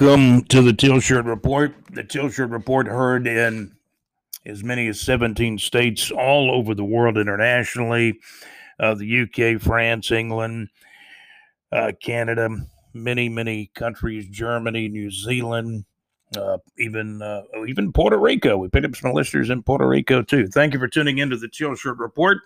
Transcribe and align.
Welcome 0.00 0.44
to 0.44 0.62
the 0.62 0.72
Teal 0.72 1.00
Report. 1.22 1.74
The 1.90 2.04
Teal 2.04 2.28
Report 2.28 2.86
heard 2.86 3.26
in 3.26 3.74
as 4.46 4.62
many 4.62 4.86
as 4.86 5.00
17 5.00 5.58
states 5.58 6.12
all 6.12 6.52
over 6.52 6.72
the 6.72 6.84
world 6.84 7.18
internationally 7.18 8.20
uh, 8.78 8.94
the 8.94 9.22
UK, 9.22 9.60
France, 9.60 10.12
England, 10.12 10.68
uh, 11.72 11.90
Canada, 12.00 12.48
many, 12.94 13.28
many 13.28 13.72
countries, 13.74 14.28
Germany, 14.28 14.86
New 14.86 15.10
Zealand, 15.10 15.84
uh, 16.36 16.58
even 16.78 17.20
uh, 17.20 17.42
even 17.66 17.92
Puerto 17.92 18.18
Rico. 18.18 18.56
We 18.56 18.68
picked 18.68 18.86
up 18.86 18.94
some 18.94 19.14
listeners 19.14 19.50
in 19.50 19.64
Puerto 19.64 19.88
Rico 19.88 20.22
too. 20.22 20.46
Thank 20.46 20.74
you 20.74 20.78
for 20.78 20.86
tuning 20.86 21.18
into 21.18 21.36
the 21.36 21.48
Teal 21.48 21.74
Report. 21.84 22.38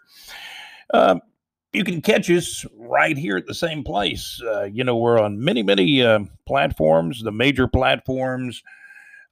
You 1.72 1.84
can 1.84 2.02
catch 2.02 2.30
us 2.30 2.66
right 2.76 3.16
here 3.16 3.38
at 3.38 3.46
the 3.46 3.54
same 3.54 3.82
place. 3.82 4.40
Uh, 4.44 4.64
you 4.64 4.84
know, 4.84 4.96
we're 4.96 5.18
on 5.18 5.42
many, 5.42 5.62
many 5.62 6.02
uh, 6.02 6.20
platforms, 6.46 7.22
the 7.22 7.32
major 7.32 7.66
platforms, 7.66 8.62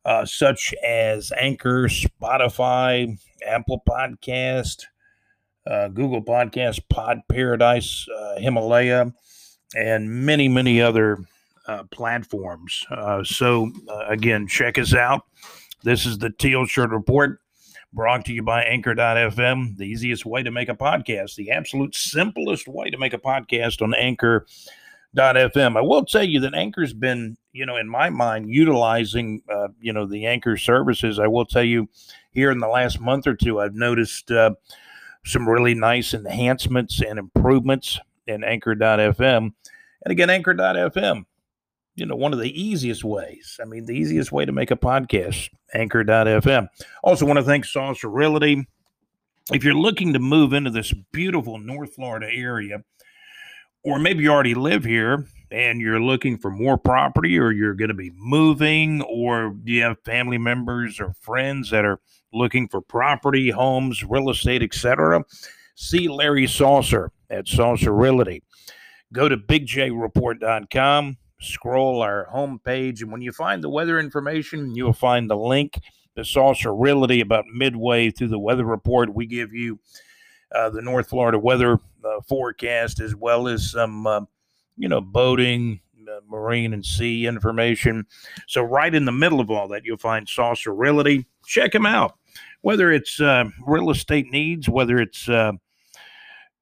uh, 0.07 0.25
such 0.25 0.75
as 0.83 1.33
Anchor, 1.37 1.85
Spotify, 1.89 3.19
Apple 3.47 3.83
Podcast, 3.87 4.87
uh, 5.67 5.89
Google 5.89 6.23
Podcast, 6.23 6.81
Pod 6.89 7.21
Paradise, 7.29 8.07
uh, 8.09 8.39
Himalaya, 8.39 9.13
and 9.77 10.11
many, 10.11 10.49
many 10.49 10.81
other 10.81 11.19
uh, 11.67 11.83
platforms. 11.91 12.87
so, 13.25 13.71
again, 14.09 14.47
check 14.49 14.79
us 14.79 14.95
out. 14.95 15.27
This 15.83 16.07
is 16.07 16.17
the 16.17 16.31
Teal 16.31 16.65
Shirt 16.65 16.91
Report 16.91 17.39
brought 17.93 18.25
to 18.27 18.33
you 18.33 18.43
by 18.43 18.63
Anchor.fm, 18.63 19.77
the 19.77 19.85
easiest 19.85 20.25
way 20.25 20.43
to 20.43 20.51
make 20.51 20.69
a 20.69 20.75
podcast, 20.75 21.35
the 21.35 21.51
absolute 21.51 21.95
simplest 21.95 22.69
way 22.69 22.91
to 22.91 22.99
make 22.99 23.13
a 23.13 23.19
podcast 23.19 23.83
on 23.83 23.95
Anchor.fm. 23.95 25.77
I 25.77 25.81
will 25.81 26.05
tell 26.05 26.23
you 26.23 26.41
that 26.41 26.55
Anchor's 26.55 26.93
been, 26.93 27.37
you 27.53 27.67
know, 27.67 27.77
in 27.77 27.89
my 27.89 28.11
mind, 28.11 28.51
utilizing, 28.51 29.43
uh, 29.53 29.69
you 29.81 29.93
know, 29.93 30.07
the 30.07 30.27
Anchor 30.27 30.57
services. 30.57 31.19
I 31.19 31.27
will 31.27 31.47
tell 31.47 31.65
you 31.65 31.89
here 32.31 32.51
in 32.51 32.59
the 32.59 32.69
last 32.69 33.01
month 33.01 33.27
or 33.27 33.35
two, 33.35 33.61
I've 33.61 33.75
noticed 33.75 34.31
uh, 34.31 34.55
some 35.25 35.49
really 35.49 35.75
nice 35.75 36.15
enhancements 36.15 37.03
and 37.03 37.19
improvements 37.19 37.99
in 38.27 38.45
Anchor.fm. 38.45 39.53
And 40.03 40.13
again, 40.13 40.31
Anchor.fm 40.31 41.25
you 42.01 42.07
know, 42.07 42.17
one 42.17 42.33
of 42.33 42.39
the 42.39 42.61
easiest 42.61 43.05
ways. 43.05 43.61
I 43.61 43.67
mean, 43.67 43.85
the 43.85 43.93
easiest 43.93 44.33
way 44.33 44.47
to 44.47 44.53
make 44.53 44.71
a 44.71 44.77
podcast, 44.77 45.51
anchor.fm. 45.75 46.69
Also, 47.05 47.27
want 47.27 47.39
to 47.39 47.45
thank 47.45 47.67
Saucer 47.67 48.09
Realty. 48.09 48.67
If 49.53 49.63
you're 49.65 49.75
looking 49.75 50.15
to 50.15 50.19
move 50.19 50.55
into 50.55 50.71
this 50.71 50.93
beautiful 51.13 51.59
North 51.59 51.95
Florida 51.95 52.27
area, 52.33 52.83
or 53.85 53.99
maybe 53.99 54.25
you 54.25 54.31
already 54.31 54.55
live 54.55 54.85
here 54.85 55.27
and 55.51 55.81
you're 55.81 56.01
looking 56.01 56.39
for 56.39 56.51
more 56.51 56.79
property, 56.79 57.39
or 57.39 57.51
you're 57.51 57.75
going 57.75 57.89
to 57.89 57.95
be 57.95 58.13
moving, 58.15 59.03
or 59.03 59.55
you 59.65 59.83
have 59.83 59.99
family 60.05 60.39
members 60.39 61.01
or 61.01 61.13
friends 61.21 61.71
that 61.71 61.85
are 61.85 62.01
looking 62.33 62.69
for 62.69 62.81
property, 62.81 63.51
homes, 63.51 64.05
real 64.05 64.31
estate, 64.31 64.63
etc., 64.63 65.23
see 65.75 66.09
Larry 66.09 66.47
Saucer 66.47 67.11
at 67.31 67.49
Saucer 67.49 67.93
Realty. 67.93 68.43
Go 69.13 69.29
to 69.29 69.37
bigjreport.com 69.37 71.17
scroll 71.41 72.03
our 72.03 72.29
homepage, 72.33 73.03
and 73.03 73.11
when 73.11 73.23
you 73.23 73.33
find 73.33 73.63
the 73.63 73.69
weather 73.69 73.99
information, 73.99 74.75
you'll 74.75 74.93
find 74.93 75.29
the 75.29 75.37
link 75.37 75.81
to 76.17 76.25
Saucer 76.25 76.75
Realty 76.75 77.21
about 77.21 77.47
midway 77.47 78.11
through 78.11 78.29
the 78.29 78.39
weather 78.39 78.65
report. 78.65 79.15
We 79.15 79.27
give 79.27 79.53
you 79.53 79.79
uh, 80.55 80.71
the 80.71 80.83
North 80.83 81.09
Florida 81.09 81.39
weather 81.39 81.79
uh, 82.05 82.21
forecast 82.29 83.01
as 83.01 83.15
well 83.15 83.49
as 83.49 83.71
some, 83.71 84.07
uh, 84.07 84.23
you 84.77 84.89
know, 84.89 85.01
boating, 85.01 85.81
uh, 86.09 86.21
marine 86.29 86.73
and 86.73 86.85
sea 86.85 87.27
information. 87.27 88.07
So, 88.49 88.63
right 88.63 88.95
in 88.95 89.05
the 89.05 89.13
middle 89.13 89.41
of 89.41 89.51
all 89.51 89.69
that, 89.69 89.85
you'll 89.85 89.99
find 89.99 90.29
Saucer 90.29 90.75
Realty. 90.75 91.27
Check 91.47 91.73
them 91.73 91.87
out. 91.87 92.17
Whether 92.63 92.93
it's 92.93 93.21
uh, 93.21 93.45
real 93.67 93.91
estate 93.91 94.31
needs, 94.31 94.69
whether 94.69 94.99
it's, 94.99 95.29
uh, 95.29 95.53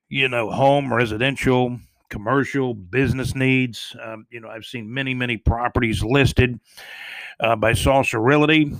you 0.08 0.28
know, 0.28 0.50
home, 0.50 0.92
residential, 0.92 1.78
commercial 2.10 2.74
business 2.74 3.34
needs. 3.34 3.96
Um, 4.02 4.26
you 4.30 4.40
know, 4.40 4.48
I've 4.48 4.64
seen 4.64 4.92
many, 4.92 5.14
many 5.14 5.36
properties 5.36 6.02
listed 6.02 6.58
uh, 7.40 7.56
by 7.56 7.74
Saucer 7.74 8.20
Realty. 8.20 8.72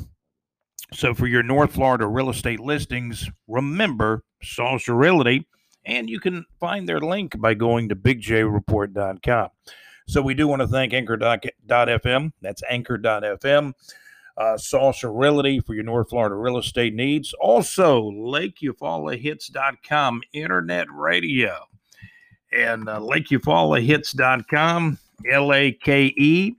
So 0.92 1.14
for 1.14 1.26
your 1.26 1.42
North 1.42 1.72
Florida 1.72 2.06
real 2.06 2.30
estate 2.30 2.60
listings, 2.60 3.28
remember 3.46 4.24
Saucer 4.42 4.94
Realty, 4.94 5.46
and 5.84 6.08
you 6.08 6.20
can 6.20 6.46
find 6.58 6.88
their 6.88 7.00
link 7.00 7.38
by 7.38 7.52
going 7.54 7.90
to 7.90 7.96
bigjreport.com. 7.96 9.48
So 10.06 10.22
we 10.22 10.32
do 10.34 10.48
want 10.48 10.62
to 10.62 10.68
thank 10.68 10.94
Anchor.fm. 10.94 12.32
That's 12.40 12.62
Anchor.fm. 12.68 13.74
Uh, 14.38 14.56
Saucer 14.56 15.12
Realty 15.12 15.60
for 15.60 15.74
your 15.74 15.84
North 15.84 16.08
Florida 16.10 16.36
real 16.36 16.58
estate 16.58 16.94
needs. 16.94 17.34
Also, 17.34 18.10
LakeEufaulaHits.com 18.12 20.22
Internet 20.32 20.86
Radio 20.92 21.67
and 22.52 22.88
uh, 22.88 23.00
LakeEufaulaHits.com, 23.00 24.98
L 25.30 25.52
A 25.52 25.72
K 25.72 26.14
E 26.16 26.54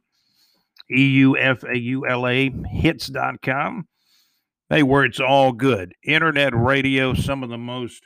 E 0.91 1.01
U 1.01 1.38
F 1.38 1.63
A 1.63 1.77
U 1.77 2.05
L 2.07 2.27
A 2.27 2.50
hits.com. 2.50 3.88
Hey, 4.69 4.83
where 4.83 5.03
it's 5.03 5.19
all 5.19 5.51
good. 5.51 5.95
Internet 6.03 6.55
radio, 6.55 7.16
some 7.16 7.41
of 7.44 7.49
the 7.49 7.57
most 7.57 8.03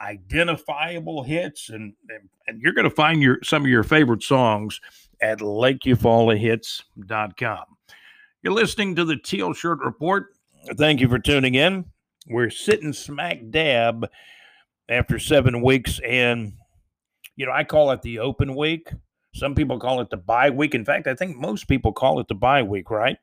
identifiable 0.00 1.22
hits, 1.22 1.70
and, 1.70 1.94
and, 2.08 2.28
and 2.46 2.60
you're 2.60 2.74
going 2.74 2.88
to 2.88 2.90
find 2.90 3.22
your 3.22 3.38
some 3.42 3.62
of 3.62 3.68
your 3.68 3.84
favorite 3.84 4.22
songs 4.22 4.80
at 5.22 5.38
LakeEufaulaHits.com. 5.38 7.64
You're 8.42 8.52
listening 8.52 8.96
to 8.96 9.04
the 9.04 9.16
Teal 9.16 9.52
Shirt 9.52 9.78
Report. 9.78 10.26
Thank 10.76 11.00
you 11.00 11.08
for 11.08 11.18
tuning 11.18 11.54
in. 11.54 11.86
We're 12.28 12.50
sitting 12.50 12.92
smack 12.92 13.38
dab 13.50 14.08
after 14.88 15.18
seven 15.18 15.62
weeks, 15.62 16.00
and 16.04 16.52
you 17.36 17.46
know, 17.46 17.52
I 17.52 17.64
call 17.64 17.90
it 17.90 18.02
the 18.02 18.18
open 18.18 18.54
week. 18.54 18.92
Some 19.34 19.54
people 19.54 19.78
call 19.78 20.00
it 20.00 20.10
the 20.10 20.16
bye 20.16 20.50
week. 20.50 20.74
In 20.74 20.84
fact, 20.84 21.06
I 21.06 21.14
think 21.14 21.36
most 21.36 21.66
people 21.66 21.92
call 21.92 22.20
it 22.20 22.28
the 22.28 22.34
bye 22.34 22.62
week, 22.62 22.90
right? 22.90 23.16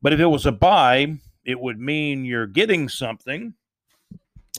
But 0.00 0.12
if 0.12 0.20
it 0.20 0.26
was 0.26 0.46
a 0.46 0.52
buy, 0.52 1.18
it 1.44 1.58
would 1.58 1.80
mean 1.80 2.24
you're 2.24 2.46
getting 2.46 2.88
something. 2.88 3.54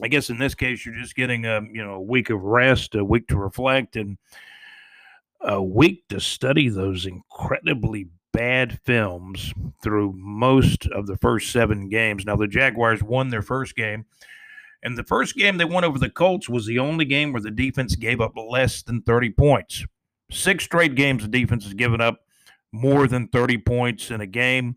I 0.04 0.10
guess 0.10 0.30
in 0.30 0.38
this 0.38 0.56
case, 0.56 0.86
you're 0.86 0.96
just 0.96 1.16
getting 1.16 1.46
a 1.46 1.62
you 1.72 1.84
know 1.84 1.94
a 1.94 2.02
week 2.02 2.30
of 2.30 2.42
rest, 2.42 2.96
a 2.96 3.06
week 3.06 3.28
to 3.28 3.38
reflect, 3.38 3.96
and 3.96 4.18
a 5.42 5.62
week 5.62 6.08
to 6.10 6.20
study 6.20 6.68
those 6.68 7.06
incredibly 7.06 8.10
bad 8.34 8.80
films 8.84 9.54
through 9.82 10.14
most 10.18 10.88
of 10.88 11.08
the 11.08 11.16
first 11.18 11.52
seven 11.52 11.88
games. 11.88 12.26
Now 12.26 12.36
the 12.36 12.48
Jaguars 12.48 13.02
won 13.02 13.30
their 13.30 13.42
first 13.42 13.76
game 13.78 14.06
and 14.86 14.96
the 14.96 15.04
first 15.04 15.36
game 15.36 15.58
they 15.58 15.66
won 15.66 15.84
over 15.84 15.98
the 15.98 16.12
Colts 16.12 16.48
was 16.48 16.68
the 16.68 16.78
only 16.78 17.06
game 17.06 17.34
where 17.34 17.42
the 17.42 17.50
defense 17.50 17.96
gave 17.96 18.22
up 18.22 18.34
less 18.38 18.84
than 18.84 19.02
30 19.02 19.32
points. 19.32 19.84
Six 20.30 20.64
straight 20.64 20.94
games 20.94 21.24
the 21.24 21.28
defense 21.28 21.64
has 21.64 21.74
given 21.74 22.02
up 22.02 22.20
more 22.72 23.08
than 23.08 23.28
30 23.30 23.58
points 23.58 24.12
in 24.12 24.22
a 24.22 24.28
game. 24.28 24.76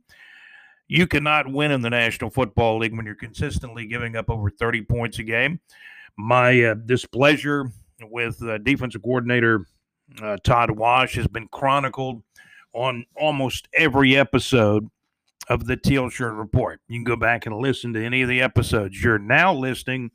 You 0.89 1.07
cannot 1.07 1.53
win 1.53 1.73
in 1.73 1.83
the 1.83 1.91
National 1.91 2.31
Football 2.31 2.79
League 2.79 2.97
when 2.97 3.05
you're 3.05 3.15
consistently 3.15 3.87
giving 3.87 4.17
up 4.17 4.31
over 4.31 4.49
30 4.49 4.83
points 4.83 5.19
a 5.19 5.23
game. 5.25 5.61
My 6.17 6.65
uh, 6.65 6.75
displeasure 6.75 7.71
with 8.01 8.43
uh, 8.43 8.57
defensive 8.59 9.03
coordinator 9.03 9.67
uh, 10.23 10.39
Todd 10.43 10.71
Wash 10.71 11.17
has 11.17 11.27
been 11.27 11.49
chronicled 11.49 12.23
on 12.73 13.05
almost 13.15 13.69
every 13.75 14.17
episode 14.17 14.89
of 15.49 15.67
the 15.67 15.77
Teal 15.77 16.11
Shirt 16.11 16.35
Report. 16.35 16.81
You 16.89 16.99
can 16.99 17.05
go 17.05 17.17
back 17.17 17.47
and 17.47 17.57
listen 17.57 17.93
to 17.95 18.05
any 18.05 18.23
of 18.23 18.29
the 18.29 18.41
episodes. 18.41 19.03
You're 19.03 19.19
now 19.19 19.55
listening 19.55 20.11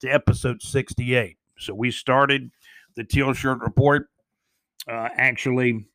to 0.00 0.08
episode 0.08 0.62
68. 0.62 1.38
So 1.58 1.74
we 1.74 1.90
started 1.90 2.50
the 2.94 3.04
Teal 3.04 3.32
Shirt 3.32 3.60
Report 3.60 4.08
uh, 4.86 5.08
actually 5.16 5.86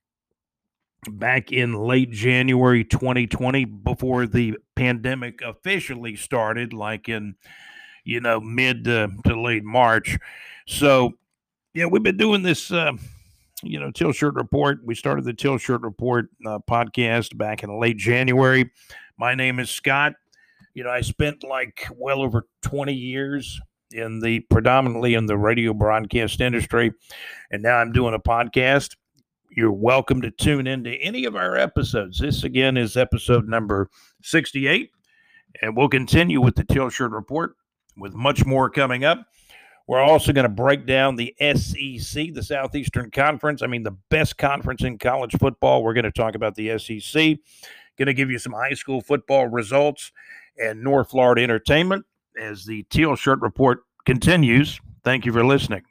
back 1.08 1.52
in 1.52 1.74
late 1.74 2.12
January 2.12 2.84
2020 2.84 3.66
before 3.66 4.26
the 4.26 4.58
pandemic 4.76 5.42
officially 5.42 6.16
started, 6.16 6.74
like 6.74 7.08
in, 7.08 7.36
you 8.04 8.20
know, 8.20 8.40
mid 8.40 8.86
to, 8.86 9.10
to 9.26 9.40
late 9.40 9.64
March. 9.64 10.18
So, 10.68 11.14
yeah, 11.74 11.86
we've 11.86 12.04
been 12.04 12.18
doing 12.18 12.42
this. 12.42 12.72
Uh, 12.72 12.94
you 13.64 13.80
know, 13.80 13.92
Teal 13.92 14.12
Shirt 14.12 14.36
Report. 14.36 14.80
We 14.84 14.96
started 14.96 15.26
the 15.26 15.34
Teal 15.34 15.58
Shirt 15.58 15.82
Report 15.82 16.28
uh, 16.46 16.60
podcast 16.70 17.38
back 17.38 17.64
in 17.64 17.80
late 17.80 17.98
January. 17.98 18.72
My 19.18 19.36
name 19.36 19.60
is 19.60 19.70
Scott. 19.70 20.14
You 20.74 20.84
know, 20.84 20.90
I 20.90 21.02
spent 21.02 21.44
like 21.44 21.88
well 21.96 22.22
over 22.22 22.48
20 22.62 22.94
years 22.94 23.60
in 23.92 24.20
the 24.20 24.42
predominantly 24.42 25.16
in 25.16 25.26
the 25.26 25.38
radio 25.38 25.74
broadcast 25.74 26.42
industry, 26.42 26.94
and 27.52 27.62
now 27.62 27.78
I'm 27.78 27.92
doing 27.92 28.14
a 28.14 28.20
podcast. 28.20 28.96
You're 29.52 29.72
welcome 29.72 30.22
to 30.22 30.32
tune 30.32 30.68
into 30.68 30.92
any 30.92 31.26
of 31.26 31.36
our 31.36 31.58
episodes. 31.58 32.20
This 32.20 32.44
again 32.44 32.78
is 32.78 32.96
episode 32.96 33.48
number 33.48 33.90
68, 34.22 34.92
and 35.62 35.76
we'll 35.76 35.90
continue 35.90 36.40
with 36.40 36.56
the 36.56 36.64
Teal 36.64 36.90
Shirt 36.90 37.12
Report 37.12 37.56
with 37.98 38.14
much 38.14 38.46
more 38.46 38.70
coming 38.70 39.04
up. 39.04 39.26
We're 39.90 40.04
also 40.04 40.34
going 40.34 40.44
to 40.44 40.50
break 40.50 40.86
down 40.86 41.16
the 41.16 41.34
SEC, 41.40 42.36
the 42.36 42.44
Southeastern 42.44 43.10
Conference. 43.10 43.64
I 43.64 43.66
mean, 43.66 43.82
the 43.82 43.98
best 44.12 44.38
conference 44.38 44.84
in 44.84 45.00
college 45.00 45.36
football. 45.40 45.82
We're 45.84 45.96
going 45.96 46.04
to 46.04 46.12
talk 46.12 46.36
about 46.36 46.54
the 46.54 46.78
SEC. 46.78 47.40
Going 47.98 48.06
to 48.06 48.14
give 48.14 48.30
you 48.30 48.38
some 48.38 48.54
high 48.54 48.76
school 48.76 49.02
football 49.02 49.48
results 49.48 50.12
and 50.64 50.84
North 50.84 51.10
Florida 51.10 51.42
entertainment 51.42 52.06
as 52.40 52.66
the 52.66 52.84
Teal 52.92 53.16
Shirt 53.16 53.42
Report 53.42 53.80
continues. 54.06 54.80
Thank 55.04 55.26
you 55.26 55.34
for 55.34 55.44
listening. 55.44 55.82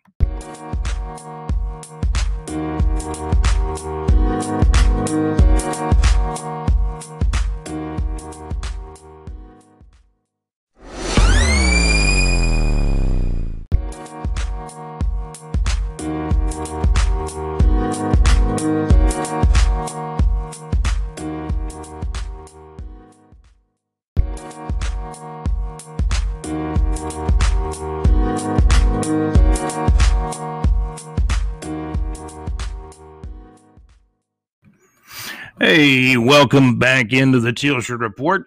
Welcome 36.39 36.79
back 36.79 37.13
into 37.13 37.41
the 37.41 37.53
Teal 37.53 37.81
Shirt 37.81 37.99
Report. 37.99 38.47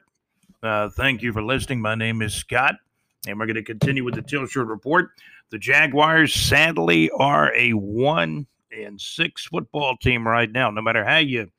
Uh, 0.63 0.87
thank 0.87 1.21
you 1.21 1.33
for 1.33 1.43
listening. 1.43 1.81
My 1.81 1.93
name 1.93 2.21
is 2.21 2.33
Scott, 2.33 2.75
and 3.27 3.37
we're 3.37 3.47
going 3.47 3.55
to 3.55 3.63
continue 3.63 4.05
with 4.05 4.15
the 4.15 4.21
Teal 4.21 4.45
Shirt 4.45 4.67
Report. 4.67 5.09
The 5.49 5.59
Jaguars, 5.59 6.33
sadly, 6.33 7.09
are 7.09 7.53
a 7.53 7.71
one 7.73 8.47
and 8.71 8.99
six 8.99 9.43
football 9.43 9.97
team 9.97 10.25
right 10.25 10.49
now. 10.49 10.71
No 10.71 10.81
matter 10.81 11.03
how 11.03 11.17
you 11.17 11.49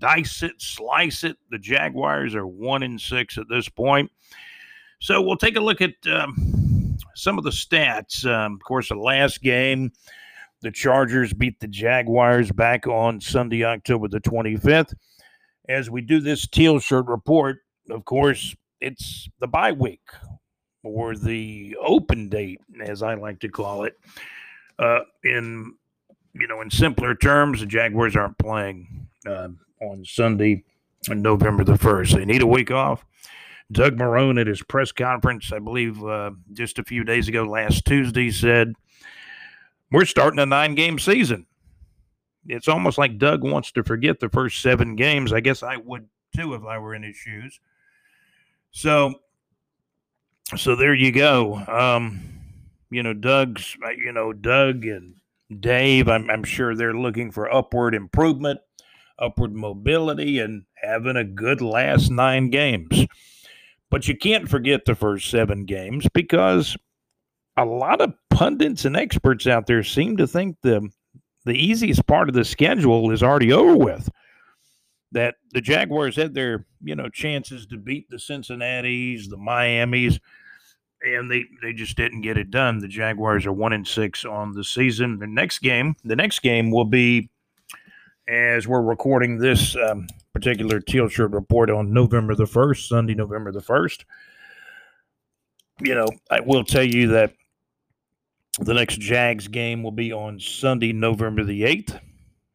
dice 0.00 0.42
it, 0.42 0.60
slice 0.60 1.22
it, 1.22 1.36
the 1.52 1.60
Jaguars 1.60 2.34
are 2.34 2.44
one 2.44 2.82
and 2.82 3.00
six 3.00 3.38
at 3.38 3.48
this 3.48 3.68
point. 3.68 4.10
So 4.98 5.22
we'll 5.22 5.36
take 5.36 5.56
a 5.56 5.60
look 5.60 5.80
at 5.80 5.94
um, 6.10 6.96
some 7.14 7.38
of 7.38 7.44
the 7.44 7.50
stats. 7.50 8.26
Um, 8.26 8.54
of 8.54 8.64
course, 8.64 8.88
the 8.88 8.96
last 8.96 9.42
game 9.42 9.92
the 10.60 10.72
Chargers 10.72 11.32
beat 11.32 11.60
the 11.60 11.68
Jaguars 11.68 12.50
back 12.50 12.88
on 12.88 13.20
Sunday, 13.20 13.64
October 13.64 14.08
the 14.08 14.18
25th. 14.18 14.92
As 15.68 15.90
we 15.90 16.00
do 16.00 16.20
this 16.20 16.46
teal 16.46 16.78
shirt 16.78 17.06
report, 17.06 17.58
of 17.90 18.04
course, 18.04 18.56
it's 18.80 19.28
the 19.40 19.46
bye 19.46 19.72
week 19.72 20.00
or 20.82 21.16
the 21.16 21.76
open 21.80 22.28
date, 22.28 22.60
as 22.82 23.02
I 23.02 23.14
like 23.14 23.40
to 23.40 23.48
call 23.48 23.84
it. 23.84 23.98
Uh, 24.78 25.00
in 25.24 25.74
you 26.34 26.46
know, 26.46 26.60
in 26.60 26.70
simpler 26.70 27.14
terms, 27.14 27.60
the 27.60 27.66
Jaguars 27.66 28.16
aren't 28.16 28.38
playing 28.38 29.08
uh, 29.26 29.48
on 29.80 30.04
Sunday, 30.04 30.64
November 31.08 31.64
the 31.64 31.76
first. 31.76 32.14
They 32.14 32.24
need 32.24 32.42
a 32.42 32.46
week 32.46 32.70
off. 32.70 33.04
Doug 33.70 33.96
Marrone 33.96 34.40
at 34.40 34.46
his 34.46 34.62
press 34.62 34.92
conference, 34.92 35.52
I 35.52 35.58
believe, 35.58 36.02
uh, 36.02 36.30
just 36.52 36.78
a 36.78 36.84
few 36.84 37.04
days 37.04 37.28
ago, 37.28 37.44
last 37.44 37.84
Tuesday, 37.84 38.30
said 38.30 38.72
we're 39.90 40.06
starting 40.06 40.38
a 40.38 40.46
nine 40.46 40.74
game 40.74 40.98
season. 40.98 41.46
It's 42.48 42.68
almost 42.68 42.98
like 42.98 43.18
Doug 43.18 43.44
wants 43.44 43.70
to 43.72 43.84
forget 43.84 44.20
the 44.20 44.30
first 44.30 44.62
seven 44.62 44.96
games. 44.96 45.32
I 45.32 45.40
guess 45.40 45.62
I 45.62 45.76
would 45.76 46.08
too 46.34 46.54
if 46.54 46.64
I 46.64 46.78
were 46.78 46.94
in 46.94 47.02
his 47.02 47.16
shoes. 47.16 47.60
So, 48.70 49.14
so 50.56 50.74
there 50.74 50.94
you 50.94 51.12
go. 51.12 51.56
Um, 51.56 52.20
you 52.90 53.02
know, 53.02 53.14
Doug's, 53.14 53.76
you 53.96 54.12
know, 54.12 54.32
Doug 54.32 54.86
and 54.86 55.14
Dave, 55.60 56.08
I'm, 56.08 56.30
I'm 56.30 56.44
sure 56.44 56.74
they're 56.74 56.94
looking 56.94 57.30
for 57.30 57.52
upward 57.52 57.94
improvement, 57.94 58.60
upward 59.18 59.54
mobility, 59.54 60.38
and 60.38 60.64
having 60.82 61.16
a 61.16 61.24
good 61.24 61.60
last 61.60 62.10
nine 62.10 62.50
games. 62.50 63.06
But 63.90 64.08
you 64.08 64.16
can't 64.16 64.48
forget 64.48 64.84
the 64.84 64.94
first 64.94 65.30
seven 65.30 65.64
games 65.64 66.06
because 66.12 66.76
a 67.56 67.64
lot 67.64 68.00
of 68.00 68.14
pundits 68.30 68.84
and 68.84 68.96
experts 68.96 69.46
out 69.46 69.66
there 69.66 69.82
seem 69.82 70.16
to 70.18 70.26
think 70.26 70.56
the 70.62 70.88
the 71.44 71.54
easiest 71.54 72.06
part 72.06 72.28
of 72.28 72.34
the 72.34 72.44
schedule 72.44 73.10
is 73.10 73.22
already 73.22 73.52
over 73.52 73.76
with. 73.76 74.08
That 75.12 75.36
the 75.52 75.60
Jaguars 75.60 76.16
had 76.16 76.34
their 76.34 76.66
you 76.82 76.94
know 76.94 77.08
chances 77.08 77.66
to 77.66 77.78
beat 77.78 78.10
the 78.10 78.18
Cincinnati's, 78.18 79.28
the 79.28 79.38
Miami's, 79.38 80.20
and 81.02 81.30
they 81.30 81.44
they 81.62 81.72
just 81.72 81.96
didn't 81.96 82.20
get 82.20 82.36
it 82.36 82.50
done. 82.50 82.78
The 82.78 82.88
Jaguars 82.88 83.46
are 83.46 83.52
one 83.52 83.72
and 83.72 83.86
six 83.86 84.26
on 84.26 84.52
the 84.52 84.64
season. 84.64 85.18
The 85.18 85.26
next 85.26 85.60
game, 85.60 85.96
the 86.04 86.16
next 86.16 86.40
game 86.40 86.70
will 86.70 86.84
be 86.84 87.30
as 88.28 88.68
we're 88.68 88.82
recording 88.82 89.38
this 89.38 89.74
um, 89.76 90.06
particular 90.34 90.80
teal 90.80 91.08
shirt 91.08 91.30
report 91.30 91.70
on 91.70 91.92
November 91.92 92.34
the 92.34 92.46
first, 92.46 92.88
Sunday, 92.88 93.14
November 93.14 93.50
the 93.50 93.62
first. 93.62 94.04
You 95.80 95.94
know, 95.94 96.08
I 96.30 96.40
will 96.40 96.64
tell 96.64 96.84
you 96.84 97.08
that 97.08 97.32
the 98.60 98.74
next 98.74 99.00
Jags 99.00 99.48
game 99.48 99.82
will 99.82 99.92
be 99.92 100.12
on 100.12 100.40
Sunday, 100.40 100.92
November 100.92 101.44
the 101.44 101.62
8th. 101.62 102.00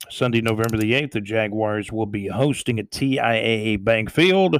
Sunday, 0.09 0.41
November 0.41 0.77
the 0.77 0.93
8th, 0.93 1.11
the 1.11 1.21
Jaguars 1.21 1.91
will 1.91 2.05
be 2.05 2.27
hosting 2.27 2.79
at 2.79 2.91
TIAA 2.91 3.83
Bank 3.83 4.11
Field. 4.11 4.59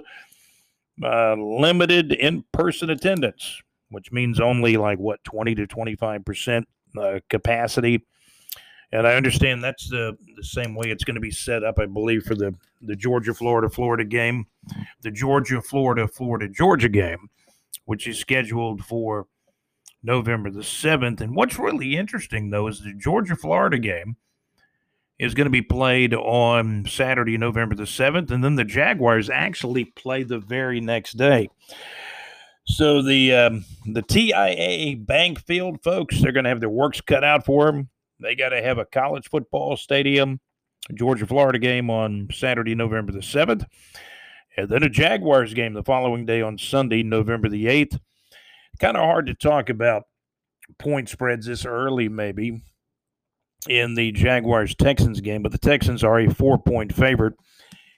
Uh, 1.03 1.35
limited 1.35 2.13
in 2.13 2.43
person 2.51 2.91
attendance, 2.91 3.61
which 3.89 4.11
means 4.11 4.39
only 4.39 4.77
like 4.77 4.99
what, 4.99 5.23
20 5.23 5.55
to 5.55 5.67
25% 5.67 6.63
uh, 6.99 7.19
capacity. 7.29 8.05
And 8.91 9.07
I 9.07 9.15
understand 9.15 9.63
that's 9.63 9.89
the, 9.89 10.15
the 10.35 10.43
same 10.43 10.75
way 10.75 10.91
it's 10.91 11.03
going 11.03 11.15
to 11.15 11.21
be 11.21 11.31
set 11.31 11.63
up, 11.63 11.79
I 11.79 11.87
believe, 11.87 12.23
for 12.23 12.35
the, 12.35 12.53
the 12.81 12.95
Georgia, 12.95 13.33
Florida, 13.33 13.69
Florida 13.69 14.05
game, 14.05 14.45
the 15.01 15.09
Georgia, 15.09 15.61
Florida, 15.61 16.07
Florida, 16.07 16.47
Georgia 16.47 16.89
game, 16.89 17.27
which 17.85 18.07
is 18.07 18.19
scheduled 18.19 18.85
for 18.85 19.25
November 20.03 20.51
the 20.51 20.61
7th. 20.61 21.21
And 21.21 21.35
what's 21.35 21.57
really 21.57 21.95
interesting, 21.95 22.49
though, 22.49 22.67
is 22.67 22.81
the 22.81 22.93
Georgia 22.93 23.35
Florida 23.35 23.79
game 23.79 24.17
is 25.17 25.33
going 25.33 25.45
to 25.45 25.51
be 25.51 25.61
played 25.61 26.13
on 26.13 26.85
Saturday, 26.85 27.37
November 27.37 27.75
the 27.75 27.83
7th. 27.83 28.29
And 28.29 28.43
then 28.43 28.55
the 28.55 28.65
Jaguars 28.65 29.29
actually 29.29 29.85
play 29.85 30.23
the 30.23 30.39
very 30.39 30.81
next 30.81 31.13
day. 31.13 31.49
So 32.65 33.01
the 33.01 33.33
um, 33.33 33.65
the 33.85 34.01
TIAA 34.01 35.05
Bank 35.05 35.39
Field 35.45 35.83
folks, 35.83 36.21
they're 36.21 36.31
going 36.31 36.45
to 36.45 36.49
have 36.49 36.61
their 36.61 36.69
works 36.69 37.01
cut 37.01 37.23
out 37.23 37.45
for 37.45 37.65
them. 37.65 37.89
They 38.21 38.35
got 38.35 38.49
to 38.49 38.61
have 38.61 38.77
a 38.77 38.85
college 38.85 39.27
football 39.27 39.75
stadium, 39.75 40.39
Georgia 40.93 41.27
Florida 41.27 41.59
game 41.59 41.89
on 41.89 42.29
Saturday, 42.31 42.73
November 42.73 43.11
the 43.11 43.19
7th. 43.19 43.65
And 44.55 44.69
then 44.69 44.83
a 44.83 44.89
Jaguars 44.89 45.53
game 45.53 45.73
the 45.73 45.83
following 45.83 46.25
day 46.25 46.41
on 46.41 46.57
Sunday, 46.57 47.03
November 47.03 47.49
the 47.49 47.65
8th 47.65 47.99
kind 48.79 48.97
of 48.97 49.03
hard 49.03 49.27
to 49.27 49.33
talk 49.33 49.69
about 49.69 50.03
point 50.79 51.09
spreads 51.09 51.45
this 51.45 51.65
early, 51.65 52.09
maybe 52.09 52.61
in 53.67 53.95
the 53.95 54.11
Jaguars 54.11 54.75
Texans 54.75 55.21
game, 55.21 55.41
but 55.41 55.51
the 55.51 55.57
Texans 55.57 56.03
are 56.03 56.19
a 56.19 56.33
four 56.33 56.57
point 56.57 56.93
favorite. 56.93 57.35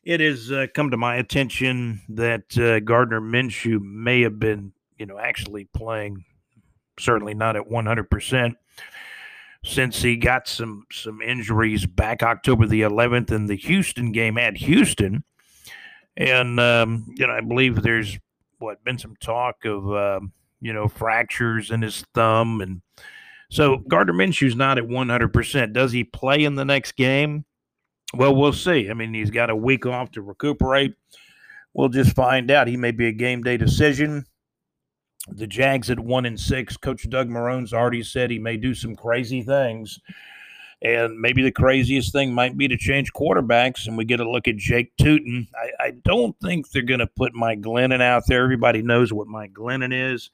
It 0.03 0.20
has 0.20 0.51
uh, 0.51 0.67
come 0.74 0.91
to 0.91 0.98
my 0.98 1.15
attention 1.15 2.01
that 2.10 2.58
uh, 2.58 2.79
Gardner 2.82 3.22
Minshew 3.22 3.82
may 3.82 4.22
have 4.22 4.39
been, 4.39 4.72
you 4.98 5.08
know, 5.08 5.17
actually 5.17 5.65
playing, 5.65 6.24
certainly 7.00 7.34
not 7.34 7.55
at 7.55 7.67
100%, 7.67 8.53
since 9.63 10.01
he 10.03 10.15
got 10.15 10.48
some 10.48 10.86
some 10.91 11.22
injuries 11.22 11.88
back 11.88 12.22
October 12.22 12.67
the 12.67 12.82
11th 12.82 13.32
in 13.32 13.48
the 13.48 13.55
Houston 13.55 14.12
game 14.12 14.38
at 14.38 14.58
Houston. 14.58 15.24
And, 16.17 16.60
um, 16.60 17.12
you 17.17 17.25
know, 17.25 17.34
I 17.34 17.41
believe 17.41 17.82
there's, 17.82 18.17
what, 18.60 18.84
been 18.84 19.00
some 19.00 19.15
talk 19.20 19.65
of. 19.65 19.91
Um, 19.91 20.32
you 20.65 20.74
know, 20.74 20.88
fractures 20.88 21.69
in 21.69 21.84
his 21.84 22.03
thumb. 22.15 22.60
And 22.60 22.81
so 23.51 23.77
Gardner 23.88 24.13
Minshew's 24.13 24.55
not 24.55 24.79
at 24.79 24.86
100%. 24.86 25.74
Does 25.74 25.91
he 25.91 26.03
play 26.03 26.43
in 26.43 26.55
the 26.55 26.65
next 26.65 26.93
game? 26.93 27.45
Well, 28.15 28.36
we'll 28.36 28.51
see. 28.51 28.89
I 28.89 28.95
mean, 28.95 29.13
he's 29.13 29.29
got 29.29 29.51
a 29.51 29.55
week 29.55 29.86
off 29.86 30.10
to 30.13 30.24
recuperate. 30.24 30.95
We'll 31.75 31.89
just 31.89 32.15
find 32.15 32.50
out. 32.50 32.67
He 32.67 32.77
may 32.77 32.89
be 32.89 33.07
a 33.07 33.12
game 33.12 33.43
day 33.43 33.57
decision. 33.57 34.25
The 35.27 35.45
Jags 35.45 35.91
at 35.91 36.00
one 36.00 36.25
and 36.25 36.39
six. 36.39 36.77
Coach 36.77 37.07
Doug 37.12 37.29
Marrone's 37.29 37.72
already 37.72 38.01
said 38.01 38.31
he 38.31 38.39
may 38.39 38.57
do 38.57 38.74
some 38.74 38.95
crazy 38.95 39.43
things. 39.43 40.00
And 40.81 41.19
maybe 41.19 41.43
the 41.43 41.51
craziest 41.51 42.12
thing 42.12 42.34
might 42.34 42.57
be 42.57 42.67
to 42.67 42.77
change 42.77 43.13
quarterbacks, 43.13 43.88
and 43.88 43.98
we 43.98 44.05
get 44.05 44.19
a 44.19 44.29
look 44.29 44.48
at 44.48 44.57
Jake 44.57 44.91
Luton. 45.00 45.48
I, 45.55 45.86
I 45.86 45.91
don't 46.03 46.36
think 46.41 46.69
they're 46.69 46.84
going 46.84 47.00
to 47.00 47.07
put 47.07 47.34
Mike 47.34 47.62
Glennon 47.62 48.01
out 48.01 48.24
there. 48.27 48.43
Everybody 48.43 48.81
knows 48.81 49.13
what 49.13 49.27
Mike 49.27 49.53
Glennon 49.53 49.91
is. 49.91 50.29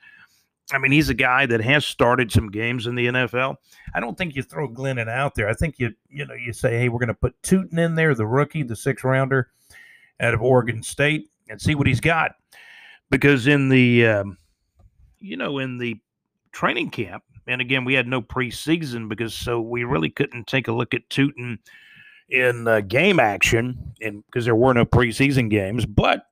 I 0.72 0.78
mean, 0.78 0.92
he's 0.92 1.10
a 1.10 1.14
guy 1.14 1.46
that 1.46 1.62
has 1.62 1.86
started 1.86 2.32
some 2.32 2.50
games 2.50 2.88
in 2.88 2.96
the 2.96 3.08
NFL. 3.08 3.56
I 3.94 4.00
don't 4.00 4.18
think 4.18 4.36
you 4.36 4.44
throw 4.44 4.70
Glennon 4.70 5.10
out 5.10 5.36
there. 5.36 5.50
I 5.50 5.54
think 5.54 5.76
you 5.80 5.94
you 6.10 6.26
know 6.26 6.34
you 6.34 6.54
say, 6.54 6.78
hey, 6.78 6.90
we're 6.90 7.00
going 7.00 7.08
to 7.10 7.14
put 7.14 7.36
Luton 7.52 7.78
in 7.78 7.96
there, 7.96 8.16
the 8.16 8.26
rookie, 8.26 8.64
the 8.64 8.76
six 8.76 9.04
rounder 9.04 9.52
out 10.20 10.34
of 10.34 10.42
Oregon 10.42 10.82
State, 10.84 11.30
and 11.50 11.62
see 11.62 11.76
what 11.76 11.88
he's 11.88 12.00
got. 12.00 12.32
Because 13.10 13.48
in 13.48 13.70
the 13.70 14.08
um, 14.08 14.38
you 15.20 15.38
know 15.38 15.60
in 15.60 15.78
the 15.78 16.00
training 16.52 16.90
camp, 16.90 17.24
and 17.48 17.62
again, 17.62 17.86
we 17.86 17.94
had 17.94 18.08
no 18.08 18.22
preseason 18.22 19.10
because 19.10 19.34
so 19.34 19.60
we 19.60 19.84
really 19.84 20.10
couldn't 20.10 20.48
take 20.48 20.68
a 20.68 20.74
look 20.74 20.94
at 20.94 21.04
Luton 21.18 21.60
in 22.30 22.68
uh, 22.68 22.82
game 22.82 23.20
action, 23.20 23.94
and 24.02 24.24
because 24.26 24.46
there 24.46 24.56
were 24.56 24.74
no 24.74 24.86
preseason 24.86 25.50
games, 25.50 25.86
but 25.86 26.28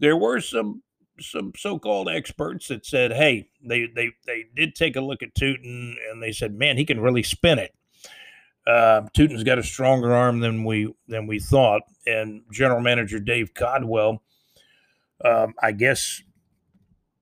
there 0.00 0.16
were 0.16 0.40
some 0.40 0.82
some 1.20 1.52
so-called 1.56 2.08
experts 2.08 2.68
that 2.68 2.84
said, 2.86 3.12
"Hey, 3.12 3.48
they 3.62 3.86
they 3.86 4.12
they 4.26 4.46
did 4.54 4.74
take 4.74 4.96
a 4.96 5.00
look 5.00 5.22
at 5.22 5.40
Luton, 5.40 5.96
and 6.10 6.22
they 6.22 6.32
said, 6.32 6.54
man, 6.54 6.76
he 6.76 6.84
can 6.84 7.00
really 7.00 7.22
spin 7.22 7.58
it." 7.58 7.74
Uh, 8.66 9.02
Luton's 9.16 9.44
got 9.44 9.58
a 9.58 9.62
stronger 9.62 10.14
arm 10.14 10.40
than 10.40 10.64
we 10.64 10.92
than 11.06 11.26
we 11.26 11.38
thought, 11.38 11.82
and 12.06 12.42
General 12.50 12.80
Manager 12.80 13.20
Dave 13.20 13.52
Caldwell, 13.54 14.22
um, 15.24 15.54
I 15.62 15.72
guess, 15.72 16.22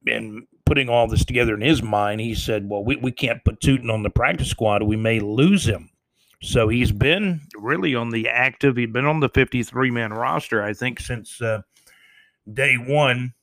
in 0.07 0.47
putting 0.65 0.89
all 0.89 1.09
this 1.09 1.25
together 1.25 1.55
in 1.55 1.61
his 1.61 1.83
mind, 1.83 2.21
he 2.21 2.35
said, 2.35 2.69
"Well, 2.69 2.85
we, 2.85 2.97
we 2.97 3.13
can't 3.13 3.45
put 3.45 3.65
Luton 3.65 3.91
on 3.91 4.03
the 4.03 4.11
practice 4.11 4.49
squad; 4.49 4.83
we 4.85 4.97
may 4.97 5.21
lose 5.21 5.67
him." 5.67 5.91
So 6.43 6.69
he's 6.69 6.91
been 6.91 7.41
really 7.57 7.95
on 7.95 8.11
the 8.11 8.29
active. 8.29 8.77
He'd 8.77 8.93
been 8.93 9.07
on 9.07 9.21
the 9.21 9.29
53 9.29 9.91
man 9.91 10.13
roster, 10.13 10.63
I 10.63 10.73
think, 10.73 10.99
since 10.99 11.41
uh, 11.41 11.63
day 12.53 12.75
one. 12.75 13.35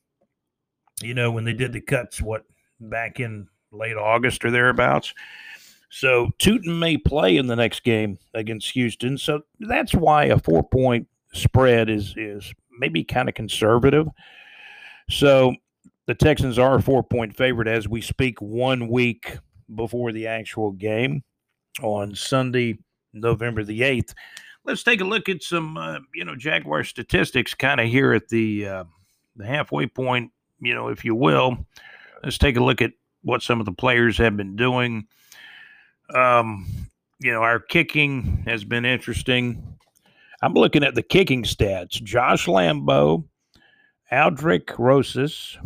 You 1.02 1.14
know, 1.14 1.32
when 1.32 1.46
they 1.46 1.54
did 1.54 1.74
the 1.74 1.82
cuts, 1.82 2.22
what 2.22 2.44
back 2.80 3.20
in 3.20 3.48
late 3.72 3.98
August 3.98 4.44
or 4.44 4.52
thereabouts. 4.52 5.14
So 5.90 6.30
Luton 6.46 6.80
may 6.80 6.98
play 6.98 7.38
in 7.38 7.48
the 7.48 7.56
next 7.56 7.84
game 7.84 8.20
against 8.34 8.72
Houston. 8.72 9.18
So 9.18 9.42
that's 9.60 9.94
why 9.94 10.26
a 10.26 10.38
four 10.38 10.64
point 10.64 11.08
spread 11.34 11.90
is 11.90 12.14
is 12.18 12.54
maybe 12.80 13.04
kind 13.04 13.30
of 13.30 13.36
conservative. 13.36 14.08
So 15.10 15.56
the 16.06 16.16
Texans 16.16 16.60
are 16.60 16.76
a 16.76 16.82
four 16.82 17.04
point 17.04 17.36
favorite 17.36 17.68
as 17.68 17.88
we 17.88 18.02
speak 18.02 18.42
one 18.42 18.88
week 18.88 19.38
before 19.76 20.12
the 20.12 20.28
actual 20.28 20.72
game 20.72 21.24
on 21.82 22.16
Sunday, 22.16 22.78
November 23.14 23.64
the 23.64 23.82
8th. 23.82 24.14
Let's 24.66 24.84
take 24.84 25.02
a 25.02 25.06
look 25.06 25.30
at 25.30 25.42
some, 25.42 25.78
uh, 25.78 26.00
you 26.14 26.26
know, 26.26 26.36
Jaguar 26.36 26.84
statistics 26.84 27.54
kind 27.54 27.80
of 27.80 27.88
here 27.88 28.14
at 28.14 28.28
the, 28.28 28.68
uh, 28.68 28.84
the 29.36 29.46
halfway 29.46 29.88
point, 29.88 30.32
you 30.62 30.74
know, 30.74 30.90
if 30.90 31.06
you 31.06 31.16
will. 31.16 31.66
Let's 32.24 32.38
take 32.38 32.58
a 32.58 32.64
look 32.64 32.82
at 32.82 32.92
what 33.24 33.42
some 33.42 33.60
of 33.60 33.66
the 33.66 33.72
players 33.72 34.18
have 34.18 34.36
been 34.38 34.56
doing. 34.56 35.08
Um, 36.14 36.66
you 37.20 37.32
know, 37.32 37.42
our 37.42 37.60
kicking 37.60 38.44
has 38.48 38.64
been 38.64 38.86
interesting. 38.86 39.78
I'm 40.42 40.54
looking 40.54 40.84
at 40.84 40.96
the 40.96 41.04
kicking 41.04 41.44
stats. 41.44 42.02
Josh 42.02 42.46
Lambo, 42.46 43.26
Aldrick 44.12 44.78
Rosas, 44.78 45.58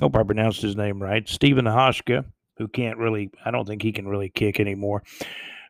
hope 0.00 0.16
I 0.16 0.22
pronounced 0.22 0.62
his 0.62 0.76
name 0.76 1.02
right. 1.02 1.28
Stephen 1.28 1.66
Hauschka, 1.66 2.24
who 2.56 2.68
can't 2.68 2.98
really, 2.98 3.30
I 3.44 3.50
don't 3.50 3.66
think 3.66 3.82
he 3.82 3.92
can 3.92 4.08
really 4.08 4.30
kick 4.30 4.60
anymore. 4.60 5.02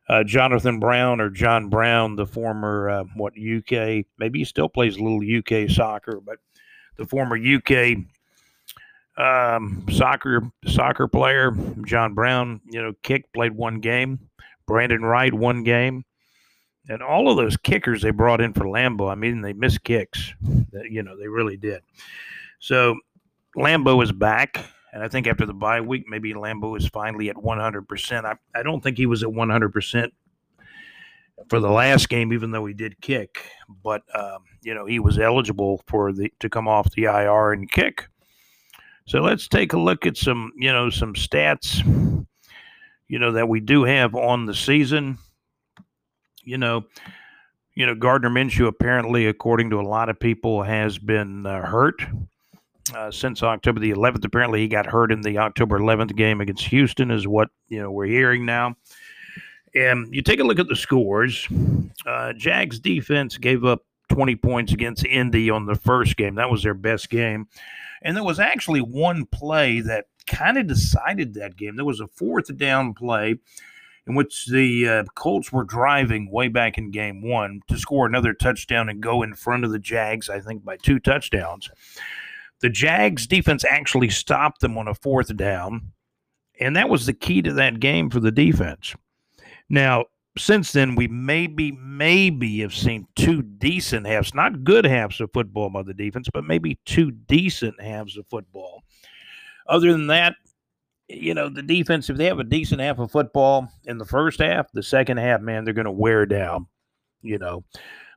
Uh, 0.09 0.23
Jonathan 0.23 0.79
Brown 0.79 1.21
or 1.21 1.31
John 1.31 1.69
Brown, 1.69 2.15
the 2.15 2.26
former 2.26 2.88
uh, 2.88 3.05
what 3.17 3.33
UK, 3.33 4.05
maybe 4.19 4.38
he 4.38 4.45
still 4.45 4.69
plays 4.69 4.97
a 4.97 5.03
little 5.03 5.21
UK 5.21 5.69
soccer, 5.69 6.21
but 6.25 6.38
the 6.97 7.07
former 7.07 7.37
UK 7.37 7.99
um, 9.19 9.87
soccer 9.91 10.43
soccer 10.67 11.09
player 11.09 11.53
John 11.85 12.15
Brown, 12.15 12.61
you 12.69 12.83
know, 12.83 12.93
kicked 13.03 13.33
played 13.33 13.53
one 13.53 13.81
game. 13.81 14.21
Brandon 14.67 15.03
Wright 15.03 15.33
one 15.33 15.62
game, 15.62 16.05
and 16.88 17.00
all 17.00 17.31
of 17.31 17.37
those 17.37 17.57
kickers 17.57 18.03
they 18.03 18.11
brought 18.11 18.41
in 18.41 18.53
for 18.53 18.65
Lambo. 18.65 19.11
I 19.11 19.15
mean, 19.15 19.41
they 19.41 19.53
missed 19.53 19.85
kicks. 19.85 20.35
You 20.91 21.05
know, 21.05 21.17
they 21.17 21.29
really 21.29 21.57
did. 21.57 21.83
So 22.59 22.97
Lambo 23.57 24.03
is 24.03 24.12
back. 24.12 24.65
And 24.93 25.05
I 25.05 25.09
think 25.09 25.26
after 25.26 25.45
the 25.45 25.53
bye 25.53 25.83
week, 25.83 26.05
maybe 26.09 26.33
Lambo 26.33 26.75
is 26.79 26.88
finally 26.88 27.29
at 27.29 27.37
100%. 27.37 28.25
I, 28.25 28.37
I 28.59 28.62
don't 28.62 28.83
think 28.83 28.97
he 28.97 29.05
was 29.05 29.23
at 29.23 29.29
100% 29.29 30.11
for 31.49 31.61
the 31.61 31.71
last 31.71 32.09
game, 32.09 32.33
even 32.33 32.50
though 32.50 32.66
he 32.66 32.75
did 32.75 33.00
kick. 33.00 33.45
But, 33.83 34.02
um, 34.14 34.45
you 34.62 34.75
know, 34.75 34.87
he 34.87 34.99
was 34.99 35.19
eligible 35.19 35.83
for 35.87 36.12
the 36.12 36.33
to 36.40 36.49
come 36.49 36.69
off 36.69 36.90
the 36.93 37.05
IR 37.05 37.52
and 37.52 37.71
kick. 37.71 38.09
So 39.07 39.21
let's 39.21 39.47
take 39.47 39.73
a 39.73 39.78
look 39.78 40.07
at 40.07 40.16
some, 40.16 40.52
you 40.57 40.73
know, 40.73 40.90
some 40.90 41.14
stats, 41.14 42.26
you 43.09 43.19
know, 43.19 43.33
that 43.33 43.49
we 43.49 43.61
do 43.61 43.85
have 43.85 44.14
on 44.14 44.47
the 44.47 44.55
season. 44.55 45.19
You 46.43 46.59
know, 46.59 46.85
you 47.75 47.87
know, 47.87 47.95
Gardner 47.95 48.31
Minshew 48.31 48.66
apparently, 48.66 49.26
according 49.26 49.71
to 49.71 49.81
a 49.81 49.83
lot 49.83 50.09
of 50.09 50.19
people, 50.19 50.62
has 50.62 50.99
been 50.99 51.45
uh, 51.45 51.64
hurt 51.64 52.02
uh, 52.95 53.11
since 53.11 53.43
October 53.43 53.81
the 53.81 53.93
11th. 53.93 54.25
Apparently, 54.25 54.61
he 54.61 54.69
got 54.69 54.87
hurt 54.87 55.12
in 55.12 55.21
the 55.21 55.38
October 55.38 55.78
11th 55.78 56.16
game 56.16 56.40
against 56.40 56.64
Houston, 56.66 57.11
is 57.11 57.28
what 57.28 57.49
you 57.69 57.81
know 57.81 57.90
we're 57.90 58.07
hearing 58.07 58.47
now. 58.47 58.75
And 59.76 60.12
you 60.14 60.23
take 60.23 60.40
a 60.40 60.45
look 60.45 60.59
at 60.59 60.68
the 60.68 60.76
scores. 60.76 61.47
Uh, 62.06 62.33
Jags 62.33 62.80
defense 62.80 63.37
gave 63.37 63.62
up 63.64 63.83
20 64.11 64.35
points 64.37 64.73
against 64.73 65.04
Indy 65.04 65.50
on 65.50 65.66
the 65.66 65.75
first 65.75 66.16
game. 66.16 66.37
That 66.37 66.50
was 66.50 66.62
their 66.62 66.75
best 66.75 67.11
game. 67.11 67.47
And 68.02 68.16
there 68.16 68.25
was 68.25 68.40
actually 68.40 68.80
one 68.80 69.26
play 69.26 69.80
that 69.80 70.06
kind 70.26 70.56
of 70.56 70.66
decided 70.66 71.35
that 71.35 71.56
game. 71.56 71.76
There 71.76 71.85
was 71.85 72.00
a 72.00 72.06
fourth 72.06 72.56
down 72.56 72.95
play 72.95 73.37
in 74.06 74.14
which 74.14 74.47
the 74.47 74.88
uh, 74.88 75.04
Colts 75.14 75.52
were 75.52 75.64
driving 75.64 76.30
way 76.30 76.49
back 76.49 76.78
in 76.78 76.90
game 76.90 77.28
one 77.28 77.61
to 77.68 77.76
score 77.76 78.06
another 78.06 78.33
touchdown 78.33 78.88
and 78.88 79.02
go 79.02 79.23
in 79.23 79.35
front 79.35 79.64
of 79.64 79.73
the 79.73 79.78
Jags, 79.78 80.30
I 80.30 80.40
think, 80.40 80.64
by 80.64 80.78
two 80.78 80.99
touchdowns. 80.99 81.71
The 82.61 82.71
Jags 82.71 83.26
defense 83.26 83.64
actually 83.64 84.09
stopped 84.09 84.61
them 84.61 84.78
on 84.78 84.88
a 84.88 84.95
fourth 84.95 85.37
down, 85.37 85.92
and 86.59 86.76
that 86.76 86.88
was 86.88 87.04
the 87.04 87.12
key 87.12 87.42
to 87.42 87.52
that 87.54 87.80
game 87.80 88.09
for 88.09 88.21
the 88.21 88.30
defense. 88.30 88.95
Now, 89.68 90.04
since 90.38 90.73
then, 90.73 90.94
we 90.94 91.08
maybe, 91.08 91.73
maybe 91.73 92.61
have 92.61 92.75
seen 92.75 93.06
two 93.16 93.42
decent 93.42 94.06
halves, 94.06 94.35
not 94.35 94.64
good 94.64 94.85
halves 94.85 95.20
of 95.20 95.32
football 95.32 95.70
by 95.70 95.82
the 95.82 95.94
defense, 95.94 96.28
but 96.32 96.44
maybe 96.44 96.78
two 96.85 97.11
decent 97.11 97.80
halves 97.80 98.16
of 98.16 98.26
football. 98.26 98.82
Other 99.66 99.92
than 99.92 100.06
that, 100.08 100.35
you 101.08 101.35
know, 101.35 101.49
the 101.49 101.62
defense, 101.62 102.11
if 102.11 102.16
they 102.16 102.26
have 102.26 102.38
a 102.38 102.44
decent 102.44 102.80
half 102.80 102.99
of 102.99 103.11
football 103.11 103.68
in 103.85 103.99
the 103.99 104.04
first 104.04 104.40
half, 104.40 104.70
the 104.73 104.82
second 104.82 105.18
half, 105.18 105.40
man, 105.40 105.64
they're 105.64 105.75
going 105.75 105.87
to 105.87 105.92
wear 105.92 106.26
down. 106.26 106.66
You 107.23 107.38
know, 107.38 107.64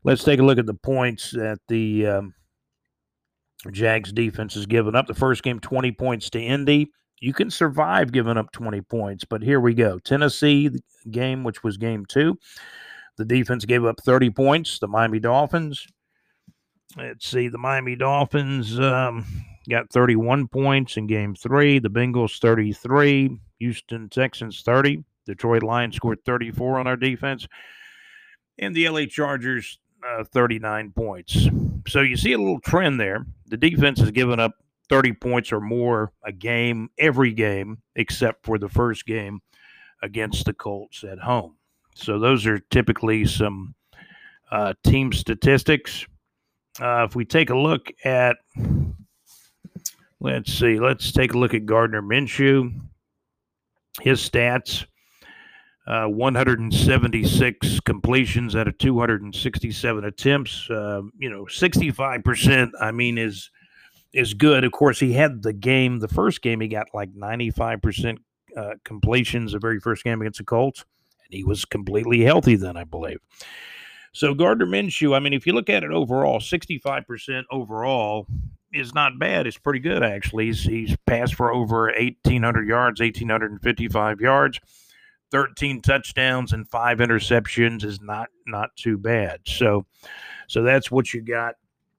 let's 0.04 0.24
take 0.24 0.40
a 0.40 0.44
look 0.44 0.60
at 0.60 0.66
the 0.66 0.74
points 0.74 1.32
that 1.32 1.60
the 1.68 2.08
um, 2.08 2.34
Jags 3.72 4.12
defense 4.12 4.56
has 4.56 4.66
given 4.66 4.96
up. 4.96 5.08
The 5.08 5.14
first 5.14 5.44
game, 5.44 5.60
20 5.60 5.92
points 5.94 6.30
to 6.32 6.42
Indy. 6.42 6.92
You 7.22 7.34
can 7.34 7.50
survive 7.50 8.12
giving 8.12 8.38
up 8.38 8.52
20 8.52 8.82
points, 8.82 9.26
but 9.26 9.42
here 9.42 9.60
we 9.60 9.74
go. 9.74 10.00
Tennessee 10.00 10.70
game, 11.12 11.44
which 11.44 11.64
was 11.64 11.78
game 11.78 12.06
two. 12.06 12.38
The 13.18 13.26
defense 13.26 13.66
gave 13.66 13.84
up 13.84 14.00
30 14.02 14.30
points. 14.30 14.80
The 14.80 14.88
Miami 14.88 15.20
Dolphins. 15.20 15.86
Let's 16.98 17.28
see. 17.28 17.50
The 17.50 17.58
Miami 17.58 17.96
Dolphins 17.96 18.80
um, 18.80 19.26
got 19.70 19.92
31 19.92 20.48
points 20.48 20.98
in 20.98 21.08
game 21.08 21.36
three. 21.36 21.80
The 21.80 21.90
Bengals 21.90 22.40
33. 22.40 23.40
Houston 23.60 24.10
Texans 24.10 24.62
30. 24.62 25.04
Detroit 25.26 25.64
Lions 25.64 25.96
scored 25.96 26.24
34 26.26 26.80
on 26.80 26.88
our 26.88 26.96
defense. 26.96 27.46
And 28.58 28.74
the 28.74 28.90
LA 28.90 29.06
Chargers 29.06 29.80
uh, 30.08 30.24
39 30.24 30.92
points. 30.96 31.48
So 31.88 32.02
you 32.02 32.18
see 32.18 32.34
a 32.34 32.38
little 32.38 32.60
trend 32.62 33.00
there. 33.00 33.26
The 33.48 33.58
defense 33.58 34.00
has 34.00 34.12
given 34.12 34.40
up 34.40 34.54
30 34.90 35.14
points 35.14 35.52
or 35.52 35.62
more 35.62 36.12
a 36.24 36.32
game 36.32 36.90
every 36.98 37.32
game 37.32 37.82
except 37.96 38.46
for 38.46 38.58
the 38.58 38.70
first 38.70 39.06
game 39.06 39.40
against 40.02 40.46
the 40.46 40.54
Colts 40.54 41.04
at 41.04 41.20
home. 41.20 41.56
So 41.96 42.20
those 42.20 42.46
are 42.46 42.60
typically 42.60 43.26
some 43.26 43.76
uh, 44.52 44.74
team 44.84 45.12
statistics. 45.12 46.06
Uh, 46.80 47.04
if 47.04 47.16
we 47.16 47.26
take 47.26 47.50
a 47.50 47.58
look 47.58 47.92
at, 48.06 48.38
let's 50.20 50.54
see, 50.54 50.80
let's 50.80 51.12
take 51.12 51.34
a 51.34 51.38
look 51.38 51.54
at 51.54 51.66
Gardner 51.66 52.02
Minshew. 52.02 52.80
His 54.02 54.28
stats 54.28 54.86
uh, 55.90 56.06
176 56.06 57.80
completions 57.80 58.56
out 58.56 58.68
of 58.68 58.78
267 58.78 60.06
attempts. 60.06 60.70
Uh, 60.70 61.02
you 61.18 61.30
know, 61.30 61.46
65%, 61.46 62.72
I 62.80 62.92
mean, 62.92 63.18
is 63.18 63.50
is 64.14 64.34
good. 64.34 64.64
Of 64.64 64.72
course, 64.72 65.00
he 65.00 65.14
had 65.14 65.44
the 65.44 65.54
game, 65.54 66.00
the 66.00 66.08
first 66.08 66.42
game, 66.42 66.62
he 66.62 66.68
got 66.68 66.88
like 66.94 67.14
95% 67.14 68.18
uh, 68.56 68.74
completions, 68.84 69.52
the 69.52 69.60
very 69.60 69.80
first 69.80 70.04
game 70.04 70.22
against 70.22 70.40
the 70.40 70.46
Colts, 70.46 70.84
and 71.26 71.34
he 71.34 71.44
was 71.44 71.66
completely 71.66 72.22
healthy 72.22 72.56
then, 72.56 72.78
I 72.78 72.84
believe. 72.84 73.20
So 74.12 74.34
Gardner 74.34 74.66
Minshew, 74.66 75.16
I 75.16 75.20
mean, 75.20 75.34
if 75.34 75.46
you 75.46 75.54
look 75.54 75.70
at 75.70 75.84
it 75.84 75.92
overall, 75.92 76.40
65% 76.40 77.44
overall 77.52 78.26
is 78.74 78.94
not 78.94 79.20
bad. 79.20 79.46
It's 79.46 79.58
pretty 79.58 79.80
good, 79.80 80.04
actually. 80.04 80.48
He's, 80.48 80.64
he's 80.64 80.96
passed 81.06 81.36
for 81.36 81.54
over 81.54 81.94
1,800 81.98 82.68
yards, 82.68 83.00
1,855 83.00 84.20
yards. 84.20 84.60
13 85.32 85.82
touchdowns 85.82 86.54
and 86.54 86.68
five 86.68 86.98
interceptions 86.98 87.84
is 87.84 88.02
not 88.02 88.30
not 88.48 88.76
too 88.76 88.98
bad. 88.98 89.40
So 89.46 89.86
so 90.48 90.64
that's 90.64 90.90
what 90.90 91.14
you 91.14 91.22
got, 91.22 91.54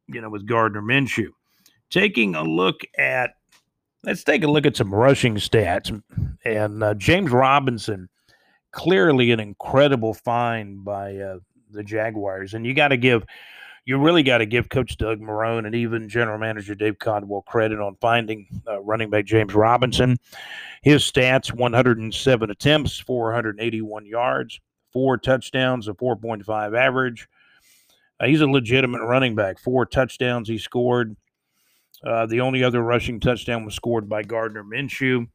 you 0.09 0.21
know, 0.21 0.29
with 0.29 0.47
Gardner 0.47 0.83
Minshew. 0.83 1.29
Taking 1.91 2.35
a 2.35 2.43
look 2.43 2.83
at 2.99 3.35
let's 4.05 4.25
take 4.25 4.43
a 4.43 4.49
look 4.49 4.67
at 4.67 4.77
some 4.77 4.95
rushing 4.95 5.37
stats. 5.37 6.03
And 6.45 6.83
uh, 6.83 6.95
James 6.95 7.31
Robinson, 7.31 8.09
clearly 8.73 9.33
an 9.33 9.41
incredible 9.41 10.15
find 10.15 10.85
by 10.85 11.17
uh, 11.17 11.39
the 11.71 11.83
Jaguars. 11.83 12.55
And 12.55 12.67
you 12.67 12.75
got 12.75 12.89
to 12.89 12.97
give, 12.97 13.25
you 13.85 13.99
really 13.99 14.23
got 14.23 14.39
to 14.39 14.47
give 14.47 14.69
Coach 14.69 14.97
Doug 14.97 15.21
Marrone 15.21 15.67
and 15.67 15.75
even 15.75 16.09
General 16.09 16.39
Manager 16.39 16.75
Dave 16.75 16.99
Caldwell 16.99 17.43
credit 17.43 17.81
on 17.81 17.97
finding 18.01 18.47
uh, 18.69 18.81
running 18.81 19.11
back 19.11 19.25
James 19.25 19.55
Robinson. 19.55 20.17
His 20.83 21.03
stats 21.03 21.53
107 21.53 22.51
attempts, 22.51 22.99
481 22.99 24.07
yards, 24.07 24.61
four 24.93 25.19
touchdowns, 25.19 25.89
a 25.89 25.93
4.5 25.93 26.79
average. 26.79 27.29
Uh, 28.19 28.27
he's 28.27 28.41
a 28.41 28.47
legitimate 28.47 29.03
running 29.03 29.35
back. 29.35 29.59
Four 29.59 29.87
touchdowns 29.87 30.49
he 30.49 30.59
scored. 30.59 31.17
Uh, 32.05 32.27
the 32.27 32.41
only 32.41 32.65
other 32.65 32.83
rushing 32.83 33.21
touchdown 33.21 33.65
was 33.65 33.75
scored 33.75 34.09
by 34.09 34.23
Gardner 34.23 34.65
Minshew. 34.65 35.29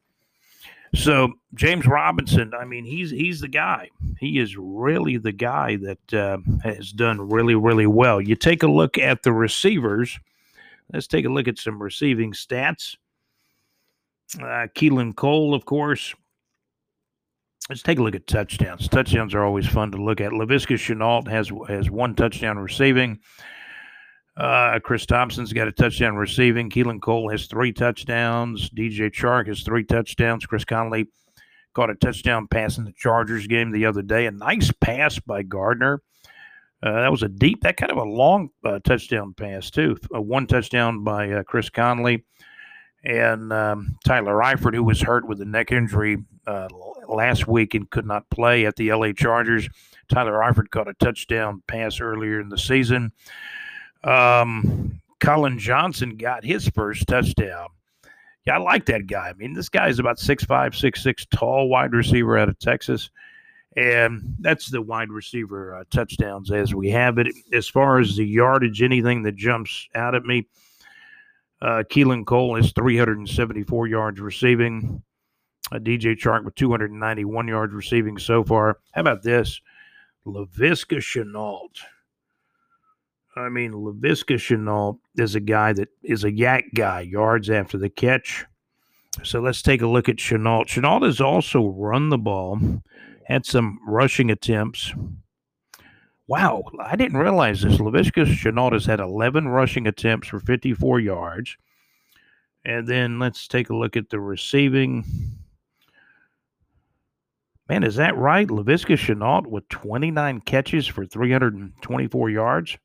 So 0.94 1.32
James 1.54 1.86
Robinson, 1.86 2.52
I 2.54 2.64
mean, 2.64 2.84
he's 2.84 3.10
he's 3.10 3.40
the 3.40 3.48
guy. 3.48 3.90
He 4.18 4.38
is 4.38 4.56
really 4.56 5.16
the 5.16 5.32
guy 5.32 5.76
that 5.76 6.14
uh, 6.14 6.38
has 6.62 6.92
done 6.92 7.20
really 7.20 7.54
really 7.54 7.86
well. 7.86 8.20
You 8.20 8.34
take 8.34 8.62
a 8.62 8.70
look 8.70 8.98
at 8.98 9.22
the 9.22 9.32
receivers. 9.32 10.18
Let's 10.92 11.06
take 11.06 11.24
a 11.24 11.28
look 11.30 11.48
at 11.48 11.58
some 11.58 11.82
receiving 11.82 12.32
stats. 12.32 12.96
Uh, 14.38 14.68
Keelan 14.74 15.14
Cole, 15.14 15.54
of 15.54 15.64
course. 15.64 16.14
Let's 17.68 17.82
take 17.82 17.98
a 17.98 18.02
look 18.02 18.14
at 18.14 18.28
touchdowns. 18.28 18.88
Touchdowns 18.88 19.34
are 19.34 19.44
always 19.44 19.66
fun 19.66 19.90
to 19.90 20.02
look 20.02 20.20
at. 20.20 20.30
Laviska 20.30 20.76
Shenault 20.76 21.26
has 21.28 21.50
has 21.68 21.90
one 21.90 22.14
touchdown 22.14 22.58
receiving. 22.58 23.18
Uh, 24.36 24.78
Chris 24.80 25.06
Thompson's 25.06 25.52
got 25.52 25.68
a 25.68 25.72
touchdown 25.72 26.16
receiving. 26.16 26.68
Keelan 26.68 27.00
Cole 27.00 27.30
has 27.30 27.46
three 27.46 27.72
touchdowns. 27.72 28.68
DJ 28.70 29.10
Chark 29.10 29.46
has 29.46 29.62
three 29.62 29.84
touchdowns. 29.84 30.44
Chris 30.44 30.64
Conley 30.64 31.08
caught 31.74 31.90
a 31.90 31.94
touchdown 31.94 32.46
pass 32.46 32.76
in 32.76 32.84
the 32.84 32.92
Chargers 32.92 33.46
game 33.46 33.70
the 33.70 33.86
other 33.86 34.02
day. 34.02 34.26
A 34.26 34.30
nice 34.30 34.70
pass 34.80 35.18
by 35.18 35.42
Gardner. 35.42 36.02
Uh, 36.82 37.00
that 37.00 37.10
was 37.10 37.22
a 37.22 37.28
deep, 37.28 37.62
that 37.62 37.78
kind 37.78 37.90
of 37.90 37.96
a 37.96 38.04
long 38.04 38.50
uh, 38.62 38.78
touchdown 38.84 39.32
pass, 39.32 39.70
too. 39.70 39.96
A 40.12 40.20
one 40.20 40.46
touchdown 40.46 41.02
by 41.02 41.30
uh, 41.30 41.42
Chris 41.42 41.70
Conley. 41.70 42.24
And 43.04 43.52
um, 43.52 43.96
Tyler 44.04 44.34
Eifert, 44.34 44.74
who 44.74 44.82
was 44.82 45.00
hurt 45.00 45.26
with 45.26 45.40
a 45.40 45.44
neck 45.44 45.72
injury 45.72 46.18
uh, 46.46 46.68
last 47.08 47.46
week 47.46 47.74
and 47.74 47.88
could 47.88 48.04
not 48.04 48.28
play 48.30 48.66
at 48.66 48.76
the 48.76 48.92
LA 48.92 49.12
Chargers. 49.12 49.68
Tyler 50.08 50.40
Eifert 50.40 50.70
caught 50.70 50.88
a 50.88 50.94
touchdown 50.94 51.62
pass 51.66 52.00
earlier 52.00 52.40
in 52.40 52.48
the 52.48 52.58
season. 52.58 53.12
Um, 54.06 55.00
Collin 55.20 55.58
Johnson 55.58 56.16
got 56.16 56.44
his 56.44 56.68
first 56.68 57.06
touchdown. 57.06 57.68
Yeah, 58.46 58.54
I 58.54 58.58
like 58.58 58.86
that 58.86 59.08
guy. 59.08 59.28
I 59.28 59.32
mean, 59.32 59.54
this 59.54 59.68
guy 59.68 59.88
is 59.88 59.98
about 59.98 60.20
six 60.20 60.44
five, 60.44 60.76
six 60.76 61.02
six, 61.02 61.26
tall 61.26 61.68
wide 61.68 61.92
receiver 61.92 62.38
out 62.38 62.48
of 62.48 62.58
Texas. 62.58 63.10
And 63.76 64.34
that's 64.38 64.70
the 64.70 64.80
wide 64.80 65.10
receiver 65.10 65.74
uh, 65.74 65.84
touchdowns 65.90 66.50
as 66.50 66.74
we 66.74 66.88
have 66.90 67.18
it. 67.18 67.28
As 67.52 67.68
far 67.68 67.98
as 67.98 68.16
the 68.16 68.24
yardage, 68.24 68.82
anything 68.82 69.22
that 69.24 69.36
jumps 69.36 69.88
out 69.94 70.14
at 70.14 70.24
me, 70.24 70.46
uh, 71.60 71.82
Keelan 71.90 72.24
Cole 72.24 72.56
is 72.56 72.72
374 72.72 73.86
yards 73.86 74.20
receiving. 74.20 75.02
Uh, 75.72 75.78
DJ 75.78 76.16
Chark 76.16 76.44
with 76.44 76.54
291 76.54 77.48
yards 77.48 77.74
receiving 77.74 78.16
so 78.16 78.44
far. 78.44 78.78
How 78.92 79.00
about 79.00 79.22
this? 79.22 79.60
Laviska 80.24 80.98
Shenault 80.98 81.76
I 83.36 83.50
mean, 83.50 83.72
Laviska 83.72 84.36
Shenault 84.36 84.98
is 85.16 85.34
a 85.34 85.40
guy 85.40 85.74
that 85.74 85.88
is 86.02 86.24
a 86.24 86.32
YAC 86.32 86.72
guy, 86.74 87.02
yards 87.02 87.50
after 87.50 87.76
the 87.76 87.90
catch. 87.90 88.46
So 89.22 89.40
let's 89.40 89.62
take 89.62 89.82
a 89.82 89.86
look 89.86 90.08
at 90.08 90.16
Shenault. 90.16 90.66
Shenault 90.66 91.04
has 91.04 91.20
also 91.20 91.66
run 91.68 92.08
the 92.08 92.18
ball, 92.18 92.58
had 93.24 93.44
some 93.44 93.78
rushing 93.86 94.30
attempts. 94.30 94.92
Wow, 96.28 96.64
I 96.80 96.96
didn't 96.96 97.18
realize 97.18 97.62
this. 97.62 97.76
Laviska 97.76 98.26
Shenault 98.26 98.72
has 98.72 98.86
had 98.86 99.00
11 99.00 99.48
rushing 99.48 99.86
attempts 99.86 100.28
for 100.28 100.40
54 100.40 101.00
yards. 101.00 101.56
And 102.64 102.86
then 102.88 103.18
let's 103.18 103.46
take 103.46 103.70
a 103.70 103.76
look 103.76 103.96
at 103.96 104.08
the 104.10 104.18
receiving. 104.18 105.04
Man, 107.68 107.84
is 107.84 107.96
that 107.96 108.16
right? 108.16 108.48
Laviska 108.48 108.96
Shenault 108.96 109.46
with 109.46 109.68
29 109.68 110.40
catches 110.40 110.86
for 110.86 111.04
324 111.06 112.30
yards. 112.30 112.76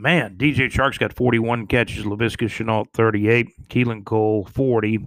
Man, 0.00 0.36
DJ 0.38 0.70
Chark's 0.70 0.96
got 0.96 1.12
41 1.12 1.66
catches, 1.66 2.04
Laviska 2.04 2.48
Shenault 2.48 2.86
38, 2.94 3.68
Keelan 3.68 4.02
Cole 4.02 4.46
40. 4.46 5.06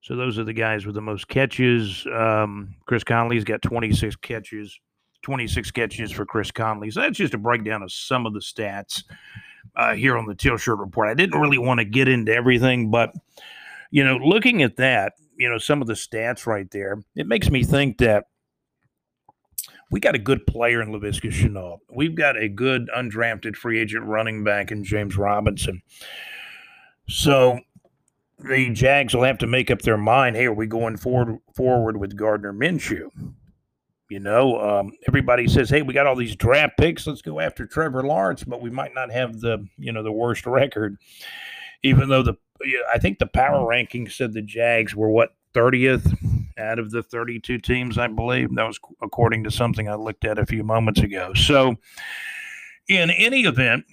So 0.00 0.16
those 0.16 0.40
are 0.40 0.44
the 0.44 0.52
guys 0.52 0.86
with 0.86 0.96
the 0.96 1.00
most 1.00 1.28
catches. 1.28 2.04
Um, 2.12 2.74
Chris 2.86 3.04
Conley's 3.04 3.44
got 3.44 3.62
26 3.62 4.16
catches, 4.16 4.76
26 5.22 5.70
catches 5.70 6.10
for 6.10 6.26
Chris 6.26 6.50
Conley. 6.50 6.90
So 6.90 7.00
that's 7.00 7.16
just 7.16 7.34
a 7.34 7.38
breakdown 7.38 7.84
of 7.84 7.92
some 7.92 8.26
of 8.26 8.34
the 8.34 8.40
stats 8.40 9.04
uh, 9.76 9.94
here 9.94 10.18
on 10.18 10.26
the 10.26 10.34
Teal 10.34 10.56
Shirt 10.56 10.78
Report. 10.78 11.06
I 11.06 11.14
didn't 11.14 11.40
really 11.40 11.58
want 11.58 11.78
to 11.78 11.84
get 11.84 12.08
into 12.08 12.34
everything, 12.34 12.90
but 12.90 13.12
you 13.92 14.02
know, 14.02 14.16
looking 14.16 14.64
at 14.64 14.76
that, 14.76 15.12
you 15.36 15.48
know, 15.48 15.58
some 15.58 15.80
of 15.80 15.86
the 15.86 15.94
stats 15.94 16.44
right 16.44 16.68
there, 16.72 17.04
it 17.14 17.28
makes 17.28 17.50
me 17.50 17.62
think 17.62 17.98
that 17.98 18.24
we 19.90 20.00
got 20.00 20.14
a 20.14 20.18
good 20.18 20.46
player 20.46 20.80
in 20.80 20.90
Laviska 20.90 21.30
Shenault. 21.30 21.78
We've 21.90 22.14
got 22.14 22.36
a 22.36 22.48
good 22.48 22.88
undrafted 22.96 23.56
free 23.56 23.80
agent 23.80 24.04
running 24.04 24.44
back 24.44 24.70
in 24.70 24.84
James 24.84 25.16
Robinson. 25.16 25.82
So 27.08 27.58
the 28.38 28.70
Jags 28.70 29.14
will 29.14 29.24
have 29.24 29.38
to 29.38 29.46
make 29.46 29.70
up 29.70 29.82
their 29.82 29.98
mind. 29.98 30.36
Hey, 30.36 30.46
are 30.46 30.52
we 30.52 30.66
going 30.66 30.96
forward 30.96 31.38
forward 31.54 31.96
with 31.96 32.16
Gardner 32.16 32.52
Minshew? 32.52 33.10
You 34.08 34.20
know, 34.20 34.60
um, 34.60 34.92
everybody 35.06 35.46
says, 35.46 35.70
"Hey, 35.70 35.82
we 35.82 35.94
got 35.94 36.06
all 36.06 36.16
these 36.16 36.36
draft 36.36 36.76
picks. 36.78 37.06
Let's 37.06 37.22
go 37.22 37.38
after 37.38 37.66
Trevor 37.66 38.02
Lawrence," 38.02 38.42
but 38.42 38.60
we 38.60 38.70
might 38.70 38.94
not 38.94 39.12
have 39.12 39.40
the 39.40 39.66
you 39.76 39.92
know 39.92 40.02
the 40.02 40.12
worst 40.12 40.46
record. 40.46 40.96
Even 41.82 42.08
though 42.08 42.22
the 42.22 42.34
I 42.92 42.98
think 42.98 43.18
the 43.18 43.26
power 43.26 43.66
rankings 43.66 44.12
said 44.12 44.32
the 44.32 44.42
Jags 44.42 44.94
were 44.94 45.10
what 45.10 45.34
30th 45.54 46.16
out 46.60 46.78
of 46.78 46.90
the 46.90 47.02
32 47.02 47.58
teams, 47.58 47.98
I 47.98 48.06
believe. 48.08 48.54
That 48.54 48.66
was 48.66 48.78
according 49.02 49.44
to 49.44 49.50
something 49.50 49.88
I 49.88 49.94
looked 49.94 50.24
at 50.24 50.38
a 50.38 50.46
few 50.46 50.62
moments 50.62 51.00
ago. 51.00 51.32
So, 51.34 51.76
in 52.88 53.10
any 53.10 53.42
event, 53.42 53.84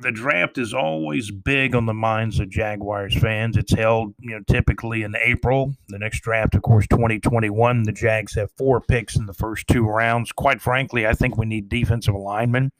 the 0.00 0.12
draft 0.12 0.58
is 0.58 0.72
always 0.72 1.30
big 1.30 1.74
on 1.74 1.86
the 1.86 1.94
minds 1.94 2.38
of 2.38 2.50
Jaguars 2.50 3.16
fans. 3.16 3.56
It's 3.56 3.72
held, 3.72 4.14
you 4.20 4.30
know, 4.30 4.42
typically 4.46 5.02
in 5.02 5.14
April. 5.16 5.74
The 5.88 5.98
next 5.98 6.20
draft, 6.20 6.54
of 6.54 6.62
course, 6.62 6.86
2021. 6.88 7.84
The 7.84 7.92
Jags 7.92 8.34
have 8.34 8.50
four 8.56 8.80
picks 8.80 9.16
in 9.16 9.26
the 9.26 9.34
first 9.34 9.66
two 9.66 9.84
rounds. 9.84 10.32
Quite 10.32 10.60
frankly, 10.60 11.06
I 11.06 11.14
think 11.14 11.36
we 11.36 11.46
need 11.46 11.68
defensive 11.68 12.14
linemen. 12.14 12.72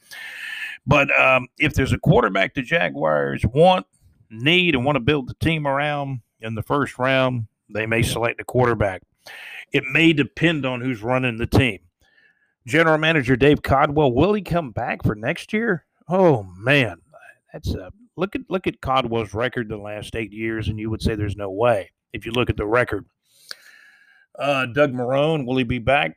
But 0.86 1.16
um, 1.18 1.48
if 1.58 1.74
there's 1.74 1.92
a 1.92 1.98
quarterback 1.98 2.54
the 2.54 2.62
Jaguars 2.62 3.44
want, 3.44 3.86
need, 4.30 4.74
and 4.74 4.84
want 4.84 4.96
to 4.96 5.00
build 5.00 5.28
the 5.28 5.34
team 5.34 5.66
around 5.66 6.20
in 6.40 6.54
the 6.54 6.62
first 6.62 6.98
round, 6.98 7.46
they 7.72 7.86
may 7.86 8.02
select 8.02 8.40
a 8.40 8.44
quarterback. 8.44 9.02
It 9.72 9.84
may 9.84 10.12
depend 10.12 10.66
on 10.66 10.80
who's 10.80 11.02
running 11.02 11.38
the 11.38 11.46
team. 11.46 11.80
General 12.66 12.98
Manager 12.98 13.36
Dave 13.36 13.62
Caldwell, 13.62 14.12
will 14.12 14.34
he 14.34 14.42
come 14.42 14.70
back 14.70 15.02
for 15.04 15.14
next 15.14 15.52
year? 15.52 15.84
Oh 16.08 16.42
man, 16.58 17.00
that's 17.52 17.74
a 17.74 17.92
look 18.16 18.34
at 18.34 18.42
look 18.48 18.66
at 18.66 18.80
Caldwell's 18.80 19.34
record 19.34 19.68
the 19.68 19.76
last 19.76 20.14
eight 20.16 20.32
years, 20.32 20.68
and 20.68 20.78
you 20.78 20.90
would 20.90 21.02
say 21.02 21.14
there's 21.14 21.36
no 21.36 21.50
way 21.50 21.90
if 22.12 22.26
you 22.26 22.32
look 22.32 22.50
at 22.50 22.56
the 22.56 22.66
record. 22.66 23.06
Uh, 24.38 24.66
Doug 24.66 24.92
Marrone, 24.92 25.46
will 25.46 25.56
he 25.56 25.64
be 25.64 25.78
back? 25.78 26.16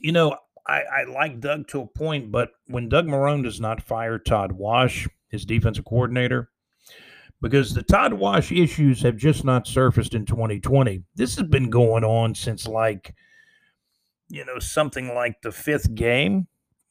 You 0.00 0.12
know, 0.12 0.36
I, 0.66 0.82
I 0.82 1.04
like 1.04 1.40
Doug 1.40 1.68
to 1.68 1.82
a 1.82 1.86
point, 1.86 2.30
but 2.30 2.52
when 2.66 2.88
Doug 2.88 3.06
Marrone 3.06 3.42
does 3.42 3.60
not 3.60 3.82
fire 3.82 4.18
Todd 4.18 4.52
Wash, 4.52 5.08
his 5.28 5.44
defensive 5.44 5.84
coordinator, 5.84 6.50
because 7.42 7.74
the 7.74 7.82
Todd 7.82 8.14
Wash 8.14 8.52
issues 8.52 9.02
have 9.02 9.16
just 9.16 9.44
not 9.44 9.66
surfaced 9.66 10.14
in 10.14 10.24
2020. 10.24 11.02
This 11.16 11.36
has 11.36 11.46
been 11.48 11.68
going 11.68 12.04
on 12.04 12.36
since 12.36 12.68
like, 12.68 13.14
you 14.28 14.44
know, 14.44 14.60
something 14.60 15.12
like 15.12 15.42
the 15.42 15.50
fifth 15.50 15.92
game, 15.94 16.46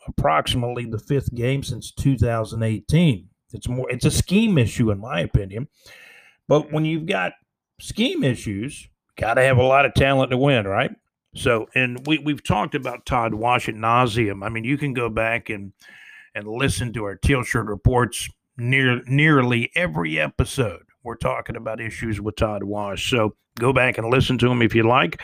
approximately 0.08 0.86
the 0.86 1.00
fifth 1.00 1.34
game 1.34 1.64
since 1.64 1.92
2018. 1.94 3.30
It's 3.54 3.68
more, 3.70 3.90
it's 3.90 4.06
a 4.06 4.12
scheme 4.12 4.58
issue, 4.58 4.92
in 4.92 5.00
my 5.00 5.22
opinion. 5.22 5.70
But 6.50 6.72
when 6.72 6.84
you've 6.84 7.06
got 7.06 7.32
scheme 7.80 8.24
issues, 8.24 8.90
got 9.16 9.36
to 9.36 9.44
have 9.44 9.58
a 9.58 9.64
lot 9.64 9.86
of 9.86 9.94
talent 9.94 10.32
to 10.32 10.38
win, 10.38 10.68
right? 10.68 10.92
So, 11.34 11.70
and 11.76 12.06
we, 12.06 12.18
we've 12.18 12.44
talked 12.44 12.76
about 12.76 13.06
Todd 13.06 13.34
Wash 13.34 13.70
at 13.70 13.76
nauseum. 13.76 14.46
I 14.46 14.50
mean, 14.50 14.66
you 14.66 14.78
can 14.78 14.94
go 14.94 15.10
back 15.10 15.50
and 15.50 15.72
and 16.34 16.48
listen 16.48 16.94
to 16.94 17.04
our 17.04 17.16
Teal 17.16 17.44
Shirt 17.44 17.66
reports 17.68 18.30
near 18.62 19.02
nearly 19.08 19.72
every 19.76 20.20
episode 20.20 20.84
we're 21.04 21.16
talking 21.16 21.56
about 21.56 21.82
issues 21.82 22.22
with 22.22 22.36
Todd 22.36 22.64
Wash. 22.64 23.10
So 23.10 23.36
go 23.60 23.74
back 23.74 23.98
and 23.98 24.10
listen 24.10 24.38
to 24.38 24.52
him 24.52 24.62
if 24.62 24.76
you 24.76 24.84
like. 24.84 25.22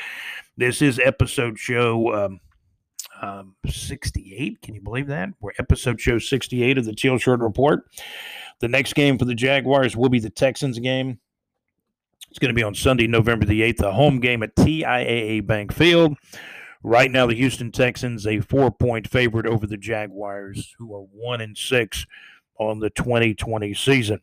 This 0.58 0.82
is 0.82 1.00
episode 1.00 1.60
show 1.60 2.14
um, 2.16 2.40
um, 3.22 3.56
68. 3.68 4.62
Can 4.62 4.74
you 4.74 4.82
believe 4.82 5.08
that? 5.08 5.30
We're 5.40 5.52
episode 5.60 6.02
show 6.02 6.18
68 6.18 6.80
of 6.80 6.86
the 6.86 6.96
Teal 6.96 7.20
Shirt 7.20 7.40
Report. 7.40 7.84
The 8.60 8.68
next 8.68 8.94
game 8.94 9.20
for 9.20 9.26
the 9.26 9.36
Jaguars 9.36 9.96
will 9.96 10.10
be 10.10 10.20
the 10.20 10.32
Texans 10.32 10.80
game. 10.80 11.20
It's 12.30 12.40
going 12.40 12.50
to 12.50 12.60
be 12.60 12.64
on 12.64 12.74
Sunday, 12.74 13.06
November 13.06 13.46
the 13.46 13.62
8th, 13.62 13.82
a 13.82 13.92
home 13.92 14.20
game 14.20 14.42
at 14.42 14.56
TIAA 14.56 15.46
Bank 15.46 15.72
Field. 15.72 16.18
Right 16.84 17.12
now, 17.12 17.28
the 17.28 17.36
Houston 17.36 17.72
Texans 17.72 18.26
a 18.26 18.40
four 18.40 18.72
point 18.72 19.08
favorite 19.08 19.46
over 19.46 19.68
the 19.68 19.78
Jaguars, 19.78 20.74
who 20.78 20.96
are 20.96 21.02
one 21.02 21.42
and 21.42 21.58
six 21.58 22.06
on 22.60 22.80
the 22.80 22.90
2020 22.92 23.74
season. 23.74 24.22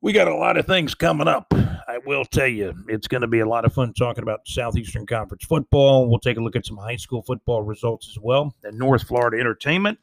We 0.00 0.12
got 0.12 0.28
a 0.28 0.34
lot 0.34 0.56
of 0.56 0.66
things 0.66 0.94
coming 0.94 1.28
up. 1.28 1.52
I 1.52 1.98
will 2.06 2.24
tell 2.24 2.46
you, 2.46 2.74
it's 2.88 3.08
going 3.08 3.20
to 3.20 3.26
be 3.26 3.40
a 3.40 3.48
lot 3.48 3.64
of 3.64 3.74
fun 3.74 3.92
talking 3.92 4.22
about 4.22 4.46
Southeastern 4.46 5.06
Conference 5.06 5.44
football. 5.44 6.08
We'll 6.08 6.20
take 6.20 6.36
a 6.36 6.40
look 6.40 6.56
at 6.56 6.64
some 6.64 6.76
high 6.76 6.96
school 6.96 7.22
football 7.22 7.62
results 7.62 8.08
as 8.10 8.18
well, 8.20 8.54
and 8.62 8.78
North 8.78 9.02
Florida 9.02 9.38
entertainment 9.38 9.98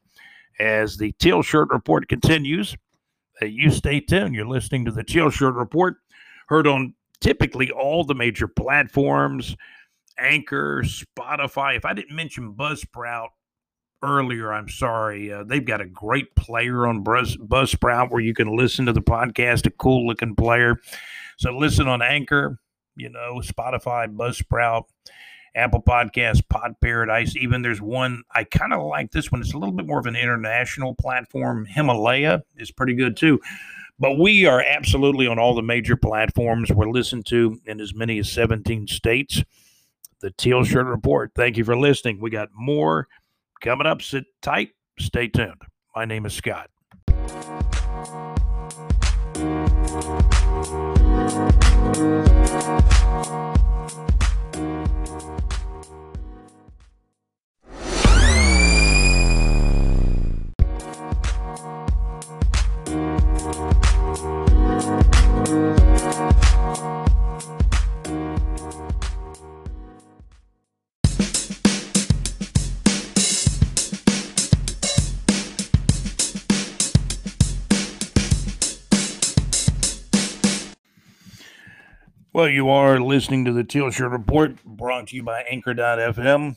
as 0.60 0.98
the 0.98 1.14
Teal 1.14 1.42
Shirt 1.42 1.70
Report 1.72 2.08
continues. 2.08 2.76
Uh, 3.42 3.46
you 3.46 3.72
stay 3.72 4.00
tuned. 4.00 4.36
You're 4.36 4.48
listening 4.48 4.86
to 4.86 4.92
the 4.92 5.04
Teal 5.04 5.30
Shirt 5.30 5.56
Report, 5.56 5.96
heard 6.48 6.68
on 6.68 6.94
typically 7.22 7.72
all 7.72 8.04
the 8.04 8.16
major 8.16 8.48
platforms 8.48 9.56
Anchor, 10.20 10.84
Spotify. 10.84 11.78
If 11.78 11.86
I 11.86 11.94
didn't 11.94 12.16
mention 12.16 12.54
Buzzsprout 12.54 13.30
earlier, 14.04 14.54
I'm 14.54 14.70
sorry. 14.70 15.32
Uh, 15.32 15.44
they've 15.44 15.66
got 15.66 15.82
a 15.82 15.86
great 15.86 16.36
player 16.36 16.88
on 16.88 17.04
Buzz, 17.04 17.38
Buzzsprout 17.38 18.12
where 18.12 18.22
you 18.22 18.34
can 18.34 18.56
listen 18.56 18.86
to 18.86 18.94
the 18.94 19.02
podcast, 19.02 19.66
a 19.66 19.72
cool 19.72 20.06
looking 20.06 20.36
player. 20.36 20.80
So 21.38 21.56
listen 21.56 21.88
on 21.88 22.02
Anchor, 22.02 22.60
you 22.96 23.10
know, 23.10 23.42
Spotify, 23.44 24.14
Buzzsprout, 24.14 24.86
Apple 25.56 25.82
Podcasts, 25.82 26.48
Pod 26.48 26.76
Paradise. 26.82 27.36
Even 27.36 27.62
there's 27.62 27.82
one 27.82 28.24
I 28.34 28.44
kind 28.44 28.74
of 28.74 28.84
like 28.84 29.12
this 29.12 29.32
one. 29.32 29.42
It's 29.42 29.54
a 29.54 29.58
little 29.58 29.74
bit 29.74 29.88
more 29.88 30.00
of 30.00 30.06
an 30.06 30.16
international 30.16 30.96
platform. 30.96 31.66
Himalaya 31.66 32.44
is 32.58 32.72
pretty 32.72 32.94
good 32.94 33.18
too. 33.18 33.40
But 34.00 34.20
we 34.20 34.46
are 34.46 34.62
absolutely 34.62 35.26
on 35.26 35.40
all 35.40 35.56
the 35.56 35.64
major 35.64 35.96
platforms. 35.96 36.72
We're 36.72 36.92
listened 36.92 37.26
to 37.28 37.60
in 37.66 37.82
as 37.82 37.96
many 37.96 38.20
as 38.20 38.32
17 38.32 38.88
states 38.88 39.44
the 40.20 40.32
Teal 40.32 40.64
Shirt 40.64 40.86
Report. 40.88 41.32
Thank 41.36 41.58
you 41.58 41.64
for 41.64 41.78
listening. 41.78 42.20
We 42.20 42.30
got 42.30 42.50
more 42.54 43.08
coming 43.62 43.88
up. 43.88 44.02
Sit 44.02 44.26
tight. 44.42 44.70
Stay 45.00 45.28
tuned. 45.28 45.62
My 45.96 46.06
name 46.06 46.26
is 46.26 46.34
Scott. 46.34 46.70
Well, 82.38 82.50
you 82.50 82.70
are 82.70 83.00
listening 83.00 83.46
to 83.46 83.52
the 83.52 83.64
Teal 83.64 83.90
Report 83.90 84.64
brought 84.64 85.08
to 85.08 85.16
you 85.16 85.24
by 85.24 85.42
Anchor.fm, 85.50 86.56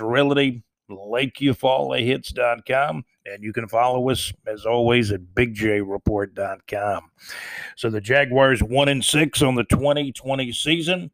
Realty, 0.00 0.64
LakeEufaulaHits.com, 0.90 3.04
and 3.26 3.44
you 3.44 3.52
can 3.52 3.68
follow 3.68 4.10
us 4.10 4.32
as 4.48 4.66
always 4.66 5.12
at 5.12 5.20
BigJReport.com. 5.32 7.10
So 7.76 7.88
the 7.88 8.00
Jaguars 8.00 8.64
one 8.64 8.88
and 8.88 9.04
six 9.04 9.42
on 9.42 9.54
the 9.54 9.62
2020 9.62 10.50
season. 10.50 11.12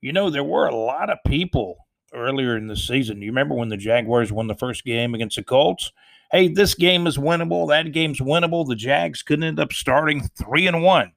You 0.00 0.12
know, 0.12 0.30
there 0.30 0.44
were 0.44 0.68
a 0.68 0.76
lot 0.76 1.10
of 1.10 1.18
people 1.26 1.88
earlier 2.14 2.56
in 2.56 2.68
the 2.68 2.76
season. 2.76 3.22
You 3.22 3.30
remember 3.30 3.56
when 3.56 3.70
the 3.70 3.76
Jaguars 3.76 4.30
won 4.30 4.46
the 4.46 4.54
first 4.54 4.84
game 4.84 5.16
against 5.16 5.34
the 5.34 5.42
Colts? 5.42 5.90
Hey, 6.30 6.46
this 6.46 6.76
game 6.76 7.08
is 7.08 7.18
winnable. 7.18 7.66
That 7.66 7.90
game's 7.90 8.20
winnable. 8.20 8.68
The 8.68 8.76
Jags 8.76 9.24
could 9.24 9.42
end 9.42 9.58
up 9.58 9.72
starting 9.72 10.30
three 10.38 10.68
and 10.68 10.84
one. 10.84 11.10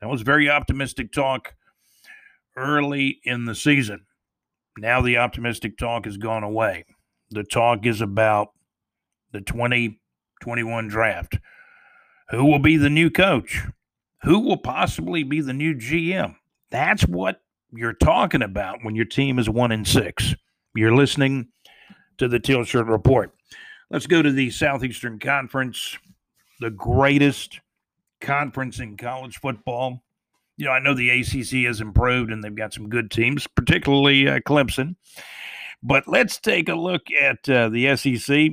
That 0.00 0.08
was 0.08 0.22
very 0.22 0.48
optimistic 0.48 1.12
talk 1.12 1.54
early 2.56 3.20
in 3.24 3.44
the 3.44 3.54
season. 3.54 4.06
Now 4.78 5.02
the 5.02 5.18
optimistic 5.18 5.76
talk 5.76 6.06
has 6.06 6.16
gone 6.16 6.42
away. 6.42 6.86
The 7.30 7.44
talk 7.44 7.84
is 7.84 8.00
about 8.00 8.48
the 9.32 9.40
2021 9.40 10.88
draft. 10.88 11.38
Who 12.30 12.44
will 12.44 12.58
be 12.58 12.76
the 12.76 12.90
new 12.90 13.10
coach? 13.10 13.62
Who 14.22 14.40
will 14.40 14.56
possibly 14.56 15.22
be 15.22 15.40
the 15.40 15.52
new 15.52 15.74
GM? 15.74 16.36
That's 16.70 17.02
what 17.02 17.42
you're 17.70 17.92
talking 17.92 18.42
about 18.42 18.78
when 18.82 18.94
your 18.94 19.04
team 19.04 19.38
is 19.38 19.50
one 19.50 19.72
in 19.72 19.84
six. 19.84 20.34
You're 20.74 20.94
listening 20.94 21.48
to 22.18 22.28
the 22.28 22.38
Teal 22.38 22.64
Shirt 22.64 22.86
Report. 22.86 23.34
Let's 23.90 24.06
go 24.06 24.22
to 24.22 24.30
the 24.30 24.50
Southeastern 24.50 25.18
Conference, 25.18 25.98
the 26.60 26.70
greatest 26.70 27.60
conference 28.20 28.78
in 28.78 28.96
college 28.96 29.38
football. 29.38 30.02
You 30.56 30.66
know, 30.66 30.72
I 30.72 30.78
know 30.78 30.94
the 30.94 31.10
ACC 31.10 31.66
has 31.66 31.80
improved 31.80 32.30
and 32.30 32.44
they've 32.44 32.54
got 32.54 32.74
some 32.74 32.88
good 32.88 33.10
teams, 33.10 33.46
particularly 33.46 34.28
uh, 34.28 34.40
Clemson. 34.40 34.96
But 35.82 36.06
let's 36.06 36.38
take 36.38 36.68
a 36.68 36.74
look 36.74 37.10
at 37.10 37.48
uh, 37.48 37.70
the 37.70 37.96
SEC. 37.96 38.50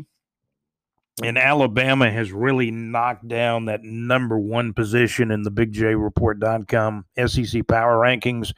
And 1.23 1.38
Alabama 1.38 2.12
has 2.12 2.32
really 2.32 2.69
knocked 2.69 3.27
down 3.27 3.65
that 3.65 3.84
number 3.84 4.38
one 4.38 4.73
position 4.73 5.32
in 5.32 5.41
the 5.41 5.51
BigJReport.com 5.51 7.06
SEC 7.25 7.67
Power 7.67 7.97
Rankings. 7.97 8.53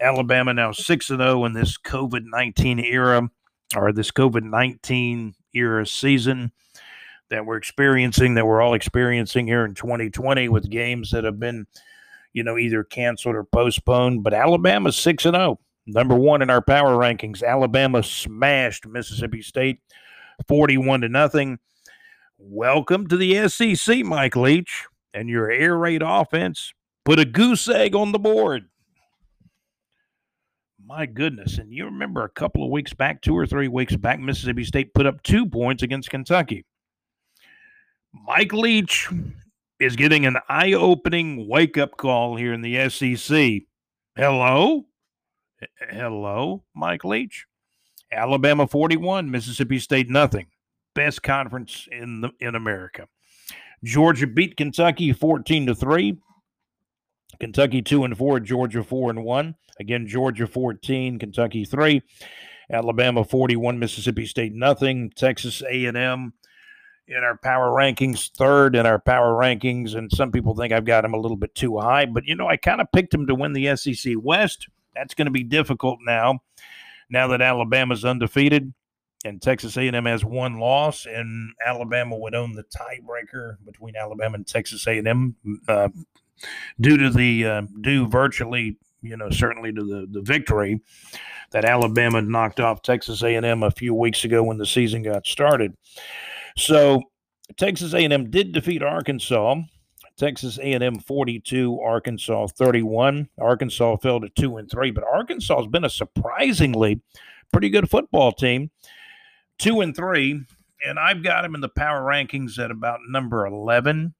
Alabama 0.00 0.52
now 0.52 0.72
6 0.72 1.06
0 1.06 1.44
in 1.44 1.52
this 1.52 1.78
COVID 1.78 2.24
19 2.24 2.80
era 2.80 3.30
or 3.76 3.92
this 3.92 4.10
COVID 4.10 4.42
19 4.42 5.34
era 5.54 5.86
season 5.86 6.50
that 7.32 7.46
we're 7.46 7.56
experiencing, 7.56 8.34
that 8.34 8.46
we're 8.46 8.60
all 8.60 8.74
experiencing 8.74 9.46
here 9.46 9.64
in 9.64 9.74
2020 9.74 10.50
with 10.50 10.68
games 10.68 11.10
that 11.10 11.24
have 11.24 11.40
been, 11.40 11.66
you 12.34 12.44
know, 12.44 12.58
either 12.58 12.84
canceled 12.84 13.34
or 13.34 13.44
postponed. 13.44 14.22
But 14.22 14.34
Alabama's 14.34 14.96
6 14.96 15.24
and 15.24 15.34
0, 15.34 15.58
number 15.86 16.14
one 16.14 16.42
in 16.42 16.50
our 16.50 16.60
power 16.60 16.94
rankings. 16.94 17.42
Alabama 17.42 18.02
smashed 18.02 18.86
Mississippi 18.86 19.40
State 19.40 19.80
41 20.46 21.00
to 21.00 21.08
nothing. 21.08 21.58
Welcome 22.36 23.06
to 23.06 23.16
the 23.16 23.48
SEC, 23.48 24.04
Mike 24.04 24.36
Leach, 24.36 24.84
and 25.14 25.30
your 25.30 25.50
air 25.50 25.78
raid 25.78 26.02
offense 26.04 26.74
put 27.06 27.18
a 27.18 27.24
goose 27.24 27.66
egg 27.66 27.96
on 27.96 28.12
the 28.12 28.18
board. 28.18 28.68
My 30.84 31.06
goodness. 31.06 31.56
And 31.56 31.72
you 31.72 31.86
remember 31.86 32.24
a 32.24 32.28
couple 32.28 32.62
of 32.62 32.70
weeks 32.70 32.92
back, 32.92 33.22
two 33.22 33.34
or 33.34 33.46
three 33.46 33.68
weeks 33.68 33.96
back, 33.96 34.20
Mississippi 34.20 34.64
State 34.64 34.92
put 34.92 35.06
up 35.06 35.22
two 35.22 35.46
points 35.46 35.82
against 35.82 36.10
Kentucky. 36.10 36.66
Mike 38.12 38.52
Leach 38.52 39.08
is 39.80 39.96
getting 39.96 40.26
an 40.26 40.36
eye 40.48 40.74
opening 40.74 41.48
wake 41.48 41.78
up 41.78 41.96
call 41.96 42.36
here 42.36 42.52
in 42.52 42.60
the 42.60 42.88
SEC. 42.88 43.62
Hello? 44.16 44.84
Hello, 45.90 46.64
Mike 46.74 47.04
Leach. 47.04 47.46
Alabama 48.12 48.66
41, 48.66 49.30
Mississippi 49.30 49.78
State 49.78 50.10
nothing. 50.10 50.46
Best 50.94 51.22
conference 51.22 51.88
in 51.90 52.20
the 52.20 52.30
in 52.38 52.54
America. 52.54 53.08
Georgia 53.82 54.26
beat 54.26 54.56
Kentucky 54.56 55.12
14 55.12 55.66
to 55.66 55.74
3. 55.74 56.18
Kentucky 57.40 57.80
2 57.80 58.04
and 58.04 58.16
4, 58.16 58.40
Georgia 58.40 58.84
4 58.84 59.10
and 59.10 59.24
1. 59.24 59.54
Again, 59.80 60.06
Georgia 60.06 60.46
14, 60.46 61.18
Kentucky 61.18 61.64
3. 61.64 62.02
Alabama 62.70 63.24
41, 63.24 63.78
Mississippi 63.78 64.26
State 64.26 64.52
nothing. 64.54 65.10
Texas 65.16 65.62
A&M 65.62 66.34
in 67.08 67.24
our 67.24 67.36
power 67.36 67.70
rankings, 67.70 68.30
third 68.36 68.76
in 68.76 68.86
our 68.86 68.98
power 68.98 69.32
rankings, 69.32 69.94
and 69.94 70.10
some 70.12 70.30
people 70.30 70.54
think 70.54 70.72
I've 70.72 70.84
got 70.84 71.04
him 71.04 71.14
a 71.14 71.18
little 71.18 71.36
bit 71.36 71.54
too 71.54 71.78
high. 71.78 72.06
But 72.06 72.24
you 72.26 72.34
know, 72.34 72.48
I 72.48 72.56
kind 72.56 72.80
of 72.80 72.90
picked 72.92 73.12
him 73.12 73.26
to 73.26 73.34
win 73.34 73.52
the 73.52 73.76
SEC 73.76 74.14
West. 74.18 74.68
That's 74.94 75.14
going 75.14 75.26
to 75.26 75.32
be 75.32 75.42
difficult 75.42 75.98
now. 76.04 76.40
Now 77.10 77.28
that 77.28 77.42
Alabama's 77.42 78.04
undefeated 78.04 78.72
and 79.24 79.40
Texas 79.40 79.76
A&M 79.76 80.04
has 80.04 80.24
one 80.24 80.58
loss, 80.58 81.06
and 81.06 81.52
Alabama 81.64 82.16
would 82.16 82.34
own 82.34 82.54
the 82.54 82.64
tiebreaker 82.64 83.56
between 83.64 83.96
Alabama 83.96 84.36
and 84.36 84.46
Texas 84.46 84.86
A&M 84.86 85.36
uh, 85.68 85.88
due 86.80 86.96
to 86.96 87.10
the 87.10 87.46
uh, 87.46 87.62
due 87.80 88.08
virtually, 88.08 88.78
you 89.02 89.16
know, 89.16 89.30
certainly 89.30 89.72
to 89.72 89.82
the 89.82 90.06
the 90.10 90.22
victory 90.22 90.80
that 91.50 91.64
Alabama 91.64 92.22
knocked 92.22 92.60
off 92.60 92.82
Texas 92.82 93.22
A&M 93.22 93.62
a 93.62 93.70
few 93.70 93.94
weeks 93.94 94.24
ago 94.24 94.42
when 94.42 94.58
the 94.58 94.66
season 94.66 95.02
got 95.02 95.26
started. 95.26 95.76
So 96.56 97.02
Texas 97.56 97.94
A&M 97.94 98.30
did 98.30 98.52
defeat 98.52 98.82
Arkansas. 98.82 99.56
Texas 100.18 100.58
A&M 100.58 100.98
42, 100.98 101.80
Arkansas 101.80 102.48
31. 102.48 103.28
Arkansas 103.38 103.96
fell 103.96 104.20
to 104.20 104.28
2 104.28 104.58
and 104.58 104.70
3, 104.70 104.90
but 104.90 105.04
Arkansas 105.04 105.56
has 105.56 105.66
been 105.66 105.84
a 105.84 105.90
surprisingly 105.90 107.00
pretty 107.52 107.70
good 107.70 107.88
football 107.88 108.32
team, 108.32 108.70
two 109.58 109.80
and 109.82 109.94
three, 109.94 110.40
and 110.84 110.98
I've 110.98 111.22
got 111.22 111.42
them 111.42 111.54
in 111.54 111.60
the 111.60 111.68
power 111.68 112.00
rankings 112.00 112.58
at 112.58 112.70
about 112.70 113.00
number 113.08 113.46
eleven. 113.46 114.14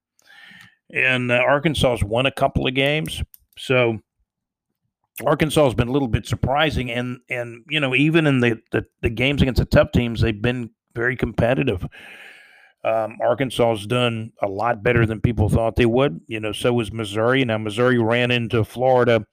And 0.93 1.33
uh, 1.33 1.37
Arkansas 1.37 1.91
has 1.91 2.05
won 2.05 2.27
a 2.27 2.31
couple 2.31 2.67
of 2.67 2.75
games, 2.75 3.23
so 3.59 3.99
Arkansas 5.25 5.65
has 5.65 5.75
been 5.75 5.89
a 5.89 5.93
little 5.93 6.09
bit 6.09 6.27
surprising, 6.27 6.91
and 6.91 7.21
and 7.31 7.65
you 7.69 7.81
know 7.81 7.95
even 7.95 8.27
in 8.27 8.41
the, 8.41 8.61
the, 8.71 8.85
the 9.01 9.11
games 9.11 9.43
against 9.43 9.59
the 9.59 9.65
tough 9.65 9.91
teams, 9.93 10.21
they've 10.21 10.43
been 10.43 10.71
very 10.95 11.17
competitive. 11.17 11.87
Um, 12.85 13.19
Arkansas 13.21 13.77
has 13.77 13.87
done 13.87 14.33
a 14.43 14.49
lot 14.49 14.83
better 14.83 15.07
than 15.07 15.21
people 15.21 15.49
thought 15.49 15.77
they 15.77 15.87
would. 15.87 16.21
You 16.27 16.41
know, 16.41 16.53
so 16.53 16.73
was 16.73 16.93
Missouri. 16.93 17.45
Now 17.45 17.59
Missouri 17.59 17.99
ran 17.99 18.31
into 18.31 18.65
Florida 18.65 19.25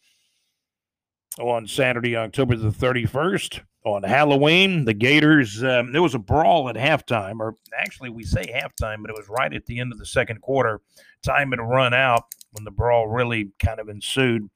on 1.39 1.67
Saturday, 1.67 2.15
October 2.15 2.55
the 2.55 2.69
31st. 2.69 3.61
On 3.85 4.03
Halloween, 4.03 4.83
the 4.83 4.93
Gators, 4.93 5.63
um, 5.63 5.93
there 5.93 6.01
was 6.01 6.13
a 6.13 6.19
brawl 6.19 6.67
at 6.67 6.75
halftime, 6.75 7.39
or 7.39 7.55
actually, 7.77 8.09
we 8.09 8.25
say 8.25 8.43
halftime, 8.53 9.01
but 9.01 9.09
it 9.09 9.15
was 9.17 9.29
right 9.29 9.53
at 9.53 9.65
the 9.65 9.79
end 9.79 9.93
of 9.93 9.97
the 9.97 10.05
second 10.05 10.41
quarter. 10.41 10.81
Time 11.23 11.51
had 11.51 11.61
run 11.61 11.93
out 11.93 12.25
when 12.51 12.65
the 12.65 12.71
brawl 12.71 13.07
really 13.07 13.51
kind 13.57 13.79
of 13.79 13.87
ensued. 13.87 14.49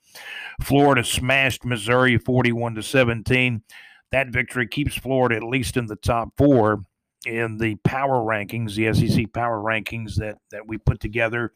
Florida 0.62 1.06
smashed 1.06 1.64
Missouri 1.64 2.18
41 2.18 2.76
to 2.76 2.84
17. 2.84 3.64
That 4.12 4.28
victory 4.28 4.68
keeps 4.68 4.96
Florida 4.96 5.38
at 5.38 5.44
least 5.44 5.78
in 5.78 5.88
the 5.88 5.96
top 5.96 6.34
four 6.38 6.84
in 7.26 7.58
the 7.58 7.76
power 7.84 8.20
rankings, 8.20 8.76
the 8.76 8.94
SEC 8.94 9.32
power 9.34 9.60
rankings 9.60 10.16
that, 10.16 10.38
that 10.52 10.68
we 10.68 10.78
put 10.78 11.00
together 11.00 11.54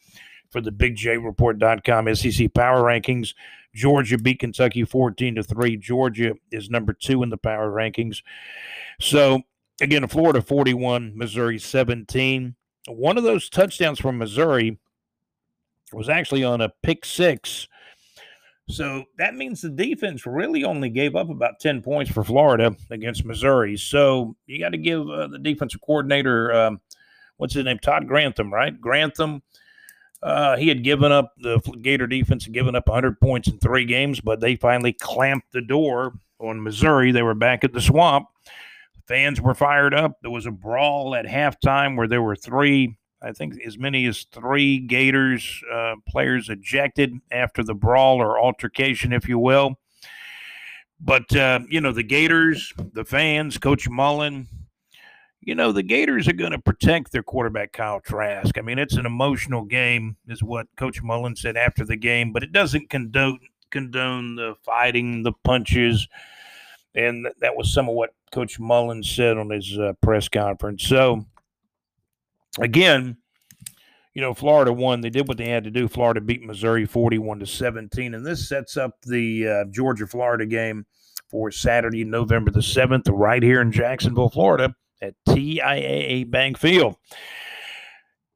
for 0.50 0.62
the 0.62 0.72
bigjreport.com 0.72 2.16
SEC 2.16 2.54
power 2.54 2.82
rankings. 2.82 3.34
Georgia 3.74 4.18
beat 4.18 4.40
Kentucky 4.40 4.84
14 4.86 5.36
to 5.36 5.44
3. 5.44 5.78
Georgia 5.78 6.34
is 6.52 6.70
number 6.70 6.94
2 6.94 7.22
in 7.24 7.30
the 7.30 7.38
power 7.38 7.70
rankings. 7.70 8.22
So, 9.00 9.42
again, 9.82 10.08
Florida 10.08 10.42
41, 10.42 11.14
Missouri 11.16 11.60
17. 11.60 12.56
One 12.88 13.18
of 13.18 13.24
those 13.24 13.50
touchdowns 13.50 14.00
from 14.00 14.18
Missouri 14.18 14.80
was 15.94 16.10
actually 16.10 16.44
on 16.44 16.62
a 16.62 16.70
pick 16.82 17.06
6. 17.06 17.68
So 18.70 19.06
that 19.18 19.36
means 19.36 19.62
the 19.62 19.70
defense 19.70 20.26
really 20.26 20.64
only 20.64 20.90
gave 20.90 21.16
up 21.16 21.30
about 21.30 21.60
10 21.60 21.82
points 21.82 22.12
for 22.12 22.24
Florida 22.24 22.76
against 22.90 23.24
Missouri. 23.24 23.78
So 23.78 24.36
you 24.46 24.60
got 24.60 24.70
to 24.70 24.78
give 24.78 25.10
uh, 25.10 25.28
the 25.28 25.40
defensive 25.40 25.82
coordinator, 25.82 26.54
um, 26.54 26.82
what's 27.38 27.54
his 27.54 27.64
name? 27.64 27.80
Todd 27.80 28.08
Grantham, 28.08 28.54
right? 28.54 28.80
Grantham 28.80 29.42
uh, 30.24 30.58
he 30.58 30.68
had 30.68 30.84
given 30.84 31.12
up 31.12 31.34
the 31.38 31.60
Gator 31.82 32.08
defense 32.08 32.46
had 32.46 32.54
given 32.54 32.76
up 32.76 32.88
100 32.88 33.20
points 33.20 33.48
in 33.48 33.60
three 33.60 33.86
games, 33.86 34.20
but 34.20 34.40
they 34.40 34.56
finally 34.56 34.94
clamped 34.94 35.52
the 35.52 35.62
door 35.62 36.14
on 36.40 36.64
Missouri. 36.64 37.12
They 37.12 37.22
were 37.22 37.36
back 37.36 37.64
at 37.64 37.74
the 37.74 37.82
swamp. 37.82 38.28
Fans 39.08 39.40
were 39.40 39.54
fired 39.54 39.94
up. 39.94 40.18
There 40.22 40.32
was 40.32 40.46
a 40.46 40.52
brawl 40.52 41.16
at 41.16 41.26
halftime 41.26 41.96
where 41.96 42.08
there 42.08 42.22
were 42.22 42.36
three, 42.36 42.98
I 43.22 43.32
think, 43.32 43.56
as 43.66 43.78
many 43.78 44.06
as 44.06 44.26
three 44.32 44.80
Gators 44.80 45.62
uh, 45.72 45.96
players 46.08 46.50
ejected 46.50 47.14
after 47.32 47.64
the 47.64 47.74
brawl 47.74 48.22
or 48.22 48.40
altercation, 48.40 49.12
if 49.12 49.28
you 49.28 49.40
will. 49.40 49.76
But 51.00 51.36
uh, 51.36 51.62
you 51.70 51.82
know, 51.82 51.92
the 51.92 52.04
Gators, 52.04 52.74
the 52.94 53.06
fans, 53.06 53.58
Coach 53.58 53.88
Mullen, 53.90 54.48
you 55.42 55.56
know, 55.56 55.72
the 55.72 55.84
Gators 55.84 56.28
are 56.28 56.34
going 56.34 56.52
to 56.52 56.60
protect 56.60 57.12
their 57.12 57.24
quarterback, 57.24 57.72
Kyle 57.72 58.02
Trask. 58.02 58.58
I 58.58 58.62
mean, 58.62 58.80
it's 58.80 58.98
an 58.98 59.06
emotional 59.06 59.64
game, 59.64 60.18
is 60.28 60.44
what 60.44 60.68
Coach 60.76 61.02
Mullen 61.02 61.36
said 61.36 61.56
after 61.56 61.86
the 61.86 61.96
game, 61.96 62.34
but 62.34 62.44
it 62.44 62.52
doesn't 62.52 62.90
condone 62.90 63.40
condone 63.70 64.36
the 64.36 64.56
fighting, 64.64 65.24
the 65.24 65.34
punches, 65.44 66.08
and 66.96 67.28
that 67.40 67.56
was 67.56 67.74
some 67.74 67.88
of 67.88 67.96
what 67.96 68.12
Coach 68.32 68.60
Mullen 68.60 69.04
said 69.04 69.38
on 69.38 69.50
his 69.50 69.78
uh, 69.78 69.94
press 70.02 70.28
conference. 70.28 70.84
So, 70.84 71.26
again, 72.60 73.18
you 74.14 74.22
know, 74.22 74.34
Florida 74.34 74.74
won. 74.74 75.02
They 75.02 75.10
did 75.10 75.28
what 75.28 75.38
they 75.38 75.50
had 75.50 75.64
to 75.66 75.72
do. 75.72 75.88
Florida 75.88 76.22
beat 76.22 76.44
Missouri 76.44 76.86
41 76.86 77.40
to 77.40 77.46
17, 77.46 78.14
and 78.14 78.26
this 78.26 78.50
sets 78.50 78.76
up 78.76 79.00
the 79.04 79.48
uh, 79.48 79.66
Georgia 79.72 80.08
Florida 80.08 80.46
game 80.46 80.86
for 81.30 81.52
Saturday, 81.52 82.04
November 82.04 82.52
the 82.52 82.62
7th, 82.62 83.04
right 83.10 83.44
here 83.44 83.62
in 83.62 83.72
Jacksonville, 83.72 84.30
Florida 84.30 84.74
at 85.02 85.14
TIAA 85.28 86.30
Bank 86.32 86.58
Field. 86.58 86.96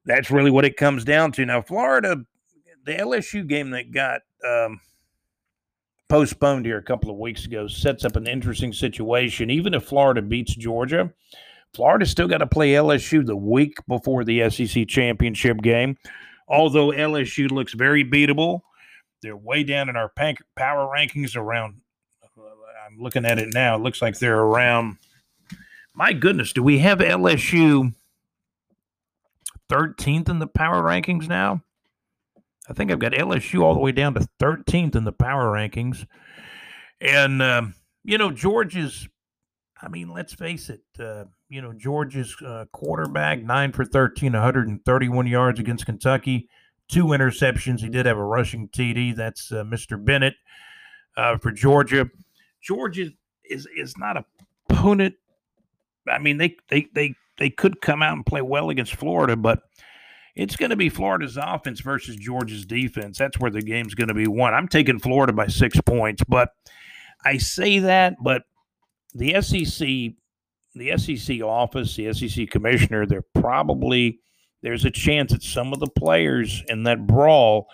That's 0.04 0.30
really 0.30 0.50
what 0.50 0.64
it 0.64 0.76
comes 0.76 1.04
down 1.04 1.32
to. 1.32 1.46
Now, 1.46 1.62
Florida, 1.62 2.18
the 2.84 2.94
LSU 2.94 3.46
game 3.46 3.70
that 3.70 3.92
got 3.92 4.20
um, 4.48 4.80
postponed 6.08 6.66
here 6.66 6.78
a 6.78 6.82
couple 6.82 7.10
of 7.10 7.16
weeks 7.16 7.46
ago 7.46 7.66
sets 7.66 8.04
up 8.04 8.16
an 8.16 8.26
interesting 8.26 8.72
situation. 8.72 9.50
Even 9.50 9.74
if 9.74 9.84
Florida 9.84 10.22
beats 10.22 10.54
Georgia, 10.54 11.12
Florida 11.74 12.06
still 12.06 12.28
got 12.28 12.38
to 12.38 12.46
play 12.46 12.72
LSU 12.72 13.24
the 13.24 13.36
week 13.36 13.78
before 13.88 14.24
the 14.24 14.50
SEC 14.50 14.86
championship 14.88 15.58
game. 15.62 15.96
Although 16.48 16.88
LSU 16.88 17.50
looks 17.50 17.72
very 17.72 18.04
beatable, 18.04 18.60
they're 19.22 19.36
way 19.36 19.64
down 19.64 19.88
in 19.88 19.96
our 19.96 20.12
power 20.56 20.92
rankings 20.94 21.36
around. 21.36 21.80
I'm 22.36 22.98
looking 22.98 23.24
at 23.24 23.38
it 23.38 23.54
now. 23.54 23.76
It 23.76 23.82
looks 23.82 24.02
like 24.02 24.18
they're 24.18 24.38
around 24.38 24.98
my 25.94 26.12
goodness, 26.12 26.52
do 26.52 26.62
we 26.62 26.78
have 26.78 26.98
LSU 26.98 27.94
13th 29.70 30.28
in 30.28 30.38
the 30.38 30.46
power 30.46 30.82
rankings 30.82 31.28
now? 31.28 31.62
I 32.68 32.72
think 32.72 32.90
I've 32.90 32.98
got 32.98 33.12
LSU 33.12 33.62
all 33.62 33.74
the 33.74 33.80
way 33.80 33.92
down 33.92 34.14
to 34.14 34.26
13th 34.40 34.96
in 34.96 35.04
the 35.04 35.12
power 35.12 35.52
rankings. 35.52 36.06
And, 37.00 37.42
um, 37.42 37.74
you 38.04 38.16
know, 38.16 38.30
Georgia's, 38.30 39.08
I 39.80 39.88
mean, 39.88 40.08
let's 40.08 40.32
face 40.32 40.70
it, 40.70 40.82
uh, 40.98 41.24
you 41.52 41.62
know, 41.62 41.72
Georgia's 41.72 42.34
uh, 42.44 42.64
quarterback, 42.72 43.42
9 43.42 43.72
for 43.72 43.84
13, 43.84 44.32
131 44.32 45.26
yards 45.26 45.60
against 45.60 45.86
Kentucky, 45.86 46.48
two 46.88 47.06
interceptions. 47.06 47.80
He 47.80 47.88
did 47.88 48.06
have 48.06 48.18
a 48.18 48.24
rushing 48.24 48.68
TD. 48.68 49.14
That's 49.14 49.52
uh, 49.52 49.64
Mr. 49.64 50.02
Bennett 50.02 50.34
uh, 51.16 51.36
for 51.38 51.52
Georgia. 51.52 52.08
Georgia 52.60 53.10
is, 53.44 53.66
is 53.76 53.96
not 53.98 54.16
a 54.16 54.24
opponent 54.70 55.14
I 56.08 56.18
mean, 56.18 56.38
they 56.38 56.56
they 56.68 56.88
they 56.94 57.14
they 57.38 57.50
could 57.50 57.80
come 57.80 58.02
out 58.02 58.14
and 58.14 58.26
play 58.26 58.42
well 58.42 58.70
against 58.70 58.94
Florida, 58.94 59.36
but 59.36 59.60
it's 60.34 60.56
going 60.56 60.70
to 60.70 60.76
be 60.76 60.88
Florida's 60.88 61.36
offense 61.36 61.80
versus 61.80 62.16
Georgia's 62.16 62.64
defense. 62.64 63.18
That's 63.18 63.38
where 63.38 63.50
the 63.50 63.62
game's 63.62 63.94
going 63.94 64.08
to 64.08 64.14
be 64.14 64.26
won. 64.26 64.54
I'm 64.54 64.68
taking 64.68 64.98
Florida 64.98 65.32
by 65.32 65.46
six 65.46 65.80
points, 65.80 66.22
but 66.26 66.50
I 67.24 67.36
say 67.36 67.78
that, 67.80 68.14
but 68.22 68.42
the 69.14 69.40
SEC, 69.42 70.14
the 70.74 70.96
SEC 70.96 71.42
office, 71.42 71.96
the 71.96 72.12
SEC 72.12 72.48
commissioner, 72.50 73.06
they're 73.06 73.24
probably 73.34 74.20
there's 74.62 74.84
a 74.84 74.90
chance 74.90 75.32
that 75.32 75.42
some 75.42 75.72
of 75.72 75.80
the 75.80 75.90
players 75.90 76.62
in 76.68 76.84
that 76.84 77.06
brawl 77.06 77.66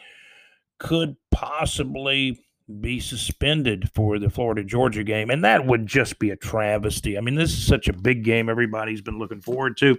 could 0.79 1.17
possibly 1.31 2.41
be 2.81 3.01
suspended 3.01 3.91
for 3.95 4.19
the 4.19 4.29
Florida 4.29 4.63
Georgia 4.63 5.03
game. 5.03 5.31
And 5.31 5.43
that 5.45 5.65
would 5.65 5.87
just 5.87 6.19
be 6.19 6.31
a 6.31 6.37
travesty. 6.37 7.17
I 7.17 7.23
mean, 7.23 7.35
this 7.35 7.53
is 7.53 7.67
such 7.67 7.89
a 7.89 7.95
big 7.95 8.25
game 8.25 8.51
everybody's 8.51 9.01
been 9.01 9.19
looking 9.19 9.41
forward 9.41 9.79
to. 9.79 9.99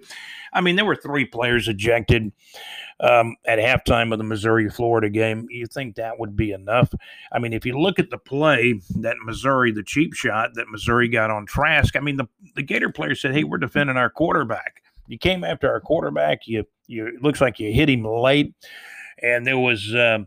I 0.53 0.61
mean, 0.61 0.75
there 0.75 0.85
were 0.85 0.95
three 0.95 1.25
players 1.25 1.67
ejected 1.67 2.31
um, 2.99 3.35
at 3.45 3.57
halftime 3.57 4.11
of 4.11 4.19
the 4.19 4.23
Missouri 4.23 4.69
Florida 4.69 5.09
game. 5.09 5.47
You 5.49 5.65
think 5.65 5.95
that 5.95 6.19
would 6.19 6.35
be 6.35 6.51
enough? 6.51 6.93
I 7.31 7.39
mean, 7.39 7.53
if 7.53 7.65
you 7.65 7.79
look 7.79 7.97
at 7.97 8.11
the 8.11 8.19
play 8.19 8.79
that 8.97 9.17
Missouri, 9.23 9.71
the 9.71 9.83
cheap 9.83 10.13
shot 10.13 10.51
that 10.53 10.69
Missouri 10.69 11.07
got 11.09 11.31
on 11.31 11.47
Trask, 11.47 11.95
I 11.95 12.01
mean, 12.01 12.17
the, 12.17 12.27
the 12.55 12.63
Gator 12.63 12.91
player 12.91 13.15
said, 13.15 13.33
Hey, 13.33 13.43
we're 13.43 13.57
defending 13.57 13.97
our 13.97 14.11
quarterback. 14.11 14.83
You 15.07 15.17
came 15.17 15.43
after 15.43 15.71
our 15.71 15.79
quarterback. 15.79 16.45
You, 16.45 16.65
you, 16.85 17.17
looks 17.19 17.41
like 17.41 17.59
you 17.59 17.73
hit 17.73 17.89
him 17.89 18.03
late. 18.03 18.53
And 19.23 19.45
there 19.45 19.57
was, 19.57 19.93
uh, 19.93 20.19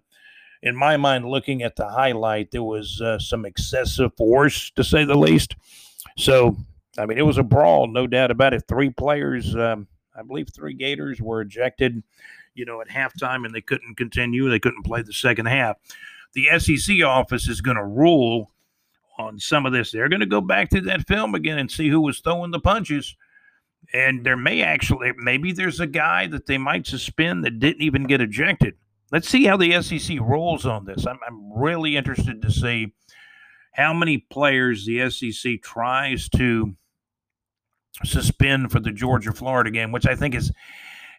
in 0.62 0.76
my 0.76 0.96
mind, 0.96 1.28
looking 1.28 1.62
at 1.62 1.76
the 1.76 1.88
highlight, 1.88 2.50
there 2.50 2.62
was 2.62 3.00
uh, 3.00 3.18
some 3.18 3.44
excessive 3.44 4.14
force, 4.16 4.70
to 4.76 4.84
say 4.84 5.04
the 5.04 5.16
least. 5.16 5.56
So, 6.16 6.56
I 6.96 7.06
mean, 7.06 7.18
it 7.18 7.26
was 7.26 7.38
a 7.38 7.42
brawl, 7.42 7.88
no 7.88 8.06
doubt 8.06 8.30
about 8.30 8.54
it. 8.54 8.64
Three 8.68 8.90
players, 8.90 9.56
um, 9.56 9.88
I 10.16 10.22
believe 10.22 10.48
three 10.54 10.74
Gators 10.74 11.20
were 11.20 11.40
ejected, 11.40 12.02
you 12.54 12.64
know, 12.64 12.80
at 12.80 12.88
halftime, 12.88 13.44
and 13.44 13.54
they 13.54 13.60
couldn't 13.60 13.96
continue. 13.96 14.48
They 14.48 14.60
couldn't 14.60 14.84
play 14.84 15.02
the 15.02 15.12
second 15.12 15.46
half. 15.46 15.78
The 16.34 16.48
SEC 16.58 17.02
office 17.04 17.48
is 17.48 17.60
going 17.60 17.76
to 17.76 17.84
rule 17.84 18.52
on 19.18 19.38
some 19.38 19.66
of 19.66 19.72
this. 19.72 19.90
They're 19.90 20.08
going 20.08 20.20
to 20.20 20.26
go 20.26 20.40
back 20.40 20.70
to 20.70 20.80
that 20.82 21.06
film 21.08 21.34
again 21.34 21.58
and 21.58 21.70
see 21.70 21.88
who 21.88 22.00
was 22.00 22.20
throwing 22.20 22.52
the 22.52 22.60
punches. 22.60 23.16
And 23.92 24.24
there 24.24 24.36
may 24.36 24.62
actually, 24.62 25.12
maybe 25.16 25.52
there's 25.52 25.80
a 25.80 25.86
guy 25.86 26.28
that 26.28 26.46
they 26.46 26.56
might 26.56 26.86
suspend 26.86 27.44
that 27.44 27.58
didn't 27.58 27.82
even 27.82 28.04
get 28.04 28.20
ejected 28.20 28.76
let's 29.12 29.28
see 29.28 29.44
how 29.44 29.56
the 29.56 29.80
SEC 29.82 30.18
rolls 30.20 30.66
on 30.66 30.86
this. 30.86 31.06
I'm, 31.06 31.18
I'm 31.26 31.52
really 31.52 31.96
interested 31.96 32.42
to 32.42 32.50
see 32.50 32.92
how 33.74 33.92
many 33.92 34.18
players 34.18 34.86
the 34.86 35.08
SEC 35.10 35.62
tries 35.62 36.28
to 36.30 36.74
suspend 38.04 38.72
for 38.72 38.80
the 38.80 38.90
Georgia 38.90 39.32
Florida 39.32 39.70
game, 39.70 39.92
which 39.92 40.06
I 40.06 40.16
think 40.16 40.34
is 40.34 40.50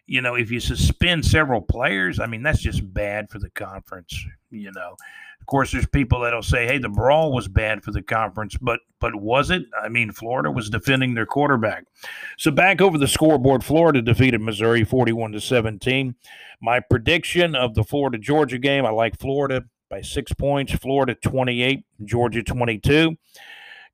you 0.06 0.20
know, 0.20 0.34
if 0.34 0.50
you 0.50 0.60
suspend 0.60 1.24
several 1.24 1.60
players, 1.60 2.20
I 2.20 2.26
mean, 2.26 2.42
that's 2.42 2.60
just 2.60 2.92
bad 2.92 3.30
for 3.30 3.38
the 3.38 3.50
conference, 3.50 4.24
you 4.50 4.72
know. 4.72 4.96
Of 5.40 5.46
course, 5.46 5.72
there's 5.72 5.86
people 5.86 6.20
that'll 6.20 6.42
say, 6.42 6.66
"Hey, 6.66 6.78
the 6.78 6.88
brawl 6.88 7.32
was 7.32 7.48
bad 7.48 7.82
for 7.82 7.90
the 7.90 8.02
conference," 8.02 8.56
but 8.56 8.80
but 8.98 9.14
was 9.14 9.50
it? 9.50 9.64
I 9.78 9.90
mean, 9.90 10.10
Florida 10.10 10.50
was 10.50 10.70
defending 10.70 11.12
their 11.12 11.26
quarterback. 11.26 11.84
So 12.38 12.50
back 12.50 12.80
over 12.80 12.96
the 12.96 13.08
scoreboard, 13.08 13.62
Florida 13.62 14.00
defeated 14.00 14.40
Missouri 14.40 14.84
41 14.84 15.32
to 15.32 15.40
17. 15.40 16.14
My 16.62 16.80
prediction 16.80 17.54
of 17.54 17.74
the 17.74 17.84
Florida 17.84 18.16
Georgia 18.16 18.58
game, 18.58 18.86
I 18.86 18.90
like 18.90 19.18
Florida 19.18 19.64
by 19.90 20.00
6 20.00 20.32
points, 20.32 20.72
Florida 20.72 21.14
28, 21.14 21.84
Georgia 22.04 22.42
22. 22.42 23.14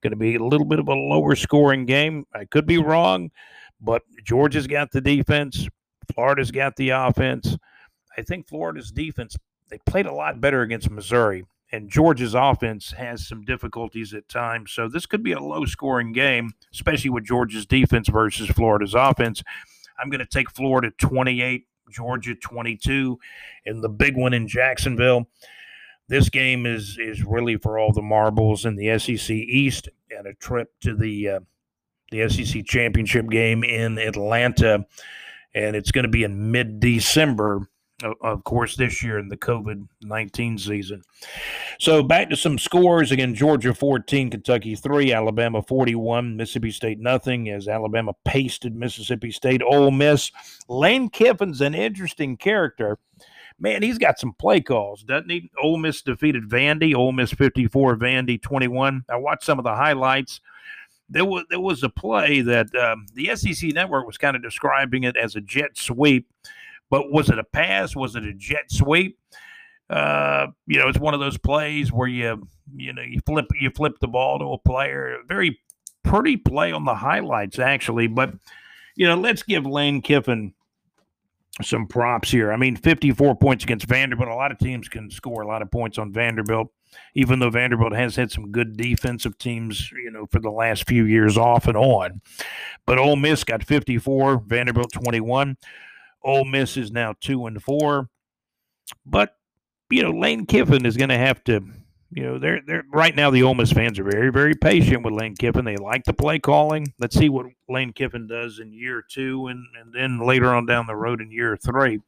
Going 0.03 0.11
to 0.11 0.17
be 0.17 0.37
a 0.37 0.45
little 0.45 0.67
bit 0.67 0.79
of 0.79 0.87
a 0.87 0.95
lower 0.95 1.35
scoring 1.35 1.85
game. 1.85 2.27
I 2.33 2.45
could 2.45 2.67
be 2.67 2.79
wrong, 2.79 3.33
but 3.81 4.03
Georgia's 4.25 4.69
got 4.69 4.93
the 4.93 5.01
defense, 5.01 5.69
Florida's 6.15 6.51
got 6.51 6.77
the 6.77 6.91
offense. 6.91 7.57
I 8.17 8.23
think 8.23 8.49
Florida's 8.49 8.91
defense 8.91 9.37
they 9.71 9.79
played 9.87 10.07
a 10.07 10.13
lot 10.13 10.41
better 10.41 10.63
against 10.63 10.91
Missouri, 10.91 11.45
and 11.73 11.89
Georgia's 11.89 12.35
offense 12.35 12.91
has 12.93 13.27
some 13.27 13.43
difficulties 13.43 14.13
at 14.13 14.29
times. 14.29 14.73
So 14.73 14.89
this 14.89 15.07
could 15.07 15.23
be 15.23 15.33
a 15.33 15.41
low 15.41 15.65
scoring 15.65 16.13
game, 16.13 16.53
especially 16.73 17.11
with 17.11 17.25
Georgia's 17.25 17.67
defense 17.67 18.09
versus 18.09 18.49
Florida's 18.49 18.95
offense. 18.95 19.43
I'm 19.99 20.11
going 20.11 20.21
to 20.21 20.27
take 20.27 20.51
Florida 20.51 20.91
28, 20.99 21.67
Georgia 21.91 22.35
22, 22.35 23.19
and 23.67 23.83
the 23.83 23.89
big 23.89 24.17
one 24.17 24.35
in 24.35 24.49
Jacksonville. 24.49 25.29
This 26.09 26.29
game 26.29 26.67
is 26.67 26.99
is 26.99 27.23
really 27.23 27.57
for 27.57 27.79
all 27.79 27.93
the 27.93 28.03
marbles 28.03 28.67
in 28.67 28.75
the 28.75 28.99
SEC 28.99 29.31
East 29.31 29.89
and 30.11 30.27
a 30.27 30.35
trip 30.35 30.73
to 30.81 30.97
the 30.97 31.29
uh, 31.29 31.41
the 32.11 32.29
SEC 32.29 32.65
championship 32.67 33.29
game 33.29 33.63
in 33.63 33.99
Atlanta, 33.99 34.85
and 35.55 35.77
it's 35.77 35.91
going 35.91 36.05
to 36.05 36.11
be 36.11 36.25
in 36.25 36.51
mid 36.51 36.81
December 36.81 37.69
of 38.21 38.45
course, 38.45 38.77
this 38.77 39.03
year 39.03 39.19
in 39.19 39.29
the 39.29 39.37
COVID 39.37 39.87
19 40.03 40.59
season. 40.59 41.03
So 41.79 42.03
back 42.03 42.31
to 42.31 42.37
some 42.37 42.59
scores. 42.59 43.13
Again, 43.13 43.35
Georgia 43.35 43.75
14, 43.75 44.31
Kentucky 44.31 44.75
3, 44.75 45.13
Alabama 45.13 45.63
41, 45.63 46.37
Mississippi 46.37 46.71
State 46.71 46.99
nothing 46.99 47.49
as 47.49 47.69
Alabama 47.69 48.15
pasted 48.25 48.75
Mississippi 48.75 49.31
State. 49.31 49.63
Ole 49.63 49.91
Miss. 49.91 50.31
Lane 50.69 51.09
Kiffin's 51.09 51.61
an 51.61 51.75
interesting 51.75 52.37
character. 52.37 52.99
Man, 53.59 53.83
he's 53.83 53.99
got 53.99 54.19
some 54.19 54.33
play 54.33 54.61
calls, 54.61 55.03
doesn't 55.03 55.31
he? 55.31 55.51
Ole 55.63 55.77
Miss 55.77 56.01
defeated 56.01 56.49
Vandy. 56.49 56.95
Ole 56.95 57.13
Miss 57.13 57.31
54, 57.33 57.97
Vandy 57.97 58.41
21. 58.41 59.05
I 59.09 59.17
watched 59.17 59.45
some 59.45 59.59
of 59.59 59.65
the 59.65 59.75
highlights 59.75 60.41
there 61.11 61.25
was 61.25 61.45
there 61.51 61.61
was 61.61 61.83
a 61.83 61.89
play 61.89 62.41
that 62.41 62.75
um, 62.75 63.07
the 63.15 63.35
SEC 63.35 63.73
network 63.73 64.07
was 64.07 64.17
kind 64.17 64.37
of 64.37 64.43
describing 64.43 65.05
it 65.05 65.17
as 65.17 65.37
a 65.37 65.41
jet 65.41 65.77
sweep, 65.77 66.29
but 66.89 67.11
was 67.11 67.29
it 67.29 67.39
a 67.39 67.45
pass? 67.45 67.97
Was 67.97 68.17
it 68.17 68.25
a 68.25 68.33
jet 68.33 68.71
sweep? 68.71 69.19
Uh, 69.91 70.47
you 70.67 70.79
know, 70.79 70.89
it's 70.89 71.01
one 71.01 71.15
of 71.15 71.21
those 71.21 71.37
plays 71.37 71.93
where 71.93 72.09
you 72.09 72.49
you 72.75 72.93
know 72.93 73.03
you 73.03 73.21
flip 73.27 73.47
you 73.61 73.71
flip 73.71 73.99
the 74.01 74.09
ball 74.09 74.39
to 74.39 74.53
a 74.53 74.59
player. 74.59 75.19
Very 75.27 75.59
pretty 76.05 76.37
play 76.37 76.73
on 76.73 76.85
the 76.85 76.95
highlights 76.95 77.59
actually, 77.59 78.07
but 78.07 78.33
you 78.95 79.07
know, 79.07 79.17
let's 79.17 79.43
give 79.43 79.67
Lane 79.67 80.01
Kiffin 80.01 80.55
some 81.63 81.87
props 81.87 82.31
here. 82.31 82.53
I 82.53 82.57
mean, 82.57 82.77
54 82.77 83.37
points 83.37 83.65
against 83.65 83.87
Vanderbilt. 83.87 84.29
A 84.29 84.35
lot 84.35 84.53
of 84.53 84.59
teams 84.59 84.89
can 84.89 85.11
score 85.11 85.43
a 85.43 85.47
lot 85.47 85.63
of 85.63 85.71
points 85.71 85.99
on 85.99 86.13
Vanderbilt, 86.13 86.69
even 87.15 87.39
though 87.39 87.51
Vanderbilt 87.51 87.95
has 87.95 88.17
had 88.17 88.31
some 88.31 88.51
good 88.51 88.77
defensive 88.77 89.39
teams, 89.39 89.91
you 89.93 90.11
know, 90.11 90.27
for 90.27 90.41
the 90.41 90.51
last 90.51 90.87
few 90.87 91.05
years 91.05 91.37
off 91.37 91.67
and 91.67 91.77
on. 91.77 92.21
But 92.87 92.99
Ole 92.99 93.17
Miss 93.17 93.45
got 93.45 93.65
54, 93.65 94.43
Vanderbilt 94.47 94.93
21. 94.93 95.57
Ole 96.23 96.45
Miss 96.45 96.77
is 96.77 96.91
now 96.91 97.15
two 97.21 97.47
and 97.47 97.63
four, 97.63 98.09
but 99.07 99.37
you 99.89 100.03
know 100.03 100.11
Lane 100.11 100.47
Kiffin 100.47 100.87
is 100.87 100.97
going 100.97 101.09
to 101.09 101.19
have 101.19 101.43
to. 101.45 101.63
You 102.13 102.25
know, 102.25 102.39
they're 102.39 102.61
they're 102.67 102.85
right 102.93 103.15
now. 103.15 103.31
The 103.31 103.45
Ole 103.45 103.55
Miss 103.55 103.73
fans 103.73 103.99
are 103.99 104.05
very 104.05 104.31
very 104.31 104.55
patient 104.55 105.05
with 105.05 105.15
Lane 105.15 105.37
Kiffin. 105.37 105.65
They 105.65 105.77
like 105.77 106.05
the 106.05 106.13
play 106.13 106.39
calling. 106.39 106.93
Let's 106.99 107.17
see 107.17 107.29
what 107.29 107.47
Lane 107.69 107.93
Kiffin 107.93 108.27
does 108.27 108.59
in 108.59 108.73
year 108.73 109.05
two, 109.09 109.47
and 109.47 109.65
and 109.81 109.95
then 109.95 110.19
later 110.19 110.53
on 110.53 110.67
down 110.67 110.87
the 110.87 110.97
road 110.97 111.21
in 111.21 111.31
year 111.31 111.57
three. 111.57 112.01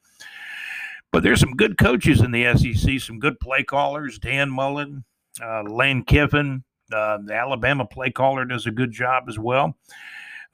But 1.12 1.22
there's 1.22 1.40
some 1.40 1.56
good 1.56 1.76
coaches 1.76 2.20
in 2.20 2.32
the 2.32 2.56
SEC, 2.56 3.00
some 3.00 3.18
good 3.18 3.38
play 3.38 3.62
callers. 3.62 4.18
Dan 4.18 4.50
Mullen, 4.50 5.04
uh, 5.42 5.62
Lane 5.62 6.04
Kiffin, 6.04 6.64
uh, 6.92 7.18
the 7.24 7.34
Alabama 7.34 7.84
play 7.84 8.10
caller 8.10 8.44
does 8.44 8.66
a 8.66 8.70
good 8.70 8.90
job 8.90 9.24
as 9.28 9.38
well. 9.38 9.76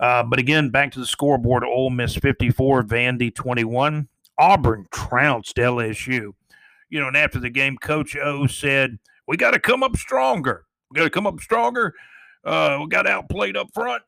Uh, 0.01 0.23
but 0.23 0.39
again, 0.39 0.71
back 0.71 0.93
to 0.93 1.01
the 1.01 1.07
scoreboard 1.07 1.65
Ole 1.65 1.91
Miss 1.91 2.15
54, 2.17 2.85
Vandy 2.85 3.35
21. 3.35 4.09
Auburn 4.39 4.87
trounced 4.93 5.57
LSU. 5.57 6.33
You 6.91 7.01
know, 7.01 7.09
and 7.09 7.17
after 7.17 7.41
the 7.41 7.51
game, 7.51 7.77
Coach 7.77 8.17
O 8.17 8.47
said, 8.47 8.99
We 9.27 9.37
got 9.37 9.51
to 9.53 9.59
come 9.59 9.83
up 9.83 9.97
stronger. 9.97 10.65
We 10.91 10.97
got 10.97 11.05
to 11.05 11.11
come 11.11 11.27
up 11.27 11.41
stronger. 11.41 11.95
Uh, 12.45 12.79
we 12.81 12.89
got 12.89 13.07
outplayed 13.07 13.57
up 13.57 13.69
front. 13.75 14.03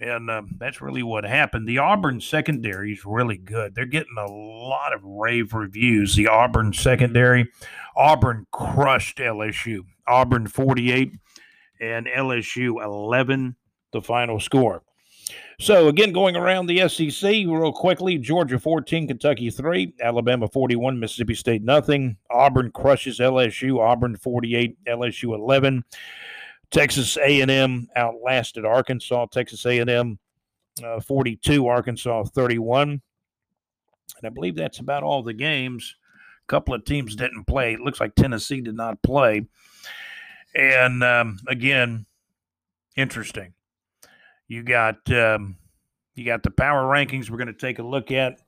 And 0.00 0.30
um, 0.30 0.56
that's 0.58 0.80
really 0.80 1.02
what 1.02 1.24
happened. 1.24 1.68
The 1.68 1.78
Auburn 1.78 2.20
secondary 2.20 2.92
is 2.92 3.04
really 3.04 3.36
good. 3.36 3.74
They're 3.74 3.84
getting 3.84 4.16
a 4.18 4.30
lot 4.30 4.94
of 4.94 5.04
rave 5.04 5.52
reviews. 5.52 6.16
The 6.16 6.28
Auburn 6.28 6.72
secondary, 6.72 7.50
Auburn 7.94 8.46
crushed 8.50 9.18
LSU. 9.18 9.80
Auburn 10.08 10.46
48 10.46 11.12
and 11.82 12.06
LSU 12.06 12.82
11, 12.82 13.56
the 13.92 14.00
final 14.00 14.40
score. 14.40 14.82
So 15.60 15.88
again, 15.88 16.12
going 16.12 16.36
around 16.36 16.66
the 16.66 16.88
SEC 16.88 17.22
real 17.22 17.72
quickly: 17.72 18.16
Georgia 18.16 18.58
14, 18.58 19.06
Kentucky 19.06 19.50
3, 19.50 19.94
Alabama 20.00 20.48
41, 20.48 20.98
Mississippi 20.98 21.34
State 21.34 21.62
nothing. 21.62 22.16
Auburn 22.30 22.72
crushes 22.72 23.18
LSU. 23.18 23.78
Auburn 23.78 24.16
48, 24.16 24.78
LSU 24.86 25.34
11. 25.34 25.84
Texas 26.70 27.16
A&M 27.16 27.88
outlasted 27.96 28.64
Arkansas. 28.64 29.26
Texas 29.26 29.64
A&M 29.66 30.18
uh, 30.84 31.00
42, 31.00 31.66
Arkansas 31.66 32.24
31. 32.24 32.90
And 32.90 33.00
I 34.24 34.28
believe 34.28 34.56
that's 34.56 34.78
about 34.78 35.02
all 35.02 35.22
the 35.22 35.32
games. 35.32 35.96
A 36.44 36.46
couple 36.48 36.74
of 36.74 36.84
teams 36.84 37.16
didn't 37.16 37.44
play. 37.44 37.74
It 37.74 37.80
looks 37.80 38.00
like 38.00 38.14
Tennessee 38.14 38.60
did 38.60 38.76
not 38.76 39.02
play. 39.02 39.46
And 40.54 41.02
um, 41.02 41.38
again, 41.48 42.06
interesting. 42.96 43.54
You 44.48 44.64
got 44.64 45.10
um, 45.12 45.56
you 46.14 46.24
got 46.24 46.42
the 46.42 46.50
power 46.50 46.82
rankings. 46.82 47.30
We're 47.30 47.38
going 47.38 47.46
to 47.46 47.52
take 47.52 47.78
a 47.78 47.84
look 47.84 48.10
at. 48.10 48.40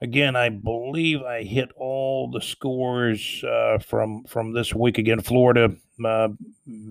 Again, 0.00 0.36
I 0.36 0.48
believe 0.48 1.22
I 1.22 1.42
hit 1.42 1.68
all 1.76 2.30
the 2.30 2.40
scores 2.40 3.44
uh, 3.44 3.78
from 3.78 4.24
from 4.24 4.52
this 4.52 4.74
week. 4.74 4.96
Again, 4.96 5.20
Florida 5.20 5.76
uh, 6.04 6.28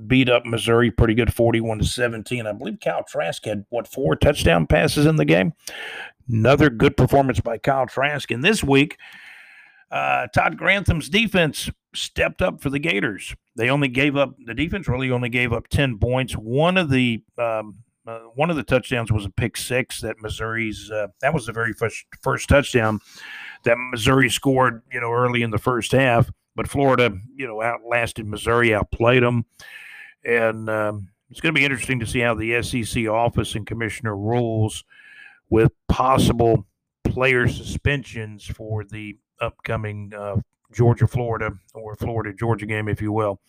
beat 0.08 0.30
up 0.30 0.46
Missouri 0.46 0.92
pretty 0.92 1.14
good, 1.14 1.34
forty-one 1.34 1.80
to 1.80 1.86
seventeen. 1.86 2.46
I 2.46 2.54
believe 2.54 2.80
Kyle 2.80 3.04
Trask 3.04 3.44
had 3.46 3.66
what 3.70 3.88
four 3.88 4.16
touchdown 4.16 4.68
passes 4.68 5.06
in 5.06 5.16
the 5.16 5.26
game. 5.26 5.54
Another 6.30 6.70
good 6.70 6.96
performance 6.96 7.42
by 7.42 7.58
Kyle 7.58 7.86
Trask. 7.86 8.32
And 8.32 8.44
this 8.44 8.64
week, 8.64 8.98
uh, 9.92 10.28
Todd 10.28 10.58
Grantham's 10.58 11.10
defense 11.10 11.70
stepped 11.94 12.42
up 12.42 12.62
for 12.62 12.70
the 12.70 12.80
Gators. 12.80 13.36
They 13.56 13.70
only 13.70 13.88
gave 13.88 14.16
up 14.16 14.36
the 14.46 14.54
defense 14.54 14.88
really 14.88 15.12
only 15.12 15.30
gave 15.30 15.54
up 15.54 15.68
ten 15.68 16.00
points. 16.00 16.34
One 16.34 16.78
of 16.78 16.90
the 16.90 17.24
um, 17.38 17.76
uh, 18.08 18.20
one 18.36 18.50
of 18.50 18.56
the 18.56 18.64
touchdowns 18.64 19.12
was 19.12 19.26
a 19.26 19.30
pick 19.30 19.58
six 19.58 20.02
that 20.02 20.22
Missouri's. 20.22 20.90
Uh, 20.90 21.08
that 21.22 21.34
was 21.34 21.46
the 21.46 21.52
very 21.52 21.74
first 21.74 22.06
first 22.22 22.50
touchdown 22.50 23.00
that 23.64 23.78
Missouri 23.92 24.30
scored. 24.30 24.82
You 24.92 25.02
know, 25.02 25.12
early 25.12 25.42
in 25.42 25.52
the 25.52 25.58
first 25.58 25.92
half, 25.92 26.32
but 26.56 26.68
Florida, 26.68 27.12
you 27.36 27.48
know, 27.48 27.62
outlasted 27.62 28.28
Missouri, 28.28 28.74
outplayed 28.74 29.24
them, 29.24 29.46
and 30.24 30.70
um, 30.70 31.10
it's 31.30 31.42
going 31.42 31.54
to 31.54 31.60
be 31.60 31.66
interesting 31.66 32.00
to 32.00 32.06
see 32.06 32.20
how 32.20 32.36
the 32.36 32.62
SEC 32.62 33.08
office 33.08 33.56
and 33.56 33.66
commissioner 33.66 34.16
rules 34.16 34.84
with 35.50 35.72
possible 35.88 36.66
player 37.04 37.48
suspensions 37.48 38.46
for 38.46 38.84
the 38.84 39.18
upcoming 39.42 40.14
uh, 40.16 40.36
Georgia 40.74 41.08
Florida 41.08 41.52
or 41.74 41.96
Florida 41.96 42.34
Georgia 42.34 42.66
game, 42.66 42.88
if 42.88 43.02
you 43.02 43.12
will. 43.12 43.40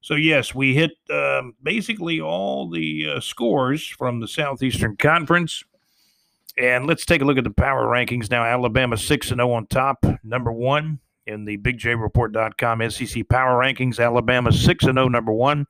So, 0.00 0.14
yes, 0.14 0.54
we 0.54 0.74
hit 0.74 0.92
um, 1.10 1.54
basically 1.62 2.20
all 2.20 2.70
the 2.70 3.14
uh, 3.16 3.20
scores 3.20 3.86
from 3.86 4.20
the 4.20 4.28
Southeastern 4.28 4.96
Conference. 4.96 5.64
And 6.56 6.86
let's 6.86 7.04
take 7.04 7.22
a 7.22 7.24
look 7.24 7.38
at 7.38 7.44
the 7.44 7.50
power 7.50 7.86
rankings 7.86 8.30
now. 8.30 8.44
Alabama 8.44 8.96
6 8.96 9.28
0 9.28 9.50
on 9.50 9.66
top, 9.66 10.04
number 10.22 10.52
one 10.52 10.98
in 11.28 11.44
the 11.44 11.58
bigjreport.com 11.58 12.90
SEC 12.90 13.28
power 13.28 13.62
rankings. 13.62 14.04
Alabama 14.04 14.50
6 14.50 14.84
and 14.84 14.96
0, 14.96 15.08
number 15.08 15.32
one. 15.32 15.66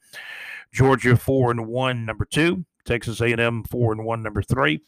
Georgia 0.72 1.16
4 1.16 1.50
and 1.50 1.66
1, 1.66 2.06
number 2.06 2.24
two. 2.24 2.64
Texas 2.84 3.20
A&M 3.20 3.64
4 3.64 3.92
and 3.92 4.04
1, 4.04 4.22
number 4.22 4.42
three. 4.42 4.80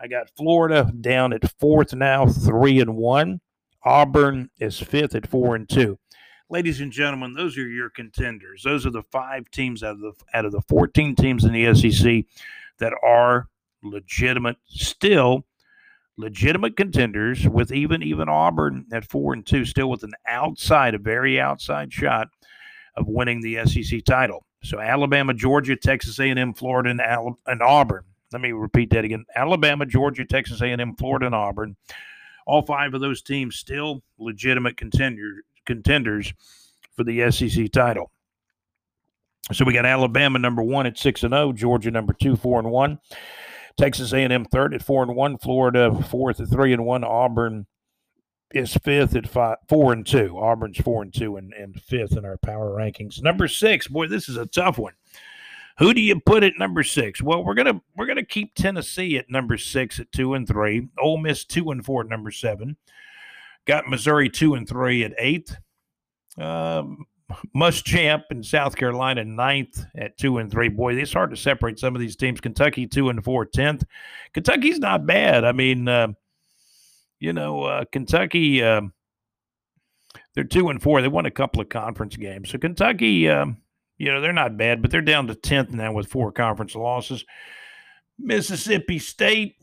I 0.00 0.08
got 0.08 0.30
Florida 0.36 0.92
down 1.00 1.32
at 1.32 1.58
fourth 1.60 1.94
now, 1.94 2.26
3 2.26 2.80
and 2.80 2.96
1. 2.96 3.40
Auburn 3.84 4.50
is 4.58 4.78
fifth 4.80 5.14
at 5.14 5.28
4 5.28 5.54
and 5.54 5.68
2 5.68 5.98
ladies 6.54 6.80
and 6.80 6.92
gentlemen, 6.92 7.32
those 7.32 7.58
are 7.58 7.68
your 7.68 7.90
contenders. 7.90 8.62
Those 8.62 8.86
are 8.86 8.90
the 8.90 9.02
five 9.02 9.50
teams 9.50 9.82
out 9.82 9.96
of 9.96 10.00
the 10.00 10.12
out 10.32 10.44
of 10.44 10.52
the 10.52 10.62
14 10.62 11.16
teams 11.16 11.44
in 11.44 11.52
the 11.52 11.74
SEC 11.74 12.24
that 12.78 12.92
are 13.02 13.48
legitimate 13.82 14.56
still 14.66 15.44
legitimate 16.16 16.76
contenders 16.76 17.48
with 17.48 17.72
even 17.72 18.02
even 18.02 18.28
Auburn 18.28 18.86
at 18.92 19.08
four 19.08 19.32
and 19.32 19.44
two, 19.44 19.64
still 19.64 19.90
with 19.90 20.02
an 20.02 20.12
outside, 20.26 20.94
a 20.94 20.98
very 20.98 21.40
outside 21.40 21.92
shot 21.92 22.28
of 22.96 23.06
winning 23.08 23.40
the 23.40 23.64
SEC 23.66 24.04
title. 24.04 24.44
So 24.62 24.80
Alabama, 24.80 25.34
Georgia, 25.34 25.76
Texas 25.76 26.18
A&M, 26.18 26.54
Florida, 26.54 26.90
and, 26.90 27.00
Al- 27.00 27.38
and 27.46 27.62
Auburn. 27.62 28.04
Let 28.32 28.40
me 28.40 28.52
repeat 28.52 28.90
that 28.90 29.04
again: 29.04 29.24
Alabama, 29.34 29.86
Georgia, 29.86 30.24
Texas 30.24 30.60
A&M, 30.62 30.96
Florida, 30.96 31.26
and 31.26 31.34
Auburn. 31.34 31.76
All 32.46 32.62
five 32.62 32.94
of 32.94 33.00
those 33.00 33.22
teams 33.22 33.56
still 33.56 34.02
legitimate 34.18 34.76
contender, 34.76 35.44
contenders 35.64 36.32
for 36.94 37.04
the 37.04 37.30
SEC 37.30 37.70
title. 37.72 38.10
So 39.52 39.64
we 39.64 39.74
got 39.74 39.86
Alabama 39.86 40.38
number 40.38 40.62
one 40.62 40.86
at 40.86 40.98
six 40.98 41.22
and 41.22 41.32
zero, 41.32 41.52
Georgia 41.52 41.90
number 41.90 42.14
two, 42.14 42.34
four 42.34 42.58
and 42.58 42.70
one, 42.70 42.98
Texas 43.76 44.12
A&M 44.12 44.44
third 44.46 44.74
at 44.74 44.82
four 44.82 45.02
and 45.02 45.16
one, 45.16 45.36
Florida 45.38 46.02
fourth 46.08 46.40
at 46.40 46.48
three 46.48 46.72
and 46.72 46.84
one, 46.84 47.04
Auburn 47.04 47.66
is 48.52 48.74
fifth 48.74 49.16
at 49.16 49.28
five, 49.28 49.58
four 49.68 49.92
and 49.92 50.06
two. 50.06 50.38
Auburn's 50.38 50.78
four 50.78 51.02
and 51.02 51.12
two 51.12 51.36
and, 51.36 51.52
and 51.54 51.80
fifth 51.82 52.16
in 52.16 52.24
our 52.24 52.36
power 52.36 52.70
rankings. 52.70 53.20
Number 53.20 53.48
six, 53.48 53.88
boy, 53.88 54.06
this 54.06 54.28
is 54.28 54.36
a 54.36 54.46
tough 54.46 54.78
one. 54.78 54.94
Who 55.78 55.92
do 55.92 56.00
you 56.00 56.20
put 56.20 56.44
at 56.44 56.52
number 56.56 56.84
six? 56.84 57.20
Well, 57.20 57.44
we're 57.44 57.54
gonna 57.54 57.80
we're 57.96 58.06
gonna 58.06 58.24
keep 58.24 58.54
Tennessee 58.54 59.18
at 59.18 59.28
number 59.28 59.58
six 59.58 59.98
at 59.98 60.12
two 60.12 60.34
and 60.34 60.46
three. 60.46 60.88
Ole 61.00 61.18
Miss 61.18 61.44
two 61.44 61.70
and 61.72 61.84
four 61.84 62.02
at 62.02 62.08
number 62.08 62.30
seven. 62.30 62.76
Got 63.66 63.88
Missouri 63.88 64.30
two 64.30 64.54
and 64.54 64.68
three 64.68 65.02
at 65.02 65.14
eighth. 65.18 65.56
Um, 66.38 67.06
Muschamp 67.56 68.24
in 68.30 68.42
South 68.42 68.76
Carolina 68.76 69.24
ninth 69.24 69.84
at 69.96 70.18
two 70.18 70.38
and 70.38 70.50
three. 70.50 70.68
Boy, 70.68 70.94
it's 70.94 71.12
hard 71.12 71.30
to 71.30 71.36
separate 71.36 71.78
some 71.78 71.94
of 71.94 72.00
these 72.00 72.16
teams. 72.16 72.40
Kentucky 72.40 72.86
two 72.86 73.08
and 73.08 73.24
four, 73.24 73.44
tenth. 73.46 73.84
Kentucky's 74.32 74.78
not 74.78 75.06
bad. 75.06 75.44
I 75.44 75.52
mean, 75.52 75.88
uh, 75.88 76.08
you 77.20 77.32
know, 77.32 77.64
uh, 77.64 77.84
Kentucky. 77.90 78.62
Uh, 78.62 78.82
they're 80.34 80.44
two 80.44 80.68
and 80.68 80.82
four. 80.82 81.00
They 81.00 81.08
won 81.08 81.26
a 81.26 81.30
couple 81.30 81.60
of 81.60 81.68
conference 81.68 82.16
games. 82.16 82.50
So 82.50 82.58
Kentucky, 82.58 83.28
um, 83.28 83.58
you 83.98 84.12
know, 84.12 84.20
they're 84.20 84.32
not 84.32 84.56
bad, 84.56 84.82
but 84.82 84.90
they're 84.90 85.00
down 85.00 85.28
to 85.28 85.34
tenth 85.34 85.70
now 85.70 85.92
with 85.92 86.08
four 86.08 86.32
conference 86.32 86.74
losses. 86.74 87.24
Mississippi 88.18 88.98
State. 88.98 89.56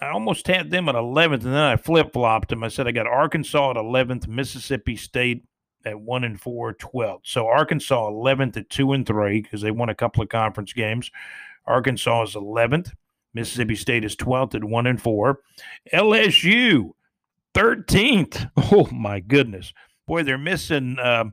I 0.00 0.08
almost 0.08 0.46
had 0.46 0.70
them 0.70 0.88
at 0.88 0.96
11th, 0.96 1.44
and 1.44 1.54
then 1.54 1.54
I 1.54 1.76
flip 1.76 2.12
flopped 2.12 2.48
them. 2.48 2.64
I 2.64 2.68
said 2.68 2.86
I 2.86 2.92
got 2.92 3.06
Arkansas 3.06 3.70
at 3.70 3.76
11th, 3.76 4.26
Mississippi 4.26 4.96
State 4.96 5.44
at 5.84 6.00
one 6.00 6.24
and 6.24 6.40
four, 6.40 6.74
12th. 6.74 7.20
So 7.24 7.46
Arkansas 7.46 8.10
11th 8.10 8.56
at 8.56 8.70
two 8.70 8.92
and 8.92 9.06
three 9.06 9.42
because 9.42 9.60
they 9.60 9.70
won 9.70 9.88
a 9.88 9.94
couple 9.94 10.22
of 10.22 10.28
conference 10.28 10.72
games. 10.72 11.10
Arkansas 11.66 12.22
is 12.22 12.34
11th. 12.34 12.92
Mississippi 13.34 13.74
State 13.74 14.04
is 14.04 14.16
12th 14.16 14.54
at 14.54 14.64
one 14.64 14.86
and 14.86 15.00
four. 15.00 15.40
LSU 15.92 16.90
13th. 17.54 18.50
Oh 18.72 18.88
my 18.90 19.20
goodness, 19.20 19.72
boy, 20.06 20.22
they're 20.22 20.38
missing. 20.38 20.98
Uh, 20.98 21.24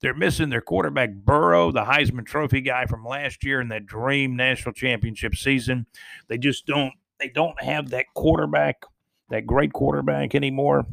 they're 0.00 0.14
missing 0.14 0.50
their 0.50 0.60
quarterback 0.60 1.14
Burrow, 1.14 1.70
the 1.70 1.84
Heisman 1.84 2.26
Trophy 2.26 2.60
guy 2.60 2.84
from 2.86 3.04
last 3.04 3.44
year 3.44 3.60
in 3.60 3.68
that 3.68 3.86
dream 3.86 4.36
national 4.36 4.74
championship 4.74 5.34
season. 5.34 5.86
They 6.28 6.38
just 6.38 6.66
don't. 6.66 6.92
They 7.18 7.28
don't 7.28 7.60
have 7.62 7.90
that 7.90 8.06
quarterback, 8.14 8.82
that 9.30 9.46
great 9.46 9.72
quarterback 9.72 10.34
anymore. 10.34 10.86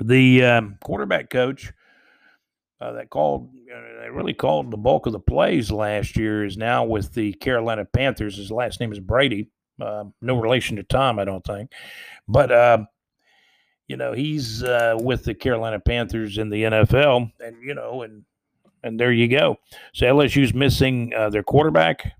The 0.00 0.44
um, 0.44 0.78
quarterback 0.82 1.30
coach 1.30 1.72
uh, 2.80 2.92
that 2.92 3.10
called, 3.10 3.50
uh, 3.74 4.00
that 4.02 4.12
really 4.12 4.34
called 4.34 4.70
the 4.70 4.76
bulk 4.76 5.06
of 5.06 5.12
the 5.12 5.20
plays 5.20 5.70
last 5.70 6.16
year 6.16 6.44
is 6.44 6.56
now 6.56 6.84
with 6.84 7.12
the 7.14 7.32
Carolina 7.34 7.84
Panthers. 7.84 8.36
His 8.36 8.50
last 8.50 8.80
name 8.80 8.92
is 8.92 9.00
Brady. 9.00 9.48
Uh, 9.80 10.04
no 10.20 10.40
relation 10.40 10.76
to 10.76 10.82
Tom, 10.82 11.18
I 11.18 11.24
don't 11.24 11.44
think. 11.44 11.72
But, 12.26 12.52
uh, 12.52 12.84
you 13.86 13.96
know, 13.96 14.12
he's 14.12 14.62
uh, 14.62 14.96
with 14.98 15.24
the 15.24 15.34
Carolina 15.34 15.80
Panthers 15.80 16.38
in 16.38 16.50
the 16.50 16.64
NFL. 16.64 17.32
And, 17.40 17.62
you 17.62 17.74
know, 17.74 18.02
and 18.02 18.24
and 18.82 18.98
there 18.98 19.12
you 19.12 19.28
go. 19.28 19.56
So 19.92 20.06
LSU's 20.06 20.54
missing 20.54 21.12
uh, 21.14 21.30
their 21.30 21.42
quarterback, 21.42 22.12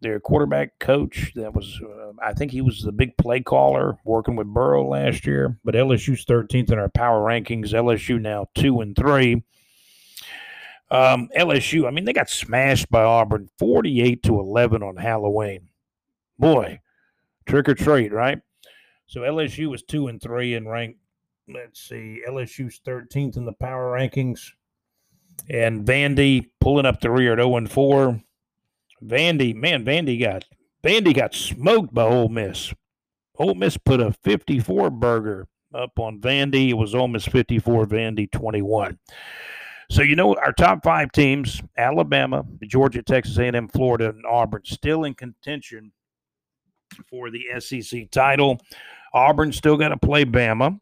their 0.00 0.18
quarterback 0.18 0.78
coach 0.78 1.32
that 1.34 1.54
was 1.54 1.80
uh, 1.82 2.12
i 2.22 2.32
think 2.32 2.50
he 2.50 2.60
was 2.60 2.82
the 2.82 2.92
big 2.92 3.16
play 3.16 3.40
caller 3.40 3.98
working 4.04 4.36
with 4.36 4.46
burrow 4.46 4.86
last 4.86 5.26
year 5.26 5.58
but 5.64 5.74
lsu's 5.74 6.24
13th 6.24 6.72
in 6.72 6.78
our 6.78 6.88
power 6.88 7.20
rankings. 7.20 7.72
Lsu 7.72 8.20
now 8.20 8.46
two 8.54 8.80
and 8.80 8.96
three. 8.96 9.42
Um, 10.90 11.28
lsu 11.36 11.86
i 11.86 11.90
mean 11.90 12.04
they 12.04 12.12
got 12.12 12.30
smashed 12.30 12.90
by 12.90 13.02
auburn 13.02 13.48
48 13.58 14.22
to 14.24 14.40
11 14.40 14.82
on 14.82 14.96
halloween. 14.96 15.68
Boy 16.38 16.80
trick 17.46 17.68
or 17.68 17.74
treat 17.74 18.12
right? 18.12 18.40
So 19.06 19.20
lsu 19.20 19.70
was 19.70 19.82
two 19.82 20.08
and 20.08 20.20
three 20.20 20.54
and 20.54 20.68
ranked 20.68 20.98
let's 21.52 21.80
see 21.80 22.22
lsu's 22.28 22.80
13th 22.86 23.36
in 23.36 23.44
the 23.44 23.52
power 23.52 23.92
rankings. 23.92 24.50
And 25.48 25.86
vandy 25.86 26.50
pulling 26.60 26.86
up 26.86 27.00
the 27.00 27.10
rear 27.10 27.32
at 27.32 27.38
0 27.38 27.56
and 27.56 27.70
4 27.70 28.20
Vandy, 29.04 29.54
man, 29.54 29.84
Vandy 29.84 30.20
got 30.20 30.44
Vandy 30.84 31.14
got 31.14 31.34
smoked 31.34 31.92
by 31.92 32.04
Ole 32.04 32.28
Miss. 32.28 32.72
Ole 33.38 33.54
Miss 33.54 33.76
put 33.76 34.00
a 34.00 34.12
54 34.12 34.90
burger 34.90 35.48
up 35.74 35.98
on 35.98 36.20
Vandy. 36.20 36.70
It 36.70 36.74
was 36.74 36.94
Ole 36.94 37.08
Miss 37.08 37.26
54, 37.26 37.86
Vandy 37.86 38.30
21. 38.30 38.98
So 39.90 40.02
you 40.02 40.14
know 40.14 40.36
our 40.36 40.52
top 40.52 40.84
five 40.84 41.10
teams: 41.12 41.60
Alabama, 41.76 42.44
Georgia, 42.62 43.02
Texas 43.02 43.38
A&M, 43.38 43.68
Florida, 43.68 44.10
and 44.10 44.24
Auburn, 44.24 44.62
still 44.64 45.04
in 45.04 45.14
contention 45.14 45.92
for 47.08 47.30
the 47.30 47.44
SEC 47.58 48.10
title. 48.10 48.60
Auburn 49.12 49.52
still 49.52 49.76
got 49.76 49.88
to 49.88 49.96
play 49.96 50.24
Bama, 50.24 50.78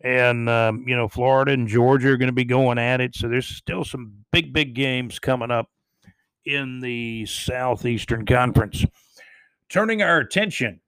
and 0.00 0.48
um, 0.48 0.84
you 0.88 0.96
know 0.96 1.06
Florida 1.08 1.52
and 1.52 1.68
Georgia 1.68 2.08
are 2.08 2.16
going 2.16 2.26
to 2.26 2.32
be 2.32 2.44
going 2.44 2.78
at 2.78 3.00
it. 3.00 3.14
So 3.14 3.28
there's 3.28 3.46
still 3.46 3.84
some 3.84 4.24
big, 4.32 4.52
big 4.52 4.74
games 4.74 5.20
coming 5.20 5.52
up 5.52 5.68
in 6.44 6.80
the 6.80 7.26
Southeastern 7.26 8.26
Conference. 8.26 8.84
Turning 9.68 10.02
our 10.02 10.18
attention 10.18 10.80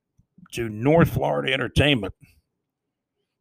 to 0.53 0.69
North 0.69 1.11
Florida 1.15 1.53
entertainment. 1.53 2.15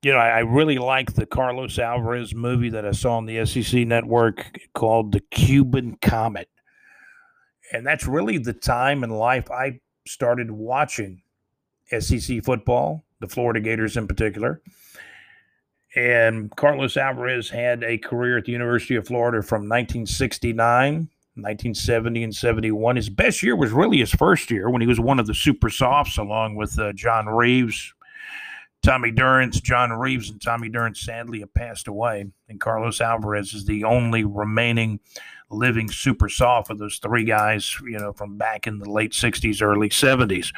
You 0.02 0.12
know, 0.12 0.18
I, 0.18 0.30
I 0.30 0.40
really 0.40 0.78
like 0.78 1.14
the 1.14 1.26
Carlos 1.26 1.80
Alvarez 1.80 2.34
movie 2.36 2.70
that 2.70 2.86
I 2.86 2.92
saw 2.92 3.18
on 3.18 3.26
the 3.26 3.46
SEC 3.46 3.88
network 3.88 4.60
called 4.74 5.12
The 5.12 5.22
Cuban 5.22 5.98
Comet. 6.02 6.50
And 7.72 7.86
that's 7.86 8.08
really 8.08 8.38
the 8.38 8.54
time 8.54 9.04
in 9.04 9.10
life 9.10 9.50
I 9.50 9.80
started 10.06 10.52
watching 10.52 11.22
SEC 12.00 12.44
football, 12.44 13.06
the 13.20 13.28
Florida 13.28 13.60
Gators 13.60 13.96
in 13.96 14.08
particular. 14.08 14.62
And 15.96 16.54
Carlos 16.56 16.98
Alvarez 16.98 17.50
had 17.50 17.84
a 17.84 17.98
career 17.98 18.38
at 18.38 18.46
the 18.46 18.52
University 18.52 18.96
of 18.96 19.08
Florida 19.08 19.42
from 19.42 19.62
1969 19.62 21.10
1970 21.36 22.24
and 22.24 22.36
71. 22.36 22.96
His 22.96 23.10
best 23.10 23.42
year 23.42 23.56
was 23.56 23.72
really 23.72 23.98
his 23.98 24.12
first 24.12 24.52
year 24.52 24.70
when 24.70 24.82
he 24.82 24.88
was 24.88 25.00
one 25.00 25.20
of 25.20 25.26
the 25.26 25.34
super 25.34 25.70
softs, 25.70 26.18
along 26.18 26.56
with 26.56 26.78
uh, 26.78 26.94
John 26.94 27.26
Reaves, 27.26 27.94
Tommy 28.84 29.10
Durrance. 29.10 29.60
John 29.60 29.92
Reaves 29.92 30.30
and 30.30 30.40
Tommy 30.40 30.70
Durrance 30.70 31.02
sadly 31.02 31.40
have 31.40 31.54
passed 31.54 31.88
away, 31.88 32.26
and 32.50 32.60
Carlos 32.60 33.02
Alvarez 33.02 33.54
is 33.54 33.66
the 33.66 33.84
only 33.84 34.24
remaining 34.24 35.00
living 35.50 35.90
super 35.90 36.30
soft 36.30 36.70
of 36.70 36.78
those 36.78 37.00
three 37.00 37.24
guys, 37.24 37.76
you 37.84 37.98
know, 37.98 38.14
from 38.14 38.38
back 38.38 38.68
in 38.68 38.80
the 38.80 38.90
late 38.90 39.12
60s, 39.12 39.62
early 39.62 39.90
70s. 39.90 40.54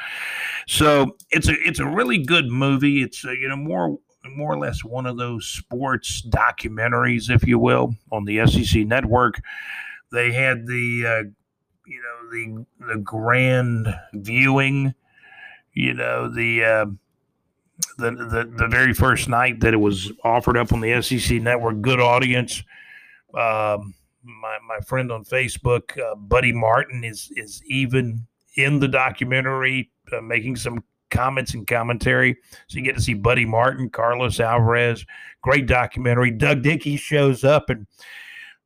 So 0.66 1.16
it's 1.30 1.48
a 1.48 1.54
it's 1.66 1.78
a 1.78 1.86
really 1.86 2.18
good 2.18 2.48
movie. 2.48 3.02
It's 3.02 3.24
a, 3.24 3.34
you 3.34 3.48
know 3.48 3.56
more 3.56 3.98
more 4.34 4.52
or 4.52 4.58
less 4.58 4.84
one 4.84 5.06
of 5.06 5.16
those 5.16 5.46
sports 5.46 6.20
documentaries, 6.28 7.30
if 7.30 7.46
you 7.46 7.58
will, 7.58 7.94
on 8.10 8.24
the 8.24 8.46
SEC 8.46 8.86
network 8.86 9.40
they 10.12 10.32
had 10.32 10.66
the 10.66 11.04
uh, 11.06 11.22
you 11.86 12.02
know 12.02 12.30
the 12.30 12.94
the 12.94 13.00
grand 13.00 13.88
viewing, 14.12 14.94
you 15.72 15.94
know 15.94 16.32
the. 16.32 16.64
Uh, 16.64 16.86
the, 17.98 18.10
the 18.10 18.50
the 18.56 18.68
very 18.68 18.94
first 18.94 19.28
night 19.28 19.60
that 19.60 19.74
it 19.74 19.78
was 19.78 20.10
offered 20.24 20.56
up 20.56 20.72
on 20.72 20.80
the 20.80 21.02
SEC 21.02 21.42
network, 21.42 21.82
good 21.82 22.00
audience. 22.00 22.62
Um, 23.34 23.94
my 24.22 24.58
my 24.66 24.80
friend 24.86 25.12
on 25.12 25.24
Facebook, 25.24 25.98
uh, 25.98 26.14
Buddy 26.14 26.52
Martin, 26.52 27.04
is 27.04 27.30
is 27.36 27.62
even 27.66 28.26
in 28.56 28.80
the 28.80 28.88
documentary, 28.88 29.90
uh, 30.12 30.20
making 30.20 30.56
some 30.56 30.82
comments 31.10 31.54
and 31.54 31.66
commentary. 31.66 32.36
So 32.66 32.78
you 32.78 32.84
get 32.84 32.96
to 32.96 33.02
see 33.02 33.14
Buddy 33.14 33.44
Martin, 33.44 33.90
Carlos 33.90 34.40
Alvarez, 34.40 35.04
great 35.42 35.66
documentary. 35.66 36.30
Doug 36.30 36.62
Dickey 36.62 36.96
shows 36.96 37.44
up, 37.44 37.70
and 37.70 37.86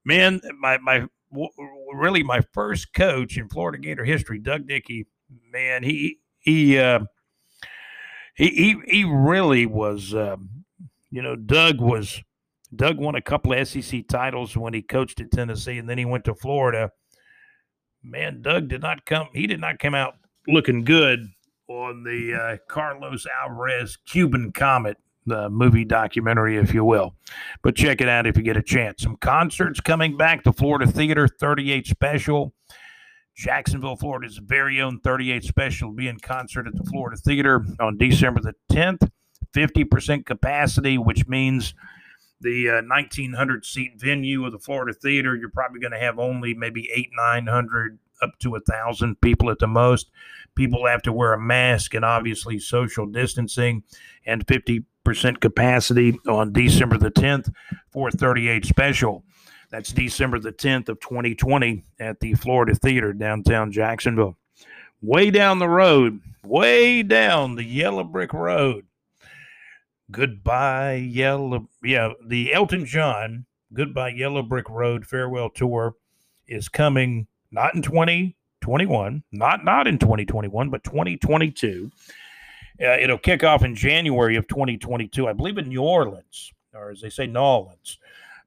man, 0.05 0.41
my 0.59 0.79
my 0.79 1.07
really 1.33 2.23
my 2.23 2.41
first 2.53 2.93
coach 2.93 3.37
in 3.37 3.49
Florida 3.49 3.79
Gator 3.79 4.05
history, 4.05 4.39
Doug 4.39 4.67
Dickey. 4.67 5.07
Man, 5.53 5.83
he 5.83 6.19
he 6.39 6.79
uh, 6.79 7.01
he 8.35 8.81
he 8.87 9.05
really 9.05 9.67
was. 9.67 10.15
Um, 10.15 10.65
you 11.11 11.23
know, 11.23 11.37
Doug 11.37 11.81
was 11.81 12.23
Doug 12.75 12.99
won 12.99 13.15
a 13.15 13.21
couple 13.21 13.53
of 13.53 13.67
SEC 13.67 14.07
titles 14.09 14.57
when 14.57 14.75
he 14.75 14.83
coached 14.83 15.21
at 15.21 15.31
Tennessee, 15.31 15.79
and 15.79 15.89
then 15.89 15.99
he 15.99 16.05
went 16.05 16.25
to 16.25 16.35
Florida. 16.35 16.93
Man, 18.03 18.43
Doug 18.43 18.69
did 18.69 18.83
not 18.83 19.05
come. 19.05 19.29
He 19.35 19.47
did 19.47 19.61
not 19.61 19.79
come 19.79 19.95
out 19.95 20.15
looking 20.47 20.85
good 20.85 21.29
on 21.69 22.03
the 22.03 22.35
uh, 22.35 22.57
Carlos 22.69 23.27
Alvarez 23.43 23.97
Cuban 24.07 24.53
Comet 24.53 24.97
the 25.27 25.51
movie 25.51 25.85
documentary, 25.85 26.57
if 26.57 26.75
you 26.75 26.85
will. 26.85 27.15
But 27.63 27.77
check 27.77 28.01
it 28.01 28.09
out 28.09 28.27
if 28.27 28.37
you 28.37 28.43
get 28.43 28.57
a 28.57 28.63
chance. 28.63 29.03
Some 29.03 29.17
concerts 29.17 29.81
coming 29.81 30.17
back. 30.17 30.45
The 30.45 30.53
Florida 30.53 30.87
Theater 30.87 31.29
38 31.29 31.87
Special. 31.87 32.53
Jacksonville, 33.37 33.97
Florida's 33.97 34.39
very 34.39 34.81
own 34.81 35.01
38 35.01 35.45
Special 35.45 35.89
will 35.89 35.97
be 35.97 36.09
in 36.09 36.19
concert 36.19 36.67
at 36.67 36.75
the 36.75 36.85
Florida 36.85 37.17
Theater 37.17 37.65
on 37.79 37.97
December 37.97 38.41
the 38.41 38.55
10th. 38.71 39.11
50% 39.55 40.27
capacity, 40.27 40.97
which 40.97 41.27
means 41.27 41.75
the 42.41 42.69
uh, 42.69 42.83
1900 42.83 43.65
seat 43.65 43.93
venue 43.97 44.45
of 44.47 44.53
the 44.53 44.59
Florida 44.59 44.93
Theater, 44.93 45.37
you're 45.37 45.51
probably 45.51 45.81
going 45.81 45.93
to 45.93 45.99
have 45.99 46.19
only 46.19 46.55
maybe 46.55 46.91
eight, 46.95 47.11
900 47.17 47.99
up 48.23 48.39
to 48.41 48.55
a 48.55 48.61
thousand 48.61 49.21
people 49.21 49.51
at 49.51 49.59
the 49.59 49.67
most. 49.67 50.11
People 50.55 50.87
have 50.87 51.03
to 51.03 51.13
wear 51.13 51.33
a 51.33 51.41
mask 51.41 51.95
and 51.95 52.05
obviously 52.05 52.59
social 52.59 53.07
distancing 53.07 53.83
and 54.27 54.47
50% 54.47 54.85
capacity 55.05 56.19
on 56.29 56.53
December 56.53 56.99
the 56.99 57.11
10th 57.11 57.53
for 57.91 58.11
38 58.11 58.65
special. 58.65 59.25
That's 59.71 59.93
December 59.93 60.39
the 60.39 60.53
10th 60.53 60.89
of 60.89 61.01
2020 61.01 61.85
at 62.01 62.19
the 62.21 62.35
Florida 62.35 62.75
Theater 62.75 63.13
downtown 63.13 63.71
Jacksonville. 63.71 64.37
Way 65.03 65.31
down 65.31 65.59
the 65.59 65.69
road, 65.69 66.21
way 66.45 67.03
down 67.03 67.55
the 67.55 67.65
yellow 67.65 68.05
brick 68.05 68.33
road. 68.33 68.87
Goodbye, 70.11 70.95
yellow. 70.95 71.69
Yeah, 71.83 72.13
the 72.27 72.53
Elton 72.53 72.85
John 72.85 73.47
Goodbye 73.73 74.11
Yellow 74.11 74.43
Brick 74.43 74.69
Road 74.69 75.07
farewell 75.07 75.49
tour 75.49 75.95
is 76.49 76.69
coming 76.69 77.29
not 77.53 77.75
in 77.75 77.83
2021, 77.83 79.23
not 79.31 79.65
not 79.65 79.87
in 79.87 79.99
2021, 79.99 80.71
but 80.71 80.83
2022. 80.83 81.91
Uh, 82.83 82.97
it'll 82.99 83.19
kick 83.19 83.45
off 83.45 83.63
in 83.63 83.75
January 83.75 84.37
of 84.37 84.47
2022, 84.49 85.29
I 85.29 85.33
believe, 85.35 85.59
in 85.59 85.69
New 85.69 85.83
Orleans, 85.83 86.53
or 86.75 86.91
as 86.91 87.01
they 87.03 87.11
say, 87.11 87.27
New 87.27 87.41
Orleans, 87.41 87.99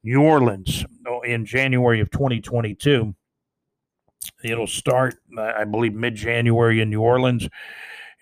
New 0.04 0.22
Orleans, 0.22 0.86
oh, 1.08 1.22
in 1.22 1.46
January 1.46 2.00
of 2.00 2.10
2022. 2.10 3.14
It'll 4.44 4.68
start, 4.68 5.16
I 5.38 5.66
believe, 5.66 5.94
mid-January 5.94 6.82
in 6.82 6.90
New 6.90 7.02
Orleans, 7.02 7.48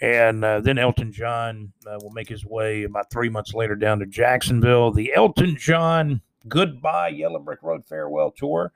and 0.01 0.43
uh, 0.43 0.59
then 0.59 0.78
Elton 0.78 1.14
John 1.14 1.72
uh, 1.88 1.97
will 2.01 2.12
make 2.12 2.28
his 2.28 2.45
way 2.45 2.84
about 2.84 3.09
three 3.09 3.30
months 3.30 3.53
later 3.53 3.76
down 3.76 3.99
to 3.99 4.05
Jacksonville. 4.05 4.91
The 4.91 5.14
Elton 5.14 5.55
John 5.57 6.22
Goodbye 6.47 7.09
Yellow 7.09 7.39
Brick 7.39 7.62
Road 7.62 7.86
Farewell 7.86 8.32
Tour 8.32 8.74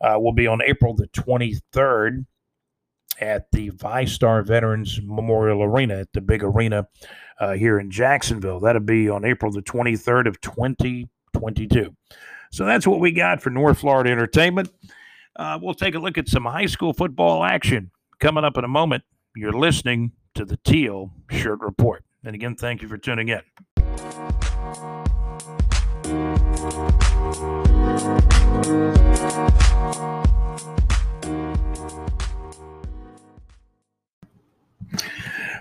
uh, 0.00 0.18
will 0.18 0.32
be 0.32 0.46
on 0.46 0.60
April 0.62 0.94
the 0.94 1.06
23rd 1.08 2.26
at 3.20 3.50
the 3.52 3.70
VyStar 3.70 4.44
Veterans 4.44 5.00
Memorial 5.02 5.62
Arena 5.62 5.98
at 5.98 6.12
the 6.12 6.20
big 6.20 6.42
arena 6.42 6.88
uh, 7.40 7.52
here 7.52 7.78
in 7.78 7.90
Jacksonville. 7.90 8.60
That'll 8.60 8.80
be 8.80 9.08
on 9.08 9.24
April 9.24 9.52
the 9.52 9.62
23rd 9.62 10.26
of 10.26 10.40
2022. 10.40 11.94
So 12.50 12.64
that's 12.64 12.86
what 12.86 13.00
we 13.00 13.12
got 13.12 13.42
for 13.42 13.50
North 13.50 13.80
Florida 13.80 14.10
Entertainment. 14.10 14.70
Uh, 15.36 15.58
we'll 15.60 15.74
take 15.74 15.94
a 15.94 15.98
look 15.98 16.18
at 16.18 16.28
some 16.28 16.44
high 16.44 16.66
school 16.66 16.92
football 16.92 17.44
action 17.44 17.90
coming 18.18 18.44
up 18.44 18.56
in 18.56 18.64
a 18.64 18.68
moment. 18.68 19.04
You're 19.36 19.52
listening 19.52 20.12
to 20.34 20.44
the 20.44 20.56
Teal 20.58 21.12
Shirt 21.30 21.60
Report. 21.60 22.04
And 22.24 22.34
again, 22.34 22.56
thank 22.56 22.82
you 22.82 22.88
for 22.88 22.98
tuning 22.98 23.28
in. 23.28 23.42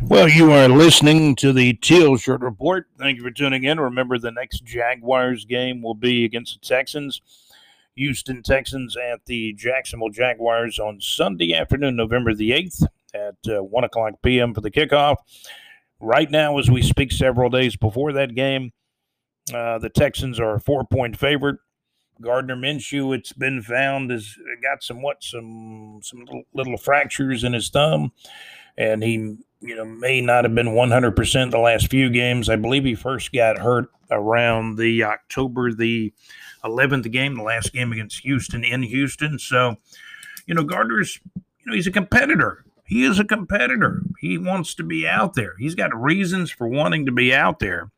Well, 0.09 0.29
you 0.29 0.53
are 0.53 0.69
listening 0.69 1.35
to 1.35 1.51
the 1.51 1.73
Teal 1.73 2.15
Shirt 2.15 2.39
Report. 2.39 2.87
Thank 2.97 3.17
you 3.17 3.23
for 3.23 3.29
tuning 3.29 3.65
in. 3.65 3.77
Remember, 3.77 4.17
the 4.17 4.31
next 4.31 4.63
Jaguars 4.63 5.43
game 5.43 5.81
will 5.81 5.95
be 5.95 6.23
against 6.23 6.53
the 6.53 6.65
Texans. 6.65 7.21
Houston 7.95 8.41
Texans 8.41 8.95
at 8.95 9.25
the 9.25 9.51
Jacksonville 9.51 10.07
Jaguars 10.07 10.79
on 10.79 11.01
Sunday 11.01 11.53
afternoon, 11.53 11.97
November 11.97 12.33
the 12.33 12.51
8th 12.51 12.85
at 13.13 13.35
uh, 13.53 13.61
1 13.61 13.83
o'clock 13.83 14.13
p.m. 14.23 14.53
for 14.53 14.61
the 14.61 14.71
kickoff. 14.71 15.17
Right 15.99 16.31
now, 16.31 16.57
as 16.57 16.71
we 16.71 16.81
speak, 16.81 17.11
several 17.11 17.49
days 17.49 17.75
before 17.75 18.13
that 18.13 18.33
game, 18.33 18.71
uh, 19.53 19.77
the 19.77 19.89
Texans 19.89 20.39
are 20.39 20.55
a 20.55 20.61
four 20.61 20.85
point 20.85 21.17
favorite. 21.17 21.57
Gardner 22.21 22.55
Minshew, 22.55 23.13
it's 23.13 23.33
been 23.33 23.61
found, 23.61 24.11
has 24.11 24.37
got 24.63 24.83
somewhat 24.83 25.21
some 25.21 25.99
some 26.01 26.21
little, 26.21 26.43
little 26.53 26.77
fractures 26.77 27.43
in 27.43 27.51
his 27.51 27.69
thumb, 27.69 28.13
and 28.77 29.03
he 29.03 29.37
you 29.61 29.75
know 29.75 29.85
may 29.85 30.21
not 30.21 30.43
have 30.43 30.55
been 30.55 30.67
100% 30.67 31.51
the 31.51 31.59
last 31.59 31.89
few 31.89 32.09
games. 32.09 32.49
I 32.49 32.55
believe 32.55 32.83
he 32.83 32.95
first 32.95 33.31
got 33.31 33.59
hurt 33.59 33.89
around 34.11 34.77
the 34.77 35.03
October 35.03 35.73
the 35.73 36.13
11th 36.63 37.11
game, 37.11 37.35
the 37.35 37.43
last 37.43 37.73
game 37.73 37.91
against 37.91 38.19
Houston 38.19 38.63
in 38.63 38.83
Houston. 38.83 39.39
So, 39.39 39.77
you 40.45 40.53
know, 40.53 40.63
Gardner's 40.63 41.19
you 41.35 41.41
know 41.65 41.73
he's 41.73 41.87
a 41.87 41.91
competitor. 41.91 42.63
He 42.85 43.03
is 43.03 43.19
a 43.19 43.25
competitor. 43.25 44.01
He 44.19 44.37
wants 44.37 44.73
to 44.75 44.83
be 44.83 45.05
out 45.05 45.33
there. 45.33 45.55
He's 45.59 45.75
got 45.75 45.93
reasons 45.93 46.51
for 46.51 46.67
wanting 46.67 47.05
to 47.05 47.11
be 47.11 47.33
out 47.33 47.59
there. 47.59 47.91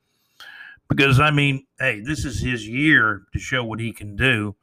Because 0.88 1.20
I 1.20 1.30
mean, 1.30 1.68
hey, 1.80 2.02
this 2.02 2.26
is 2.26 2.42
his 2.42 2.68
year 2.68 3.24
to 3.34 3.40
show 3.40 3.64
what 3.64 3.80
he 3.80 3.92
can 3.92 4.16
do. 4.16 4.56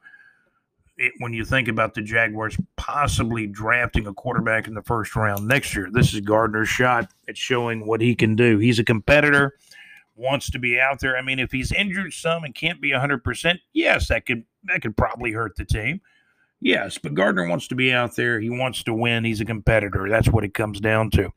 It, 0.97 1.13
when 1.19 1.33
you 1.33 1.45
think 1.45 1.67
about 1.67 1.93
the 1.93 2.01
Jaguars 2.01 2.57
possibly 2.75 3.45
drafting 3.45 4.07
a 4.07 4.13
quarterback 4.13 4.67
in 4.67 4.73
the 4.73 4.81
first 4.81 5.15
round 5.15 5.47
next 5.47 5.75
year, 5.75 5.89
this 5.91 6.13
is 6.13 6.21
Gardner's 6.21 6.69
shot 6.69 7.11
at 7.27 7.37
showing 7.37 7.85
what 7.85 8.01
he 8.01 8.15
can 8.15 8.35
do. 8.35 8.57
He's 8.57 8.79
a 8.79 8.83
competitor, 8.83 9.57
wants 10.15 10.49
to 10.51 10.59
be 10.59 10.79
out 10.79 10.99
there. 10.99 11.15
I 11.15 11.21
mean, 11.21 11.37
if 11.37 11.51
he's 11.51 11.71
injured 11.71 12.13
some 12.13 12.43
and 12.43 12.55
can't 12.55 12.81
be 12.81 12.91
100%, 12.91 13.59
yes, 13.73 14.07
that 14.07 14.25
could 14.25 14.43
that 14.63 14.81
could 14.81 14.97
probably 14.97 15.31
hurt 15.31 15.55
the 15.55 15.65
team. 15.65 16.01
Yes, 16.59 16.97
but 16.97 17.13
Gardner 17.13 17.47
wants 17.47 17.67
to 17.67 17.75
be 17.75 17.93
out 17.93 18.15
there. 18.15 18.39
He 18.39 18.49
wants 18.49 18.83
to 18.83 18.93
win. 18.93 19.23
He's 19.23 19.41
a 19.41 19.45
competitor. 19.45 20.07
That's 20.09 20.29
what 20.29 20.43
it 20.43 20.53
comes 20.53 20.79
down 20.79 21.11
to. 21.11 21.31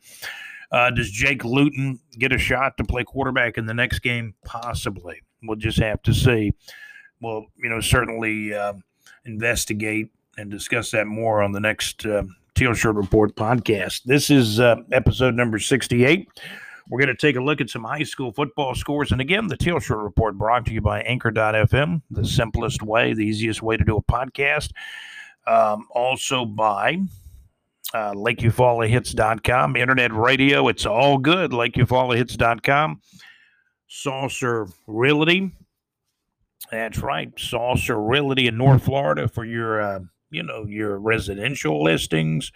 Uh, 0.73 0.91
does 0.91 1.11
Jake 1.11 1.45
Luton 1.45 1.99
get 2.19 2.33
a 2.33 2.39
shot 2.39 2.77
to 2.79 2.85
play 2.85 3.05
quarterback 3.05 3.59
in 3.59 3.67
the 3.67 3.75
next 3.75 3.99
game? 3.99 4.35
Possibly. 4.45 5.21
We'll 5.43 5.57
just 5.57 5.79
have 5.79 6.01
to 6.03 6.15
see. 6.15 6.55
We'll, 7.21 7.47
you 7.63 7.69
know, 7.69 7.81
certainly 7.81 8.55
uh, 8.55 8.75
investigate 9.25 10.09
and 10.39 10.51
discuss 10.51 10.91
that 10.93 11.07
more 11.07 11.43
on 11.43 11.53
the 11.53 11.61
next 11.61 12.07
uh, 12.07 12.23
Teal 12.55 12.75
Shirt 12.75 12.95
Report 12.95 13.35
podcast. 13.37 14.03
This 14.05 14.31
is 14.31 14.61
uh, 14.61 14.77
episode 14.93 15.35
number 15.35 15.59
68. 15.59 16.29
We're 16.89 16.99
going 16.99 17.09
to 17.09 17.17
take 17.17 17.37
a 17.37 17.43
look 17.43 17.61
at 17.61 17.71
some 17.71 17.85
high 17.85 18.03
school 18.03 18.33
football 18.33 18.75
scores. 18.75 19.13
And 19.13 19.21
again, 19.21 19.47
the 19.47 19.57
Teal 19.57 19.79
Shirt 19.79 19.99
Report 19.99 20.37
brought 20.37 20.67
to 20.67 20.73
you 20.73 20.81
by 20.81 21.03
Anchor.fm, 21.03 22.03
the 22.11 22.25
simplest 22.25 22.83
way, 22.83 23.15
the 23.15 23.25
easiest 23.25 23.63
way 23.63 23.77
to 23.77 23.85
do 23.85 23.97
a 23.97 24.03
podcast. 24.03 24.73
Um, 25.47 25.87
also 25.93 26.45
by 26.45 26.99
uh, 27.95 28.13
LakeEufaulaHits.com, 28.13 29.77
internet 29.77 30.13
radio. 30.13 30.69
It's 30.69 30.87
all 30.87 31.19
good. 31.19 31.53
LakeEufaulaHits.com. 31.53 33.01
Saucer 33.87 34.69
Realty. 34.87 35.53
That's 36.71 36.99
right. 36.99 37.31
Realty 37.99 38.47
in 38.47 38.57
North 38.57 38.85
Florida 38.85 39.29
for 39.29 39.45
your, 39.45 39.81
uh, 39.81 40.01
you 40.31 40.43
know, 40.43 40.65
your 40.67 40.99
residential 40.99 41.83
listings, 41.83 42.53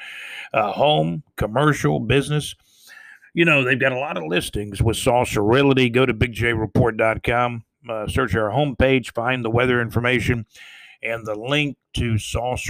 uh, 0.52 0.72
home, 0.72 1.22
commercial, 1.36 2.00
business. 2.00 2.55
You 3.32 3.44
know, 3.44 3.64
they've 3.64 3.80
got 3.80 3.92
a 3.92 3.98
lot 3.98 4.16
of 4.16 4.24
listings 4.24 4.80
with 4.80 4.96
Realty. 5.42 5.90
Go 5.90 6.07
to 6.07 6.14
bigjreport.com, 6.14 7.64
uh, 7.88 8.07
search 8.07 8.36
our 8.36 8.50
homepage, 8.50 9.12
find 9.12 9.44
the 9.44 9.50
weather 9.50 9.80
information, 9.80 10.46
and 11.02 11.26
the 11.26 11.34
link 11.34 11.76
to 11.94 12.16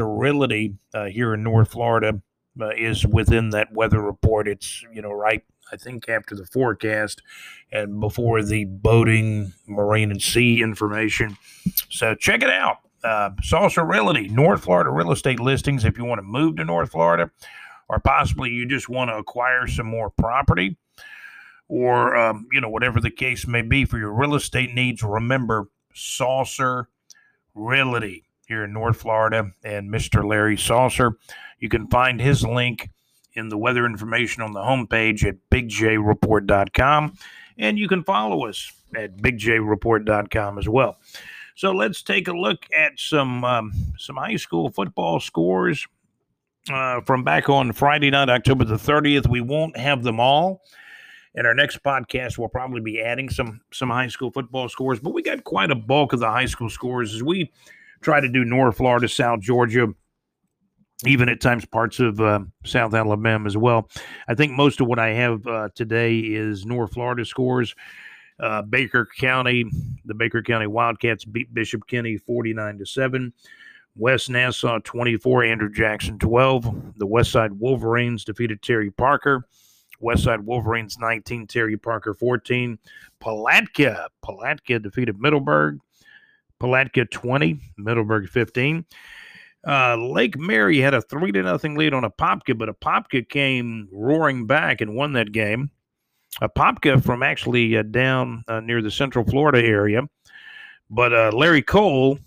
Realty 0.00 0.74
uh, 0.94 1.04
here 1.06 1.34
in 1.34 1.42
North 1.42 1.72
Florida 1.72 2.22
uh, 2.58 2.70
is 2.70 3.06
within 3.06 3.50
that 3.50 3.72
weather 3.72 4.00
report. 4.00 4.48
It's, 4.48 4.82
you 4.92 5.02
know, 5.02 5.12
right, 5.12 5.42
I 5.72 5.76
think, 5.76 6.08
after 6.08 6.34
the 6.34 6.46
forecast 6.46 7.22
and 7.72 8.00
before 8.00 8.42
the 8.42 8.64
boating, 8.64 9.52
marine, 9.66 10.10
and 10.10 10.22
sea 10.22 10.62
information. 10.62 11.36
So 11.90 12.14
check 12.14 12.42
it 12.42 12.50
out. 12.50 12.78
Uh, 13.02 13.30
Saucer 13.42 13.84
Realty, 13.84 14.28
North 14.28 14.64
Florida 14.64 14.90
real 14.90 15.12
estate 15.12 15.40
listings. 15.40 15.84
If 15.84 15.98
you 15.98 16.04
want 16.04 16.18
to 16.18 16.22
move 16.22 16.56
to 16.56 16.64
North 16.64 16.92
Florida, 16.92 17.30
or 17.88 18.00
possibly 18.00 18.50
you 18.50 18.66
just 18.66 18.88
want 18.88 19.10
to 19.10 19.16
acquire 19.16 19.66
some 19.66 19.86
more 19.86 20.10
property, 20.10 20.78
or 21.68 22.16
um, 22.16 22.46
you 22.52 22.60
know 22.60 22.70
whatever 22.70 23.00
the 23.00 23.10
case 23.10 23.46
may 23.46 23.62
be 23.62 23.84
for 23.84 23.98
your 23.98 24.12
real 24.12 24.34
estate 24.34 24.72
needs, 24.72 25.02
remember 25.02 25.68
Saucer 25.92 26.88
Realty 27.54 28.24
here 28.46 28.64
in 28.64 28.72
North 28.72 28.98
Florida 28.98 29.50
and 29.62 29.90
Mr. 29.90 30.26
Larry 30.26 30.56
Saucer. 30.56 31.18
You 31.58 31.68
can 31.68 31.88
find 31.88 32.20
his 32.20 32.42
link 32.44 32.90
in 33.34 33.48
the 33.48 33.58
weather 33.58 33.86
information 33.86 34.42
on 34.42 34.52
the 34.52 34.60
homepage 34.60 35.24
at 35.24 35.36
bigjreport.com. 35.50 37.14
And 37.58 37.78
you 37.78 37.88
can 37.88 38.02
follow 38.02 38.46
us 38.46 38.72
at 38.96 39.16
bigjreport.com 39.16 40.58
as 40.58 40.68
well. 40.68 40.98
So 41.56 41.70
let's 41.72 42.02
take 42.02 42.26
a 42.28 42.32
look 42.32 42.66
at 42.76 42.98
some 42.98 43.44
um, 43.44 43.72
some 43.96 44.16
high 44.16 44.36
school 44.36 44.70
football 44.70 45.20
scores 45.20 45.86
uh, 46.72 47.00
from 47.02 47.22
back 47.22 47.48
on 47.48 47.72
Friday 47.72 48.10
night, 48.10 48.28
October 48.28 48.64
the 48.64 48.74
30th. 48.74 49.28
We 49.28 49.40
won't 49.40 49.76
have 49.76 50.02
them 50.02 50.18
all. 50.18 50.62
In 51.36 51.46
our 51.46 51.54
next 51.54 51.82
podcast, 51.82 52.38
we'll 52.38 52.48
probably 52.48 52.80
be 52.80 53.00
adding 53.00 53.28
some 53.28 53.60
some 53.72 53.90
high 53.90 54.08
school 54.08 54.30
football 54.32 54.68
scores, 54.68 55.00
but 55.00 55.14
we 55.14 55.22
got 55.22 55.44
quite 55.44 55.70
a 55.70 55.76
bulk 55.76 56.12
of 56.12 56.20
the 56.20 56.30
high 56.30 56.46
school 56.46 56.70
scores 56.70 57.14
as 57.14 57.22
we 57.22 57.52
try 58.00 58.20
to 58.20 58.28
do 58.28 58.44
North 58.44 58.76
Florida, 58.76 59.08
South 59.08 59.40
Georgia, 59.40 59.88
even 61.06 61.28
at 61.28 61.40
times 61.40 61.64
parts 61.64 62.00
of 62.00 62.20
uh, 62.20 62.40
South 62.64 62.94
Alabama 62.94 63.46
as 63.46 63.56
well. 63.56 63.88
I 64.28 64.34
think 64.34 64.52
most 64.52 64.80
of 64.80 64.86
what 64.86 64.98
I 64.98 65.10
have 65.10 65.46
uh, 65.46 65.68
today 65.74 66.18
is 66.18 66.64
North 66.64 66.92
Florida 66.92 67.24
scores. 67.24 67.74
Uh, 68.40 68.62
Baker 68.62 69.08
County, 69.18 69.64
the 70.04 70.14
Baker 70.14 70.42
County 70.42 70.66
Wildcats 70.66 71.24
beat 71.24 71.52
Bishop 71.54 71.86
Kenny 71.86 72.16
49 72.16 72.78
to 72.78 72.86
7. 72.86 73.32
West 73.96 74.28
Nassau 74.28 74.80
24, 74.82 75.44
Andrew 75.44 75.70
Jackson 75.70 76.18
12. 76.18 76.94
The 76.96 77.06
Westside 77.06 77.52
Wolverines 77.52 78.24
defeated 78.24 78.60
Terry 78.60 78.90
Parker. 78.90 79.46
Westside 80.02 80.40
Wolverines 80.40 80.98
19, 80.98 81.46
Terry 81.46 81.76
Parker 81.76 82.12
14. 82.12 82.76
Palatka, 83.20 84.08
Palatka 84.22 84.80
defeated 84.80 85.20
Middleburg. 85.20 85.78
Palatka 86.58 87.04
20, 87.04 87.60
Middleburg 87.78 88.28
15. 88.28 88.84
Uh, 89.66 89.96
Lake 89.96 90.38
Mary 90.38 90.78
had 90.78 90.94
a 90.94 91.00
three 91.00 91.32
to 91.32 91.42
nothing 91.42 91.76
lead 91.76 91.94
on 91.94 92.02
Apopka, 92.02 92.56
but 92.56 92.68
Apopka 92.68 93.26
came 93.28 93.88
roaring 93.92 94.46
back 94.46 94.80
and 94.80 94.94
won 94.94 95.12
that 95.14 95.32
game. 95.32 95.70
Apopka 96.42 97.02
from 97.02 97.22
actually 97.22 97.76
uh, 97.76 97.82
down 97.82 98.44
uh, 98.48 98.60
near 98.60 98.82
the 98.82 98.90
Central 98.90 99.24
Florida 99.24 99.62
area, 99.62 100.02
but 100.90 101.14
uh, 101.14 101.30
Larry 101.32 101.62
Cole 101.62 102.18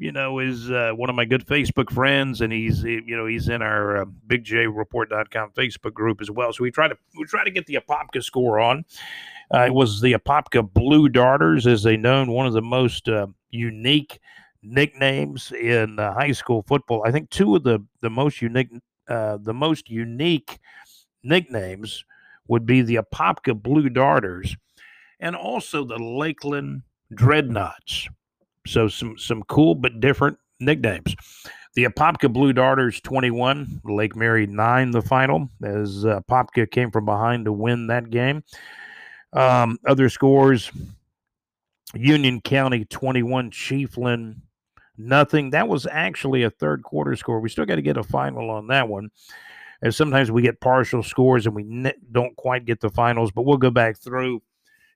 you 0.00 0.10
know, 0.10 0.38
is 0.38 0.70
uh, 0.70 0.92
one 0.96 1.10
of 1.10 1.14
my 1.14 1.26
good 1.26 1.46
Facebook 1.46 1.92
friends, 1.92 2.40
and 2.40 2.50
he's 2.52 2.82
you 2.82 3.16
know 3.16 3.26
he's 3.26 3.50
in 3.50 3.60
our 3.60 3.98
uh, 3.98 4.04
BigJReport.com 4.28 5.50
Facebook 5.50 5.92
group 5.92 6.22
as 6.22 6.30
well. 6.30 6.52
So 6.54 6.62
we 6.62 6.70
try 6.70 6.88
to 6.88 6.96
we 7.18 7.26
try 7.26 7.44
to 7.44 7.50
get 7.50 7.66
the 7.66 7.74
Apopka 7.74 8.22
score 8.24 8.58
on. 8.58 8.84
Uh, 9.52 9.66
it 9.66 9.74
was 9.74 10.00
the 10.00 10.14
Apopka 10.14 10.72
Blue 10.72 11.10
Darters, 11.10 11.66
as 11.66 11.82
they 11.82 11.98
known, 11.98 12.32
one 12.32 12.46
of 12.46 12.54
the 12.54 12.62
most 12.62 13.08
unique 13.50 14.20
nicknames 14.62 15.52
in 15.52 15.98
uh, 15.98 16.12
high 16.12 16.32
school 16.32 16.62
football. 16.66 17.02
I 17.04 17.10
think 17.10 17.30
two 17.30 17.56
of 17.56 17.62
the 17.62 17.84
the 18.00 18.10
most 18.10 18.42
unique 18.42 18.70
uh, 19.08 19.38
the 19.40 19.54
most 19.54 19.90
unique 19.90 20.58
nicknames 21.22 22.04
would 22.48 22.66
be 22.66 22.82
the 22.82 22.96
Apopka 22.96 23.60
Blue 23.60 23.88
Darters, 23.88 24.56
and 25.20 25.36
also 25.36 25.84
the 25.84 25.98
Lakeland 25.98 26.82
Dreadnoughts. 27.14 28.08
So 28.66 28.88
some 28.88 29.18
some 29.18 29.42
cool 29.44 29.74
but 29.74 30.00
different 30.00 30.38
nicknames. 30.58 31.14
The 31.74 31.84
Apopka 31.84 32.32
Blue 32.32 32.52
Darters 32.52 33.00
21, 33.00 33.82
Lake 33.84 34.16
Mary 34.16 34.44
9, 34.44 34.90
the 34.90 35.02
final, 35.02 35.48
as 35.62 36.04
uh, 36.04 36.20
Apopka 36.20 36.68
came 36.68 36.90
from 36.90 37.04
behind 37.04 37.44
to 37.44 37.52
win 37.52 37.86
that 37.86 38.10
game. 38.10 38.42
Um, 39.32 39.78
other 39.86 40.08
scores 40.08 40.72
Union 41.94 42.40
County 42.40 42.84
21, 42.84 43.52
Chiefland 43.52 44.40
nothing. 45.06 45.50
That 45.50 45.68
was 45.68 45.86
actually 45.90 46.42
a 46.42 46.50
third 46.50 46.82
quarter 46.82 47.16
score. 47.16 47.40
We 47.40 47.48
still 47.48 47.66
got 47.66 47.76
to 47.76 47.82
get 47.82 47.96
a 47.96 48.02
final 48.02 48.50
on 48.50 48.68
that 48.68 48.88
one. 48.88 49.10
And 49.82 49.94
sometimes 49.94 50.30
we 50.30 50.42
get 50.42 50.60
partial 50.60 51.02
scores 51.02 51.46
and 51.46 51.54
we 51.54 51.64
ne- 51.64 51.94
don't 52.12 52.36
quite 52.36 52.66
get 52.66 52.80
the 52.80 52.90
finals, 52.90 53.30
but 53.30 53.42
we'll 53.42 53.56
go 53.56 53.70
back 53.70 53.96
through 53.96 54.42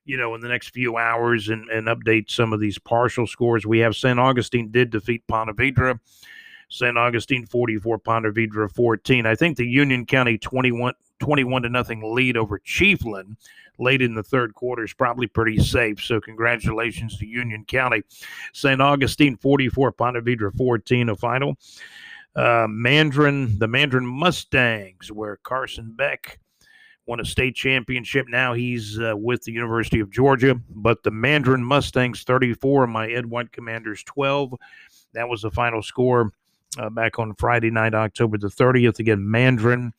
you 0.05 0.17
know, 0.17 0.35
in 0.35 0.41
the 0.41 0.47
next 0.47 0.69
few 0.69 0.97
hours 0.97 1.49
and, 1.49 1.67
and 1.69 1.87
update 1.87 2.29
some 2.29 2.53
of 2.53 2.59
these 2.59 2.77
partial 2.77 3.25
scores. 3.27 3.65
We 3.65 3.79
have 3.79 3.95
St. 3.95 4.19
Augustine 4.19 4.69
did 4.71 4.91
defeat 4.91 5.25
Ponte 5.27 5.55
Vedra. 5.57 5.99
St. 6.69 6.97
Augustine 6.97 7.45
44, 7.45 7.99
Ponte 7.99 8.33
Vedra 8.33 8.71
14. 8.71 9.25
I 9.25 9.35
think 9.35 9.57
the 9.57 9.67
Union 9.67 10.05
County 10.05 10.37
21, 10.37 10.93
21 11.19 11.61
to 11.63 11.69
nothing 11.69 12.13
lead 12.13 12.37
over 12.37 12.59
Chiefland 12.59 13.35
late 13.79 14.01
in 14.01 14.15
the 14.15 14.23
third 14.23 14.53
quarter 14.53 14.83
is 14.83 14.93
probably 14.93 15.27
pretty 15.27 15.57
safe. 15.57 16.01
So 16.01 16.19
congratulations 16.19 17.17
to 17.17 17.25
Union 17.25 17.65
County. 17.65 18.03
St. 18.53 18.81
Augustine 18.81 19.37
44, 19.37 19.91
Ponte 19.91 20.23
Vedra 20.23 20.55
14, 20.55 21.09
a 21.09 21.15
final. 21.15 21.57
Uh, 22.35 22.67
Mandarin, 22.69 23.57
the 23.59 23.67
Mandarin 23.67 24.05
Mustangs, 24.05 25.11
where 25.11 25.37
Carson 25.37 25.93
Beck 25.95 26.39
won 27.05 27.19
a 27.19 27.25
state 27.25 27.55
championship. 27.55 28.27
Now 28.27 28.53
he's 28.53 28.99
uh, 28.99 29.13
with 29.15 29.43
the 29.43 29.51
University 29.51 29.99
of 29.99 30.09
Georgia. 30.09 30.59
But 30.69 31.03
the 31.03 31.11
Mandarin 31.11 31.63
Mustangs 31.63 32.23
34, 32.23 32.87
my 32.87 33.09
Ed 33.09 33.25
White 33.25 33.51
Commanders 33.51 34.03
12. 34.03 34.53
That 35.13 35.29
was 35.29 35.43
the 35.43 35.51
final 35.51 35.81
score 35.81 36.31
uh, 36.77 36.89
back 36.89 37.19
on 37.19 37.35
Friday 37.35 37.71
night, 37.71 37.93
October 37.93 38.37
the 38.37 38.47
30th. 38.47 38.99
Again, 38.99 39.29
Mandarin, 39.29 39.93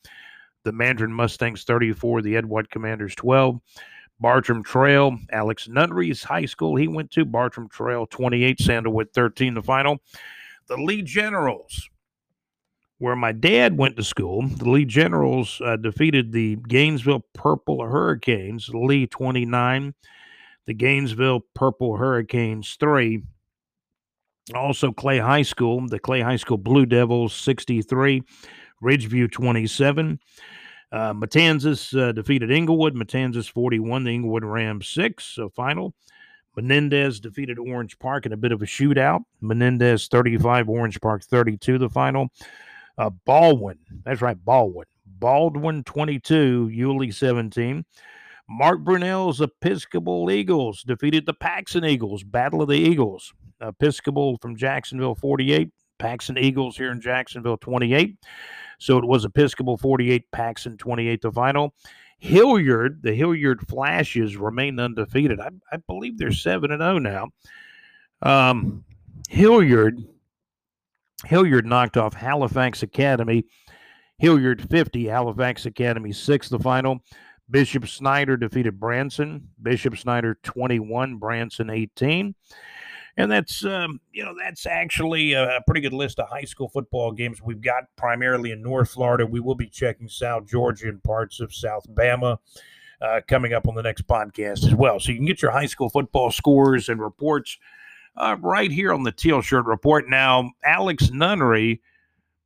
the 0.67 0.73
Mandarin 0.73 1.13
Mustangs 1.13 1.63
34, 1.63 2.21
the 2.21 2.35
Ed 2.35 2.45
White 2.45 2.69
Commanders 2.69 3.15
12. 3.15 3.57
Bartram 4.19 4.63
Trail, 4.63 5.17
Alex 5.31 5.69
Nunnery's 5.69 6.23
high 6.23 6.45
school 6.45 6.75
he 6.75 6.89
went 6.89 7.09
to, 7.11 7.23
Bartram 7.23 7.69
Trail 7.69 8.05
28, 8.05 8.59
Sandalwood 8.59 9.13
13, 9.13 9.53
the 9.53 9.61
final. 9.61 9.97
The 10.67 10.75
Lee 10.75 11.03
Generals, 11.03 11.89
where 12.97 13.15
my 13.15 13.31
dad 13.31 13.77
went 13.77 13.95
to 13.95 14.03
school. 14.03 14.45
The 14.45 14.69
Lee 14.69 14.83
Generals 14.83 15.61
uh, 15.63 15.77
defeated 15.77 16.33
the 16.33 16.57
Gainesville 16.67 17.23
Purple 17.33 17.85
Hurricanes, 17.85 18.67
Lee 18.67 19.07
29, 19.07 19.93
the 20.65 20.73
Gainesville 20.73 21.45
Purple 21.55 21.95
Hurricanes 21.95 22.75
3. 22.77 23.23
Also, 24.53 24.91
Clay 24.91 25.19
High 25.19 25.43
School, 25.43 25.87
the 25.87 25.99
Clay 25.99 26.19
High 26.19 26.35
School 26.35 26.57
Blue 26.57 26.85
Devils 26.85 27.33
63, 27.33 28.21
Ridgeview 28.81 29.31
27. 29.31 30.19
Uh, 30.91 31.13
Matanzas 31.13 31.97
uh, 31.99 32.11
defeated 32.11 32.51
Englewood, 32.51 32.95
Matanzas 32.95 33.49
41, 33.49 34.05
the 34.05 34.11
Englewood 34.11 34.45
Rams 34.45 34.87
6, 34.87 35.23
so 35.23 35.49
final. 35.49 35.93
Menendez 36.55 37.19
defeated 37.19 37.59
Orange 37.59 37.99
Park 37.99 38.25
in 38.25 38.33
a 38.33 38.37
bit 38.37 38.51
of 38.51 38.61
a 38.61 38.65
shootout. 38.65 39.21
Menendez 39.41 40.07
35, 40.07 40.69
Orange 40.69 40.99
Park 40.99 41.23
32, 41.23 41.77
the 41.77 41.89
final. 41.89 42.29
Uh, 42.97 43.11
Baldwin, 43.25 43.77
that's 44.03 44.21
right, 44.21 44.43
Baldwin. 44.43 44.87
Baldwin 45.05 45.83
22, 45.83 46.69
Yulee 46.69 47.11
17. 47.11 47.85
Mark 48.49 48.79
Brunell's 48.79 49.41
Episcopal 49.41 50.31
Eagles 50.31 50.81
defeated 50.83 51.25
the 51.25 51.33
Paxson 51.33 51.85
Eagles, 51.85 52.23
Battle 52.23 52.61
of 52.61 52.69
the 52.69 52.75
Eagles. 52.75 53.33
Episcopal 53.61 54.37
from 54.37 54.55
Jacksonville 54.55 55.15
48, 55.15 55.69
Paxson 55.99 56.37
Eagles 56.37 56.77
here 56.77 56.91
in 56.91 57.01
Jacksonville 57.01 57.57
28. 57.57 58.15
So 58.77 58.97
it 58.97 59.05
was 59.05 59.25
Episcopal 59.25 59.77
48, 59.77 60.31
Paxson 60.31 60.77
28 60.77 61.21
the 61.21 61.31
final. 61.31 61.73
Hilliard, 62.19 63.01
the 63.03 63.13
Hilliard 63.13 63.67
Flashes 63.67 64.37
remain 64.37 64.79
undefeated. 64.79 65.39
I, 65.39 65.49
I 65.71 65.77
believe 65.87 66.17
they're 66.17 66.31
7 66.31 66.71
and 66.71 66.81
0 66.81 66.99
now. 66.99 67.29
Um, 68.21 68.83
Hilliard 69.29 70.03
Hilliard 71.25 71.65
knocked 71.65 71.97
off 71.97 72.13
Halifax 72.13 72.83
Academy. 72.83 73.45
Hilliard 74.19 74.67
50, 74.69 75.05
Halifax 75.05 75.65
Academy 75.65 76.11
6, 76.11 76.49
the 76.49 76.59
final. 76.59 76.99
Bishop 77.49 77.87
Snyder 77.87 78.35
defeated 78.35 78.79
Branson. 78.79 79.49
Bishop 79.61 79.97
Snyder 79.97 80.37
21, 80.43 81.17
Branson 81.17 81.69
18. 81.69 82.35
And 83.19 83.31
that's, 83.31 83.65
um, 83.65 83.99
you 84.13 84.23
know, 84.23 84.35
that's 84.39 84.67
actually 84.67 85.33
a 85.33 85.59
pretty 85.65 85.81
good 85.81 85.93
list 85.93 86.19
of 86.19 86.29
high 86.29 86.43
school 86.43 86.69
football 86.69 87.11
games 87.11 87.41
we've 87.41 87.61
got 87.61 87.85
primarily 87.95 88.51
in 88.51 88.61
North 88.61 88.91
Florida. 88.91 89.25
We 89.25 89.39
will 89.39 89.55
be 89.55 89.67
checking 89.67 90.07
South 90.07 90.45
Georgia 90.45 90.87
and 90.87 91.03
parts 91.03 91.39
of 91.39 91.51
South 91.51 91.87
Bama 91.91 92.37
uh, 93.01 93.21
coming 93.27 93.53
up 93.53 93.67
on 93.67 93.73
the 93.73 93.81
next 93.81 94.07
podcast 94.07 94.67
as 94.67 94.75
well. 94.75 94.99
So 94.99 95.11
you 95.11 95.17
can 95.17 95.25
get 95.25 95.41
your 95.41 95.49
high 95.49 95.65
school 95.65 95.89
football 95.89 96.29
scores 96.29 96.89
and 96.89 97.01
reports 97.01 97.57
uh, 98.15 98.37
right 98.39 98.71
here 98.71 98.93
on 98.93 99.01
the 99.01 99.11
Teal 99.11 99.41
Shirt 99.41 99.65
Report. 99.65 100.07
Now, 100.07 100.51
Alex 100.63 101.09
Nunnery 101.09 101.81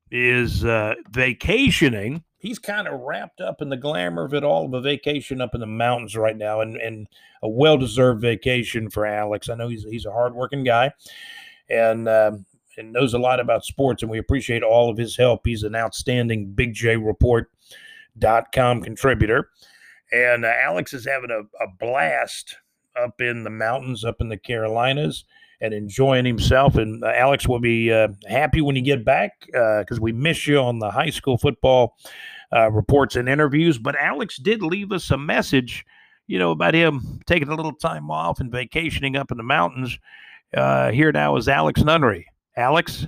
is 0.09 0.63
uh, 0.63 0.95
vacationing. 1.09 2.23
He's 2.41 2.59
kind 2.59 2.87
of 2.87 3.01
wrapped 3.01 3.39
up 3.39 3.61
in 3.61 3.69
the 3.69 3.77
glamour 3.77 4.25
of 4.25 4.33
it 4.33 4.43
all 4.43 4.65
of 4.65 4.73
a 4.73 4.81
vacation 4.81 5.41
up 5.41 5.53
in 5.53 5.61
the 5.61 5.67
mountains 5.67 6.15
right 6.15 6.35
now, 6.35 6.61
and, 6.61 6.75
and 6.77 7.07
a 7.43 7.47
well 7.47 7.77
deserved 7.77 8.19
vacation 8.21 8.89
for 8.89 9.05
Alex. 9.05 9.47
I 9.47 9.53
know 9.55 9.67
he's 9.67 9.83
he's 9.83 10.07
a 10.07 10.11
hardworking 10.11 10.63
guy, 10.63 10.91
and 11.69 12.09
um, 12.09 12.47
and 12.77 12.91
knows 12.91 13.13
a 13.13 13.19
lot 13.19 13.39
about 13.39 13.63
sports, 13.63 14.01
and 14.01 14.11
we 14.11 14.17
appreciate 14.17 14.63
all 14.63 14.89
of 14.89 14.97
his 14.97 15.15
help. 15.15 15.41
He's 15.45 15.61
an 15.63 15.75
outstanding 15.75 16.53
BigJReport.com 16.55 18.81
contributor, 18.81 19.49
and 20.11 20.43
uh, 20.43 20.51
Alex 20.63 20.93
is 20.93 21.05
having 21.05 21.29
a, 21.29 21.41
a 21.63 21.67
blast 21.79 22.55
up 22.99 23.21
in 23.21 23.43
the 23.43 23.51
mountains, 23.51 24.03
up 24.03 24.19
in 24.19 24.29
the 24.29 24.37
Carolinas 24.37 25.25
and 25.61 25.73
enjoying 25.73 26.25
himself. 26.25 26.75
And 26.75 27.03
uh, 27.03 27.07
Alex 27.07 27.47
will 27.47 27.59
be 27.59 27.91
uh, 27.91 28.09
happy 28.27 28.61
when 28.61 28.75
you 28.75 28.81
get 28.81 29.05
back 29.05 29.33
because 29.45 29.97
uh, 29.97 30.01
we 30.01 30.11
miss 30.11 30.47
you 30.47 30.57
on 30.57 30.79
the 30.79 30.89
high 30.89 31.11
school 31.11 31.37
football 31.37 31.95
uh, 32.53 32.69
reports 32.71 33.15
and 33.15 33.29
interviews. 33.29 33.77
But 33.77 33.95
Alex 33.95 34.37
did 34.37 34.61
leave 34.61 34.91
us 34.91 35.11
a 35.11 35.17
message, 35.17 35.85
you 36.27 36.39
know, 36.39 36.51
about 36.51 36.73
him 36.73 37.21
taking 37.27 37.47
a 37.47 37.55
little 37.55 37.73
time 37.73 38.09
off 38.09 38.39
and 38.39 38.51
vacationing 38.51 39.15
up 39.15 39.31
in 39.31 39.37
the 39.37 39.43
mountains. 39.43 39.97
Uh, 40.53 40.91
here 40.91 41.11
now 41.11 41.37
is 41.37 41.47
Alex 41.47 41.81
Nunnery. 41.81 42.27
Alex. 42.57 43.05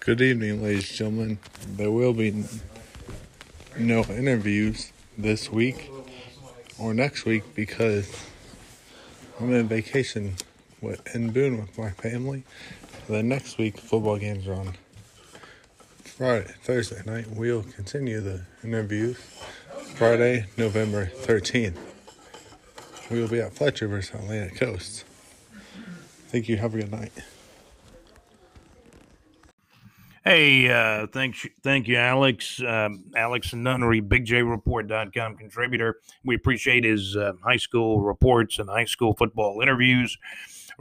Good 0.00 0.20
evening, 0.20 0.62
ladies 0.62 0.88
and 0.88 0.98
gentlemen. 0.98 1.38
There 1.76 1.90
will 1.90 2.14
be 2.14 2.44
no 3.78 4.02
interviews 4.04 4.92
this 5.18 5.50
week 5.50 5.90
or 6.78 6.94
next 6.94 7.24
week 7.24 7.54
because 7.54 8.10
I'm 9.38 9.54
on 9.54 9.68
vacation 9.68 10.34
with, 10.82 11.14
in 11.14 11.30
Boone 11.30 11.58
with 11.58 11.78
my 11.78 11.90
family. 11.90 12.44
The 13.08 13.22
next 13.22 13.58
week, 13.58 13.78
football 13.78 14.18
games 14.18 14.46
are 14.46 14.54
on 14.54 14.76
Friday, 16.02 16.52
Thursday 16.62 17.02
night. 17.06 17.26
We'll 17.30 17.62
continue 17.62 18.20
the 18.20 18.42
interviews 18.62 19.16
Friday, 19.94 20.46
November 20.56 21.06
13th. 21.06 21.76
We 23.10 23.20
will 23.20 23.28
be 23.28 23.40
at 23.40 23.54
Fletcher 23.54 23.88
versus 23.88 24.14
Atlantic 24.14 24.56
Coast. 24.56 25.04
Thank 26.28 26.48
you. 26.48 26.56
Have 26.56 26.74
a 26.74 26.78
good 26.78 26.90
night. 26.90 27.12
Hey, 30.24 30.70
uh, 30.70 31.08
thanks, 31.08 31.44
thank 31.64 31.88
you, 31.88 31.96
Alex. 31.96 32.62
Um, 32.64 33.06
Alex 33.16 33.52
Nunnery, 33.52 34.00
BigJReport.com 34.00 35.36
contributor. 35.36 35.96
We 36.24 36.36
appreciate 36.36 36.84
his 36.84 37.16
uh, 37.16 37.32
high 37.42 37.56
school 37.56 38.00
reports 38.00 38.60
and 38.60 38.70
high 38.70 38.84
school 38.84 39.14
football 39.14 39.60
interviews 39.60 40.16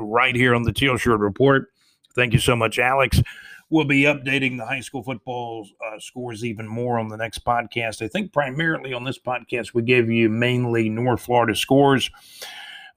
right 0.02 0.36
here 0.36 0.56
on 0.56 0.64
the 0.64 0.74
Teal 0.74 0.98
Shirt 0.98 1.20
Report. 1.20 1.72
Thank 2.16 2.34
you 2.34 2.40
so 2.40 2.56
much, 2.56 2.80
Alex. 2.80 3.22
We'll 3.70 3.86
be 3.86 4.04
updating 4.04 4.58
the 4.58 4.66
high 4.66 4.82
school 4.82 5.02
football 5.02 5.66
uh, 5.86 5.98
scores 6.00 6.44
even 6.44 6.68
more 6.68 7.00
on 7.00 7.08
the 7.08 7.16
next 7.16 7.46
podcast. 7.46 8.02
I 8.02 8.10
think 8.10 8.34
primarily 8.34 8.94
on 8.94 9.06
this 9.06 9.18
podcast 9.18 9.74
we 9.74 9.82
gave 9.82 10.10
you 10.10 10.28
mainly 10.28 10.90
North 10.90 11.22
Florida 11.22 11.56
scores. 11.56 12.10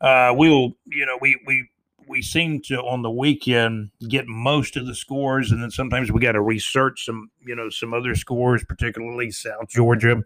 Uh, 0.00 0.34
we'll, 0.36 0.72
you 0.86 1.06
know, 1.06 1.16
we 1.20 1.40
we 1.46 1.68
we 2.08 2.22
seem 2.22 2.60
to 2.62 2.76
on 2.82 3.02
the 3.02 3.10
weekend 3.10 3.90
get 4.08 4.26
most 4.26 4.76
of 4.76 4.86
the 4.86 4.94
scores, 4.94 5.52
and 5.52 5.62
then 5.62 5.70
sometimes 5.70 6.10
we 6.10 6.20
got 6.20 6.32
to 6.32 6.42
research 6.42 7.04
some, 7.04 7.30
you 7.46 7.54
know, 7.54 7.70
some 7.70 7.94
other 7.94 8.14
scores, 8.14 8.64
particularly 8.64 9.30
South 9.30 9.68
Georgia, 9.68 10.22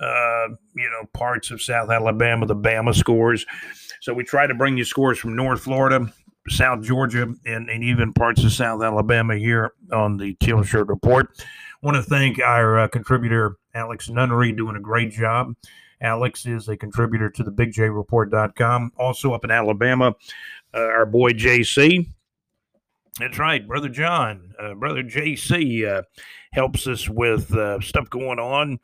uh, 0.00 0.48
you 0.74 0.90
know, 0.90 1.08
parts 1.12 1.50
of 1.50 1.62
South 1.62 1.90
Alabama, 1.90 2.46
the 2.46 2.56
Bama 2.56 2.94
scores. 2.94 3.46
So 4.00 4.12
we 4.14 4.24
try 4.24 4.46
to 4.46 4.54
bring 4.54 4.76
you 4.76 4.84
scores 4.84 5.18
from 5.18 5.34
North 5.34 5.62
Florida, 5.62 6.12
South 6.48 6.82
Georgia, 6.82 7.22
and, 7.44 7.68
and 7.68 7.82
even 7.82 8.12
parts 8.12 8.44
of 8.44 8.52
South 8.52 8.82
Alabama 8.82 9.36
here 9.36 9.72
on 9.92 10.16
the 10.16 10.34
Teal 10.34 10.62
Shirt 10.62 10.88
Report. 10.88 11.28
want 11.82 11.96
to 11.96 12.02
thank 12.02 12.38
our 12.40 12.80
uh, 12.80 12.88
contributor, 12.88 13.56
Alex 13.74 14.08
Nunnery, 14.08 14.52
doing 14.52 14.76
a 14.76 14.80
great 14.80 15.10
job. 15.10 15.54
Alex 16.00 16.46
is 16.46 16.68
a 16.68 16.76
contributor 16.76 17.30
to 17.30 17.42
the 17.42 17.50
BigJReport.com. 17.50 18.92
Also 18.98 19.32
up 19.32 19.44
in 19.44 19.50
Alabama, 19.50 20.14
uh, 20.74 20.80
our 20.80 21.06
boy 21.06 21.32
JC. 21.32 22.10
That's 23.18 23.38
right, 23.38 23.66
Brother 23.66 23.88
John. 23.88 24.52
Uh, 24.60 24.74
Brother 24.74 25.02
JC 25.02 25.88
uh, 25.88 26.02
helps 26.52 26.86
us 26.86 27.08
with 27.08 27.54
uh, 27.54 27.80
stuff 27.80 28.10
going 28.10 28.38
on, 28.38 28.78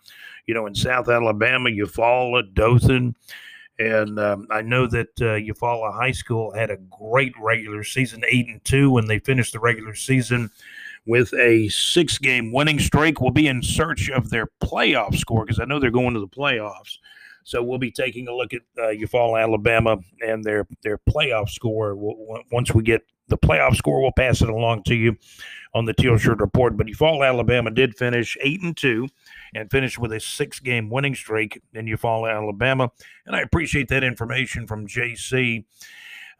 you 0.46 0.54
know, 0.54 0.66
in 0.66 0.74
South 0.74 1.08
Alabama, 1.08 1.70
Eufaula, 1.70 2.52
Dothan. 2.54 3.14
And 3.78 4.18
um, 4.18 4.46
I 4.50 4.62
know 4.62 4.86
that 4.86 5.08
uh, 5.20 5.40
Eufaula 5.40 5.92
High 5.94 6.12
School 6.12 6.52
had 6.52 6.70
a 6.70 6.76
great 6.76 7.32
regular 7.40 7.82
season, 7.82 8.22
eight 8.28 8.46
and 8.48 8.62
two, 8.64 8.90
when 8.90 9.06
they 9.06 9.18
finished 9.18 9.52
the 9.52 9.60
regular 9.60 9.94
season 9.94 10.50
with 11.06 11.32
a 11.34 11.68
six 11.68 12.18
game 12.18 12.52
winning 12.52 12.78
streak. 12.78 13.20
We'll 13.20 13.30
be 13.30 13.48
in 13.48 13.62
search 13.62 14.08
of 14.10 14.30
their 14.30 14.48
playoff 14.62 15.16
score 15.16 15.44
because 15.44 15.58
I 15.58 15.64
know 15.64 15.80
they're 15.80 15.90
going 15.90 16.14
to 16.14 16.20
the 16.20 16.28
playoffs. 16.28 16.98
So 17.44 17.62
we'll 17.62 17.78
be 17.78 17.90
taking 17.90 18.28
a 18.28 18.34
look 18.34 18.52
at 18.52 18.62
uh, 18.78 18.90
Eufaula, 18.90 19.42
Alabama, 19.42 19.98
and 20.24 20.44
their 20.44 20.66
their 20.82 20.98
playoff 20.98 21.48
score. 21.48 21.96
We'll, 21.96 22.42
once 22.52 22.72
we 22.72 22.82
get 22.82 23.02
the 23.28 23.38
playoff 23.38 23.74
score, 23.74 24.00
we'll 24.00 24.12
pass 24.12 24.42
it 24.42 24.48
along 24.48 24.84
to 24.84 24.94
you 24.94 25.16
on 25.74 25.86
the 25.86 25.94
Teal 25.94 26.18
Shirt 26.18 26.38
Report. 26.38 26.76
But 26.76 26.86
Eufaula, 26.86 27.26
Alabama 27.26 27.70
did 27.70 27.96
finish 27.96 28.36
eight 28.42 28.62
and 28.62 28.76
two 28.76 29.08
and 29.54 29.70
finish 29.70 29.98
with 29.98 30.12
a 30.12 30.20
six 30.20 30.60
game 30.60 30.90
winning 30.90 31.14
streak 31.14 31.60
in 31.74 31.86
Eufaula, 31.86 32.34
Alabama. 32.34 32.90
And 33.26 33.36
I 33.36 33.40
appreciate 33.40 33.88
that 33.88 34.04
information 34.04 34.66
from 34.66 34.86
JC. 34.86 35.64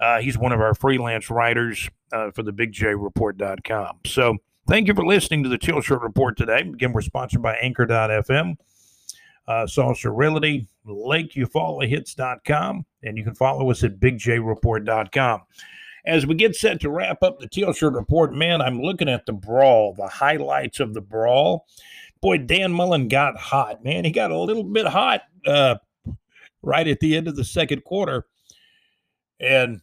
Uh, 0.00 0.20
he's 0.20 0.36
one 0.36 0.52
of 0.52 0.60
our 0.60 0.74
freelance 0.74 1.30
writers 1.30 1.88
uh, 2.12 2.30
for 2.32 2.42
the 2.42 2.52
bigjreport.com. 2.52 4.00
So 4.06 4.36
thank 4.68 4.88
you 4.88 4.94
for 4.94 5.06
listening 5.06 5.42
to 5.44 5.48
the 5.48 5.58
Teal 5.58 5.80
Shirt 5.80 6.02
Report 6.02 6.36
today. 6.36 6.60
Again, 6.60 6.92
we're 6.92 7.02
sponsored 7.02 7.42
by 7.42 7.54
Anchor.fm, 7.56 8.56
uh, 9.46 9.66
Saucer 9.66 10.12
Realty, 10.12 10.66
LakeEufaulaHits.com, 10.86 12.84
and 13.04 13.16
you 13.16 13.24
can 13.24 13.34
follow 13.34 13.70
us 13.70 13.84
at 13.84 14.00
bigjreport.com. 14.00 15.42
As 16.04 16.26
we 16.26 16.34
get 16.34 16.56
set 16.56 16.80
to 16.80 16.90
wrap 16.90 17.22
up 17.22 17.38
the 17.38 17.46
Teal 17.46 17.72
Shirt 17.72 17.92
Report, 17.92 18.34
man, 18.34 18.60
I'm 18.60 18.80
looking 18.80 19.08
at 19.08 19.24
the 19.24 19.32
brawl, 19.32 19.94
the 19.94 20.08
highlights 20.08 20.80
of 20.80 20.94
the 20.94 21.00
brawl. 21.00 21.66
Boy, 22.22 22.38
Dan 22.38 22.72
Mullen 22.72 23.08
got 23.08 23.36
hot, 23.36 23.84
man. 23.84 24.04
He 24.04 24.12
got 24.12 24.30
a 24.30 24.38
little 24.38 24.62
bit 24.62 24.86
hot 24.86 25.22
uh, 25.44 25.74
right 26.62 26.86
at 26.86 27.00
the 27.00 27.16
end 27.16 27.28
of 27.28 27.36
the 27.36 27.44
second 27.44 27.84
quarter. 27.84 28.26
And 29.40 29.80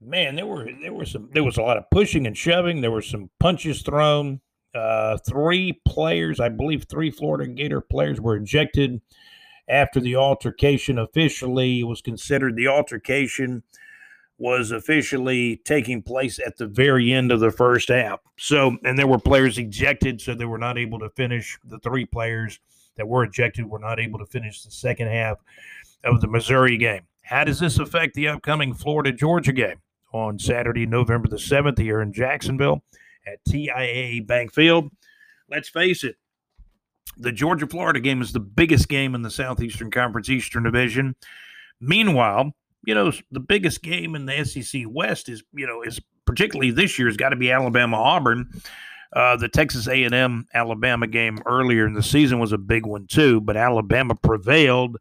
man, 0.00 0.36
there 0.36 0.46
were 0.46 0.68
there 0.80 0.94
were 0.94 1.04
some 1.04 1.28
there 1.32 1.44
was 1.44 1.58
a 1.58 1.62
lot 1.62 1.76
of 1.76 1.90
pushing 1.90 2.26
and 2.26 2.36
shoving. 2.36 2.80
There 2.80 2.90
were 2.90 3.02
some 3.02 3.30
punches 3.38 3.82
thrown. 3.82 4.40
Uh, 4.74 5.16
three 5.26 5.80
players, 5.86 6.38
I 6.38 6.50
believe, 6.50 6.84
three 6.84 7.10
Florida 7.10 7.46
Gator 7.50 7.80
players 7.80 8.20
were 8.20 8.36
ejected 8.36 9.00
after 9.68 10.00
the 10.00 10.16
altercation. 10.16 10.98
Officially, 10.98 11.80
it 11.80 11.84
was 11.84 12.02
considered 12.02 12.56
the 12.56 12.68
altercation 12.68 13.62
was 14.38 14.70
officially 14.70 15.56
taking 15.64 16.02
place 16.02 16.38
at 16.44 16.58
the 16.58 16.66
very 16.66 17.12
end 17.12 17.32
of 17.32 17.40
the 17.40 17.50
first 17.50 17.88
half. 17.88 18.20
So, 18.38 18.76
and 18.84 18.98
there 18.98 19.06
were 19.06 19.18
players 19.18 19.58
ejected, 19.58 20.20
so 20.20 20.34
they 20.34 20.44
were 20.44 20.58
not 20.58 20.76
able 20.76 20.98
to 20.98 21.08
finish. 21.10 21.58
The 21.64 21.78
three 21.78 22.04
players 22.04 22.60
that 22.96 23.08
were 23.08 23.24
ejected 23.24 23.66
were 23.66 23.78
not 23.78 23.98
able 23.98 24.18
to 24.18 24.26
finish 24.26 24.62
the 24.62 24.70
second 24.70 25.08
half 25.08 25.38
of 26.04 26.20
the 26.20 26.28
Missouri 26.28 26.76
game. 26.76 27.02
How 27.22 27.44
does 27.44 27.58
this 27.58 27.78
affect 27.78 28.14
the 28.14 28.28
upcoming 28.28 28.74
Florida 28.74 29.12
Georgia 29.12 29.52
game 29.52 29.80
on 30.12 30.38
Saturday, 30.38 30.86
November 30.86 31.28
the 31.28 31.36
7th, 31.36 31.78
here 31.78 32.00
in 32.00 32.12
Jacksonville 32.12 32.82
at 33.26 33.44
TIAA 33.48 34.26
Bank 34.26 34.52
Field? 34.52 34.90
Let's 35.48 35.68
face 35.68 36.04
it, 36.04 36.16
the 37.16 37.32
Georgia 37.32 37.66
Florida 37.66 38.00
game 38.00 38.20
is 38.20 38.32
the 38.32 38.40
biggest 38.40 38.88
game 38.88 39.14
in 39.14 39.22
the 39.22 39.30
Southeastern 39.30 39.90
Conference 39.90 40.28
Eastern 40.28 40.62
Division. 40.64 41.16
Meanwhile, 41.80 42.52
you 42.86 42.94
know, 42.94 43.12
the 43.30 43.40
biggest 43.40 43.82
game 43.82 44.14
in 44.14 44.24
the 44.24 44.44
SEC 44.44 44.82
West 44.88 45.28
is, 45.28 45.42
you 45.52 45.66
know, 45.66 45.82
is 45.82 46.00
particularly 46.24 46.70
this 46.70 46.98
year 46.98 47.08
has 47.08 47.16
got 47.16 47.30
to 47.30 47.36
be 47.36 47.50
Alabama 47.50 47.98
Auburn. 47.98 48.48
Uh, 49.12 49.36
the 49.36 49.48
Texas 49.48 49.86
A&M 49.88 50.46
Alabama 50.54 51.06
game 51.06 51.38
earlier 51.46 51.86
in 51.86 51.94
the 51.94 52.02
season 52.02 52.38
was 52.38 52.52
a 52.52 52.58
big 52.58 52.86
one 52.86 53.06
too, 53.06 53.40
but 53.40 53.56
Alabama 53.56 54.14
prevailed, 54.14 54.96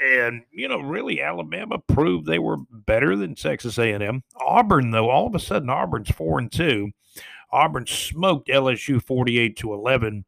and 0.00 0.42
you 0.50 0.68
know, 0.68 0.80
really, 0.80 1.20
Alabama 1.22 1.78
proved 1.78 2.26
they 2.26 2.38
were 2.38 2.58
better 2.70 3.16
than 3.16 3.34
Texas 3.34 3.78
A&M. 3.78 4.22
Auburn, 4.36 4.90
though, 4.90 5.10
all 5.10 5.26
of 5.26 5.34
a 5.34 5.38
sudden, 5.38 5.70
Auburn's 5.70 6.10
four 6.10 6.38
and 6.38 6.52
two. 6.52 6.90
Auburn 7.50 7.86
smoked 7.86 8.48
LSU 8.48 9.02
forty-eight 9.02 9.56
to 9.58 9.72
eleven 9.72 10.24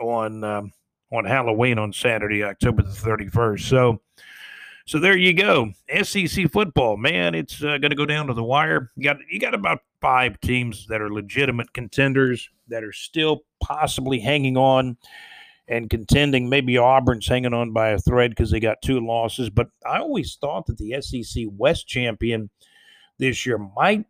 on 0.00 0.42
um, 0.42 0.72
on 1.12 1.24
Halloween 1.24 1.78
on 1.78 1.92
Saturday, 1.92 2.42
October 2.42 2.82
the 2.82 2.90
thirty-first. 2.90 3.68
So 3.68 4.00
so 4.86 4.98
there 4.98 5.16
you 5.16 5.32
go. 5.32 5.72
SEC 6.02 6.50
football, 6.50 6.96
man, 6.96 7.34
it's 7.34 7.62
uh, 7.62 7.78
going 7.78 7.90
to 7.90 7.96
go 7.96 8.06
down 8.06 8.26
to 8.26 8.34
the 8.34 8.42
wire. 8.42 8.90
You 8.96 9.04
got 9.04 9.16
you 9.30 9.38
got 9.38 9.54
about 9.54 9.80
five 10.00 10.40
teams 10.40 10.86
that 10.88 11.00
are 11.00 11.12
legitimate 11.12 11.72
contenders 11.72 12.48
that 12.68 12.82
are 12.82 12.92
still 12.92 13.42
possibly 13.60 14.18
hanging 14.20 14.56
on 14.56 14.96
and 15.68 15.88
contending. 15.88 16.48
Maybe 16.48 16.78
Auburn's 16.78 17.28
hanging 17.28 17.54
on 17.54 17.72
by 17.72 17.90
a 17.90 17.98
thread 17.98 18.30
because 18.32 18.50
they 18.50 18.60
got 18.60 18.82
two 18.82 19.00
losses. 19.00 19.50
But 19.50 19.68
I 19.86 19.98
always 19.98 20.36
thought 20.40 20.66
that 20.66 20.78
the 20.78 21.00
SEC 21.00 21.44
West 21.56 21.86
champion 21.86 22.50
this 23.18 23.46
year 23.46 23.58
might 23.58 24.04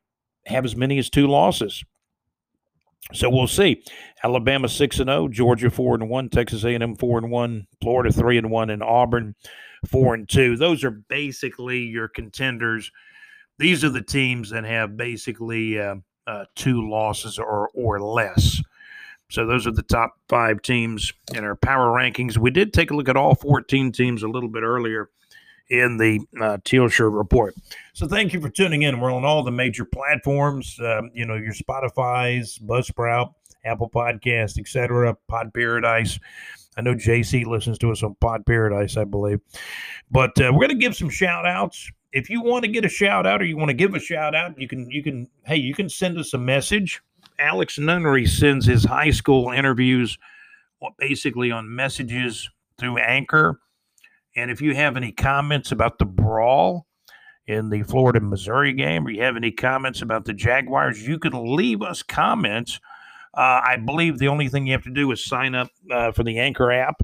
have 0.47 0.65
as 0.65 0.75
many 0.75 0.99
as 0.99 1.11
two 1.11 1.27
losses. 1.27 1.85
So 3.13 3.29
we'll 3.29 3.49
see. 3.49 3.85
Alabama 4.25 4.69
six 4.69 4.99
and 5.01 5.09
zero, 5.09 5.29
Georgia 5.29 5.71
four 5.71 5.95
and 5.95 6.09
one, 6.09 6.29
Texas 6.29 6.65
A 6.65 6.71
and 6.71 6.83
M 6.83 6.95
four 6.95 7.19
and 7.19 7.31
one, 7.31 7.67
Florida 7.81 8.13
three 8.13 8.39
and 8.39 8.51
one, 8.51 8.71
and 8.71 8.83
Auburn 8.83 9.35
four 9.87 10.15
and 10.15 10.29
two. 10.29 10.57
Those 10.57 10.85
are 10.85 10.91
basically 10.91 11.81
your 11.81 12.09
contenders. 12.09 12.91
These 13.59 13.85
are 13.85 13.91
the 13.91 14.03
teams 14.03 14.51
that 14.51 14.65
have 14.65 14.97
basically 14.97 15.79
uh, 15.81 15.97
uh, 16.27 16.45
two 16.55 16.89
losses 16.89 17.39
or 17.39 17.71
or 17.75 18.01
less. 18.01 18.63
So 19.29 19.47
those 19.47 19.67
are 19.67 19.73
the 19.73 19.83
top 19.83 20.19
five 20.29 20.61
teams 20.61 21.11
in 21.35 21.43
our 21.43 21.57
power 21.57 21.89
rankings. 21.89 22.37
We 22.37 22.51
did 22.51 22.75
take 22.75 22.91
a 22.91 22.95
look 22.95 23.09
at 23.09 23.17
all 23.17 23.35
14 23.35 23.91
teams 23.91 24.23
a 24.23 24.29
little 24.29 24.51
bit 24.51 24.63
earlier 24.63 25.09
in 25.71 25.97
the 25.97 26.21
uh, 26.39 26.59
Teal 26.65 26.87
Shirt 26.89 27.13
report. 27.13 27.55
So 27.95 28.07
thank 28.07 28.35
you 28.35 28.43
for 28.43 28.51
tuning 28.51 28.83
in. 28.83 29.01
We're 29.01 29.11
on 29.11 29.25
all 29.25 29.43
the 29.43 29.51
major 29.51 29.87
platforms. 29.87 30.79
Um, 30.81 31.11
you 31.15 31.25
know 31.25 31.37
your 31.37 31.55
Spotify's, 31.55 32.59
Buzzsprout, 32.59 33.33
Apple 33.65 33.89
Podcast, 33.89 34.59
etc. 34.59 35.17
Pod 35.29 35.55
Paradise. 35.55 36.19
I 36.77 36.81
know 36.81 36.95
JC 36.95 37.45
listens 37.47 37.79
to 37.79 37.91
us 37.91 38.03
on 38.03 38.15
Pod 38.21 38.47
Paradise, 38.47 38.97
I 38.97 39.05
believe. 39.05 39.41
But 40.11 40.31
uh, 40.41 40.51
we're 40.53 40.67
going 40.67 40.69
to 40.71 40.75
give 40.75 40.97
some 40.97 41.11
shout 41.11 41.47
outs. 41.47 41.91
If 42.13 42.31
you 42.31 42.43
want 42.43 42.65
to 42.65 42.71
get 42.71 42.85
a 42.85 42.89
shout 42.89 43.27
out 43.27 43.43
or 43.43 43.45
you 43.45 43.57
want 43.57 43.71
to 43.71 43.75
give 43.75 43.95
a 43.95 44.01
shout 44.01 44.35
out, 44.35 44.59
you 44.61 44.69
can, 44.69 44.91
you 44.91 45.03
can, 45.03 45.29
hey, 45.45 45.57
you 45.57 45.75
can 45.75 45.89
send 45.89 46.19
us 46.19 46.35
a 46.35 46.39
message 46.39 47.03
Alex 47.39 47.79
Nunnery 47.79 48.27
sends 48.27 48.67
his 48.67 48.85
high 48.85 49.11
school 49.11 49.51
interviews 49.51 50.19
basically 50.99 51.51
on 51.51 51.75
messages 51.75 52.49
through 52.79 52.99
Anchor. 52.99 53.61
And 54.37 54.51
if 54.51 54.61
you 54.61 54.75
have 54.75 54.97
any 54.97 55.13
comments 55.13 55.73
about 55.73 55.99
the 55.99 56.05
brawl 56.05 56.87
in 57.47 57.69
the 57.69 57.83
Florida 57.83 58.21
Missouri 58.21 58.73
game, 58.73 59.07
or 59.07 59.11
you 59.11 59.23
have 59.23 59.37
any 59.37 59.51
comments 59.51 60.03
about 60.03 60.25
the 60.25 60.33
Jaguars, 60.33 61.07
you 61.07 61.19
can 61.19 61.57
leave 61.57 61.83
us 61.83 62.03
comments. 62.03 62.81
Uh, 63.35 63.61
I 63.65 63.77
believe 63.77 64.19
the 64.19 64.29
only 64.29 64.49
thing 64.49 64.67
you 64.67 64.73
have 64.73 64.85
to 64.85 64.91
do 64.91 65.11
is 65.13 65.25
sign 65.25 65.55
up 65.55 65.71
uh, 65.91 66.13
for 66.13 66.23
the 66.23 66.39
Anchor 66.39 66.71
app. 66.71 67.03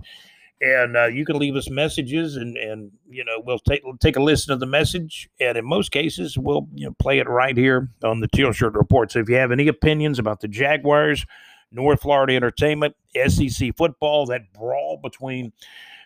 And 0.61 0.97
uh, 0.97 1.07
you 1.07 1.25
can 1.25 1.39
leave 1.39 1.55
us 1.55 1.71
messages 1.71 2.35
and 2.35 2.57
and 2.57 2.91
you 3.09 3.25
know 3.25 3.41
we'll 3.45 3.61
take 3.61 3.83
take 4.01 4.17
a 4.17 4.23
listen 4.23 4.53
to 4.53 4.59
the 4.59 4.67
message. 4.67 5.29
And 5.39 5.57
in 5.57 5.65
most 5.65 5.93
cases 5.93 6.37
we'll 6.37 6.67
you 6.75 6.87
know 6.87 6.95
play 6.99 7.21
it 7.21 7.29
right 7.29 7.57
here 7.57 7.91
on 8.03 8.19
the 8.19 8.27
teal 8.27 8.51
shirt 8.51 8.75
report. 8.75 9.13
So 9.13 9.21
if 9.21 9.29
you 9.29 9.37
have 9.37 9.53
any 9.53 9.69
opinions 9.69 10.19
about 10.19 10.41
the 10.41 10.49
jaguars 10.49 11.25
north 11.71 12.01
florida 12.01 12.35
entertainment 12.35 12.95
sec 13.29 13.77
football 13.77 14.27
that 14.27 14.53
brawl 14.53 14.99
between 15.03 15.53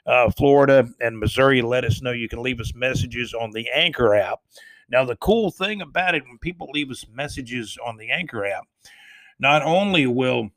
uh, 0.06 0.30
florida 0.30 0.88
and 1.00 1.18
missouri 1.18 1.62
let 1.62 1.84
us 1.84 2.02
know. 2.02 2.10
You 2.10 2.28
can 2.28 2.42
leave 2.42 2.60
us 2.60 2.74
messages 2.74 3.32
on 3.32 3.52
the 3.52 3.68
anchor 3.72 4.14
app. 4.14 4.40
Now 4.90 5.04
the 5.04 5.16
cool 5.16 5.50
thing 5.50 5.80
about 5.80 6.14
it 6.14 6.24
when 6.24 6.38
people 6.38 6.68
leave 6.72 6.90
us 6.90 7.06
messages 7.12 7.78
on 7.84 7.96
the 7.96 8.10
anchor 8.10 8.44
app 8.44 8.66
not 9.42 9.62
only 9.62 10.06
will 10.06 10.48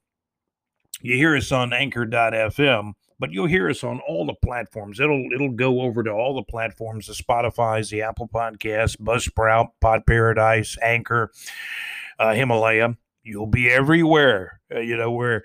you 1.01 1.15
hear 1.17 1.35
us 1.35 1.51
on 1.51 1.73
anchor.fm 1.73 2.93
but 3.19 3.31
you'll 3.31 3.47
hear 3.47 3.69
us 3.69 3.83
on 3.83 3.99
all 4.07 4.25
the 4.25 4.35
platforms. 4.43 4.99
It'll 4.99 5.29
it'll 5.33 5.51
go 5.51 5.81
over 5.81 6.03
to 6.03 6.11
all 6.11 6.35
the 6.35 6.43
platforms: 6.43 7.07
the 7.07 7.13
Spotify's, 7.13 7.89
the 7.89 8.01
Apple 8.01 8.27
Podcast, 8.27 8.97
Buzzsprout, 8.97 9.69
Pod 9.79 10.05
Paradise, 10.05 10.77
Anchor, 10.81 11.31
uh, 12.19 12.33
Himalaya. 12.33 12.97
You'll 13.23 13.47
be 13.47 13.69
everywhere. 13.69 14.59
Uh, 14.73 14.79
you 14.79 14.97
know 14.97 15.11
where. 15.11 15.43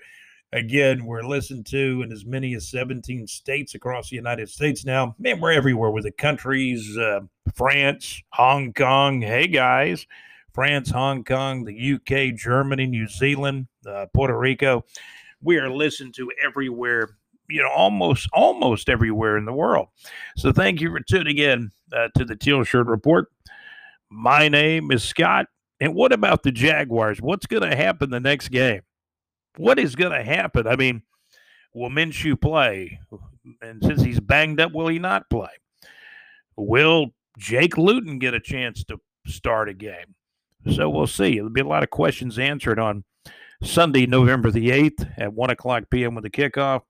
Again, 0.53 1.05
we're 1.05 1.23
listened 1.23 1.65
to 1.67 2.01
in 2.01 2.11
as 2.11 2.25
many 2.25 2.53
as 2.55 2.67
17 2.67 3.25
states 3.25 3.73
across 3.73 4.09
the 4.09 4.17
United 4.17 4.49
States 4.49 4.83
now. 4.83 5.15
Man, 5.17 5.39
we're 5.39 5.53
everywhere 5.53 5.91
with 5.91 6.03
the 6.03 6.11
countries 6.11 6.97
uh, 6.97 7.21
France, 7.55 8.21
Hong 8.33 8.73
Kong. 8.73 9.21
Hey, 9.21 9.47
guys. 9.47 10.05
France, 10.53 10.89
Hong 10.91 11.23
Kong, 11.23 11.65
the 11.65 11.93
UK, 11.93 12.35
Germany, 12.35 12.87
New 12.87 13.07
Zealand, 13.07 13.67
uh, 13.87 14.07
Puerto 14.13 14.37
Rico. 14.37 14.85
We 15.41 15.57
are 15.57 15.69
listened 15.69 16.13
to 16.15 16.31
everywhere 16.43 17.17
you 17.51 17.61
know 17.61 17.69
almost 17.69 18.29
almost 18.33 18.89
everywhere 18.89 19.37
in 19.37 19.45
the 19.45 19.53
world. 19.53 19.87
So 20.37 20.51
thank 20.51 20.81
you 20.81 20.89
for 20.89 21.01
tuning 21.01 21.37
in 21.37 21.71
uh, 21.91 22.07
to 22.17 22.25
the 22.25 22.35
Teal 22.35 22.63
Shirt 22.63 22.87
Report. 22.87 23.27
My 24.09 24.47
name 24.47 24.91
is 24.91 25.03
Scott. 25.03 25.47
And 25.79 25.95
what 25.95 26.13
about 26.13 26.43
the 26.43 26.51
Jaguars? 26.51 27.21
What's 27.21 27.47
going 27.47 27.67
to 27.67 27.75
happen 27.75 28.11
the 28.11 28.19
next 28.19 28.49
game? 28.49 28.81
What 29.57 29.79
is 29.79 29.95
going 29.95 30.11
to 30.11 30.23
happen? 30.23 30.67
I 30.67 30.75
mean, 30.75 31.01
will 31.73 31.89
Minshew 31.89 32.39
play? 32.39 32.99
And 33.61 33.83
since 33.83 34.03
he's 34.03 34.19
banged 34.19 34.59
up, 34.59 34.73
will 34.73 34.87
he 34.87 34.99
not 34.99 35.29
play? 35.29 35.49
Will 36.55 37.07
Jake 37.39 37.77
Luton 37.77 38.19
get 38.19 38.35
a 38.35 38.39
chance 38.39 38.83
to 38.85 38.99
start 39.25 39.69
a 39.69 39.73
game? 39.73 40.13
So 40.69 40.89
we'll 40.89 41.07
see. 41.07 41.35
There'll 41.35 41.49
be 41.49 41.61
a 41.61 41.67
lot 41.67 41.83
of 41.83 41.89
questions 41.89 42.37
answered 42.37 42.79
on 42.79 43.03
Sunday, 43.63 44.05
November 44.05 44.51
the 44.51 44.69
8th 44.69 45.13
at 45.17 45.33
1 45.33 45.49
o'clock 45.49 45.83
p.m. 45.89 46.15
with 46.15 46.23
the 46.23 46.29
kickoff 46.29 46.81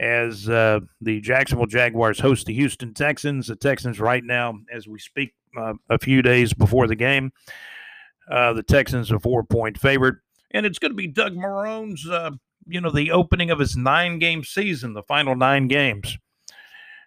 as 0.00 0.48
uh, 0.48 0.80
the 1.00 1.20
Jacksonville 1.20 1.66
Jaguars 1.66 2.18
host 2.18 2.46
the 2.46 2.54
Houston 2.54 2.94
Texans. 2.94 3.46
The 3.46 3.56
Texans, 3.56 4.00
right 4.00 4.24
now, 4.24 4.58
as 4.72 4.88
we 4.88 4.98
speak, 4.98 5.34
uh, 5.56 5.74
a 5.88 5.98
few 5.98 6.20
days 6.20 6.52
before 6.52 6.86
the 6.86 6.96
game, 6.96 7.32
uh, 8.30 8.52
the 8.52 8.62
Texans 8.62 9.12
are 9.12 9.20
four 9.20 9.44
point 9.44 9.78
favorite. 9.78 10.16
And 10.50 10.66
it's 10.66 10.78
going 10.78 10.92
to 10.92 10.96
be 10.96 11.06
Doug 11.06 11.36
Marrone's, 11.36 12.08
uh, 12.08 12.30
you 12.66 12.80
know, 12.80 12.90
the 12.90 13.10
opening 13.10 13.50
of 13.50 13.58
his 13.58 13.76
nine 13.76 14.18
game 14.18 14.44
season, 14.44 14.94
the 14.94 15.02
final 15.02 15.34
nine 15.34 15.68
games. 15.68 16.16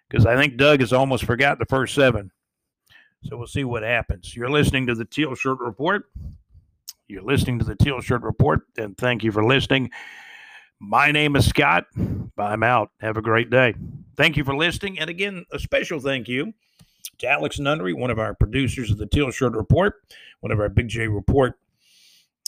Because 0.08 0.26
I 0.26 0.36
think 0.36 0.56
Doug 0.56 0.80
has 0.80 0.92
almost 0.92 1.24
forgot 1.24 1.58
the 1.58 1.66
first 1.66 1.94
seven. 1.94 2.30
So 3.24 3.36
we'll 3.36 3.46
see 3.46 3.64
what 3.64 3.82
happens. 3.82 4.34
You're 4.34 4.50
listening 4.50 4.86
to 4.86 4.94
the 4.94 5.04
Teal 5.04 5.34
Shirt 5.34 5.58
Report. 5.60 6.04
You're 7.08 7.22
listening 7.22 7.58
to 7.58 7.64
the 7.64 7.74
Teal 7.74 8.00
Shirt 8.00 8.22
Report, 8.22 8.60
and 8.76 8.96
thank 8.96 9.24
you 9.24 9.32
for 9.32 9.44
listening. 9.44 9.90
My 10.78 11.10
name 11.10 11.34
is 11.36 11.46
Scott. 11.46 11.86
I'm 12.36 12.62
out. 12.62 12.90
Have 13.00 13.16
a 13.16 13.22
great 13.22 13.50
day. 13.50 13.74
Thank 14.16 14.36
you 14.36 14.44
for 14.44 14.56
listening. 14.56 14.98
And 14.98 15.10
again, 15.10 15.44
a 15.52 15.58
special 15.58 16.00
thank 16.00 16.28
you 16.28 16.52
to 17.18 17.28
Alex 17.28 17.58
Nunnery, 17.58 17.94
one 17.94 18.10
of 18.10 18.18
our 18.18 18.34
producers 18.34 18.90
of 18.90 18.98
the 18.98 19.06
Teal 19.06 19.30
Shirt 19.30 19.54
Report, 19.54 19.94
one 20.40 20.52
of 20.52 20.60
our 20.60 20.68
Big 20.68 20.88
J 20.88 21.08
Report 21.08 21.58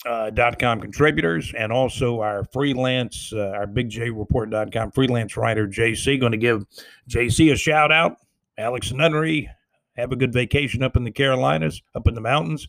uh, 0.07 0.31
.com 0.59 0.81
contributors, 0.81 1.53
and 1.57 1.73
also 1.73 2.21
our 2.21 2.45
freelance, 2.45 3.33
uh, 3.33 3.53
our 3.55 3.67
bigjreport.com 3.67 4.91
freelance 4.93 5.37
writer, 5.37 5.67
JC. 5.67 6.19
Going 6.19 6.33
to 6.33 6.39
give 6.39 6.65
JC 7.09 7.53
a 7.53 7.57
shout 7.57 7.93
out. 7.93 8.17
Alex 8.59 8.93
Nunnery, 8.93 9.51
have 9.97 10.13
a 10.13 10.17
good 10.17 10.33
vacation 10.33 10.83
up 10.83 10.97
in 10.97 11.05
the 11.05 11.11
Carolinas, 11.11 11.83
up 11.95 12.07
in 12.07 12.15
the 12.15 12.21
mountains. 12.21 12.69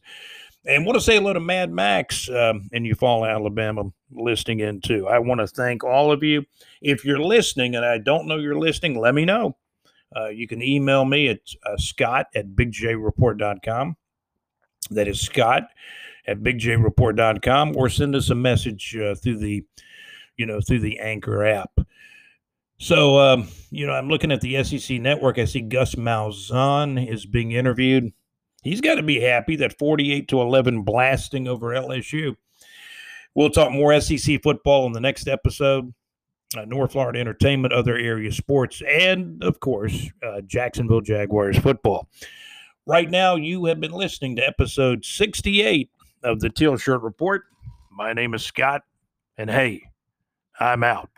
And 0.66 0.86
want 0.86 0.96
to 0.96 1.02
say 1.02 1.16
hello 1.16 1.34
to 1.34 1.40
Mad 1.40 1.72
Max 1.72 2.30
um, 2.30 2.70
in 2.72 2.84
Eufaula, 2.84 3.32
Alabama, 3.32 3.86
listening 4.12 4.60
in 4.60 4.80
too. 4.80 5.08
I 5.08 5.18
want 5.18 5.42
to 5.42 5.48
thank 5.48 5.84
all 5.84 6.12
of 6.12 6.22
you. 6.22 6.46
If 6.82 7.04
you're 7.04 7.20
listening 7.20 7.76
and 7.76 7.84
I 7.84 7.98
don't 7.98 8.28
know 8.28 8.38
you're 8.38 8.60
listening, 8.60 9.00
let 9.00 9.16
me 9.16 9.26
know. 9.26 9.58
Uh, 10.16 10.28
you 10.28 10.48
can 10.48 10.62
email 10.62 11.06
me 11.06 11.30
at 11.30 11.40
uh, 11.66 11.78
scott 11.78 12.28
at 12.36 12.50
bigjreport.com. 12.50 13.96
That 14.92 15.08
is 15.08 15.22
scott 15.22 15.64
at 16.28 16.44
bigjreport.com 16.44 17.76
or 17.76 17.90
send 17.90 18.16
us 18.16 18.30
a 18.30 18.36
message 18.36 18.96
uh, 18.96 19.16
through 19.16 19.38
the, 19.38 19.64
you 20.38 20.46
know, 20.46 20.60
through 20.62 20.82
the 20.82 21.00
Anchor 21.00 21.44
app. 21.44 21.72
So, 22.82 23.20
um, 23.20 23.48
you 23.70 23.86
know, 23.86 23.94
I'm 23.94 24.10
looking 24.10 24.32
at 24.32 24.42
the 24.42 24.64
SEC 24.64 25.00
network. 25.00 25.38
I 25.38 25.46
see 25.46 25.62
Gus 25.62 25.96
Malzahn 25.96 27.08
is 27.08 27.26
being 27.26 27.52
interviewed 27.52 28.12
he's 28.62 28.82
got 28.82 28.96
to 28.96 29.04
be 29.04 29.20
happy 29.20 29.56
that 29.58 29.78
48 29.78 30.28
to 30.30 30.42
11 30.42 30.84
blasting 30.84 31.48
over 31.48 31.68
LSU. 31.70 32.36
We'll 33.34 33.50
talk 33.50 33.72
more 33.72 34.00
SEC 34.00 34.42
football 34.42 34.86
in 34.88 34.94
the 34.94 35.00
next 35.00 35.28
episode. 35.28 35.94
Uh, 36.56 36.66
North 36.66 36.92
Florida 36.92 37.18
entertainment, 37.18 37.74
other 37.74 37.96
area 37.96 38.32
sports, 38.32 38.82
and 38.86 39.42
of 39.42 39.62
course, 39.62 40.10
uh, 40.22 40.42
Jacksonville 40.42 41.00
Jaguars 41.00 41.58
football. 41.58 42.10
Right 42.86 43.10
now, 43.10 43.38
you 43.38 43.66
have 43.66 43.80
been 43.80 43.94
listening 43.94 44.36
to 44.36 44.46
episode 44.46 45.06
68 45.06 45.90
of 46.24 46.42
the 46.42 46.50
Teal 46.50 46.76
Shirt 46.76 47.02
Report. 47.04 47.44
My 47.90 48.12
name 48.12 48.34
is 48.34 48.44
Scott, 48.44 48.82
and 49.38 49.50
hey, 49.50 49.84
I'm 50.60 50.84
out. 50.84 51.10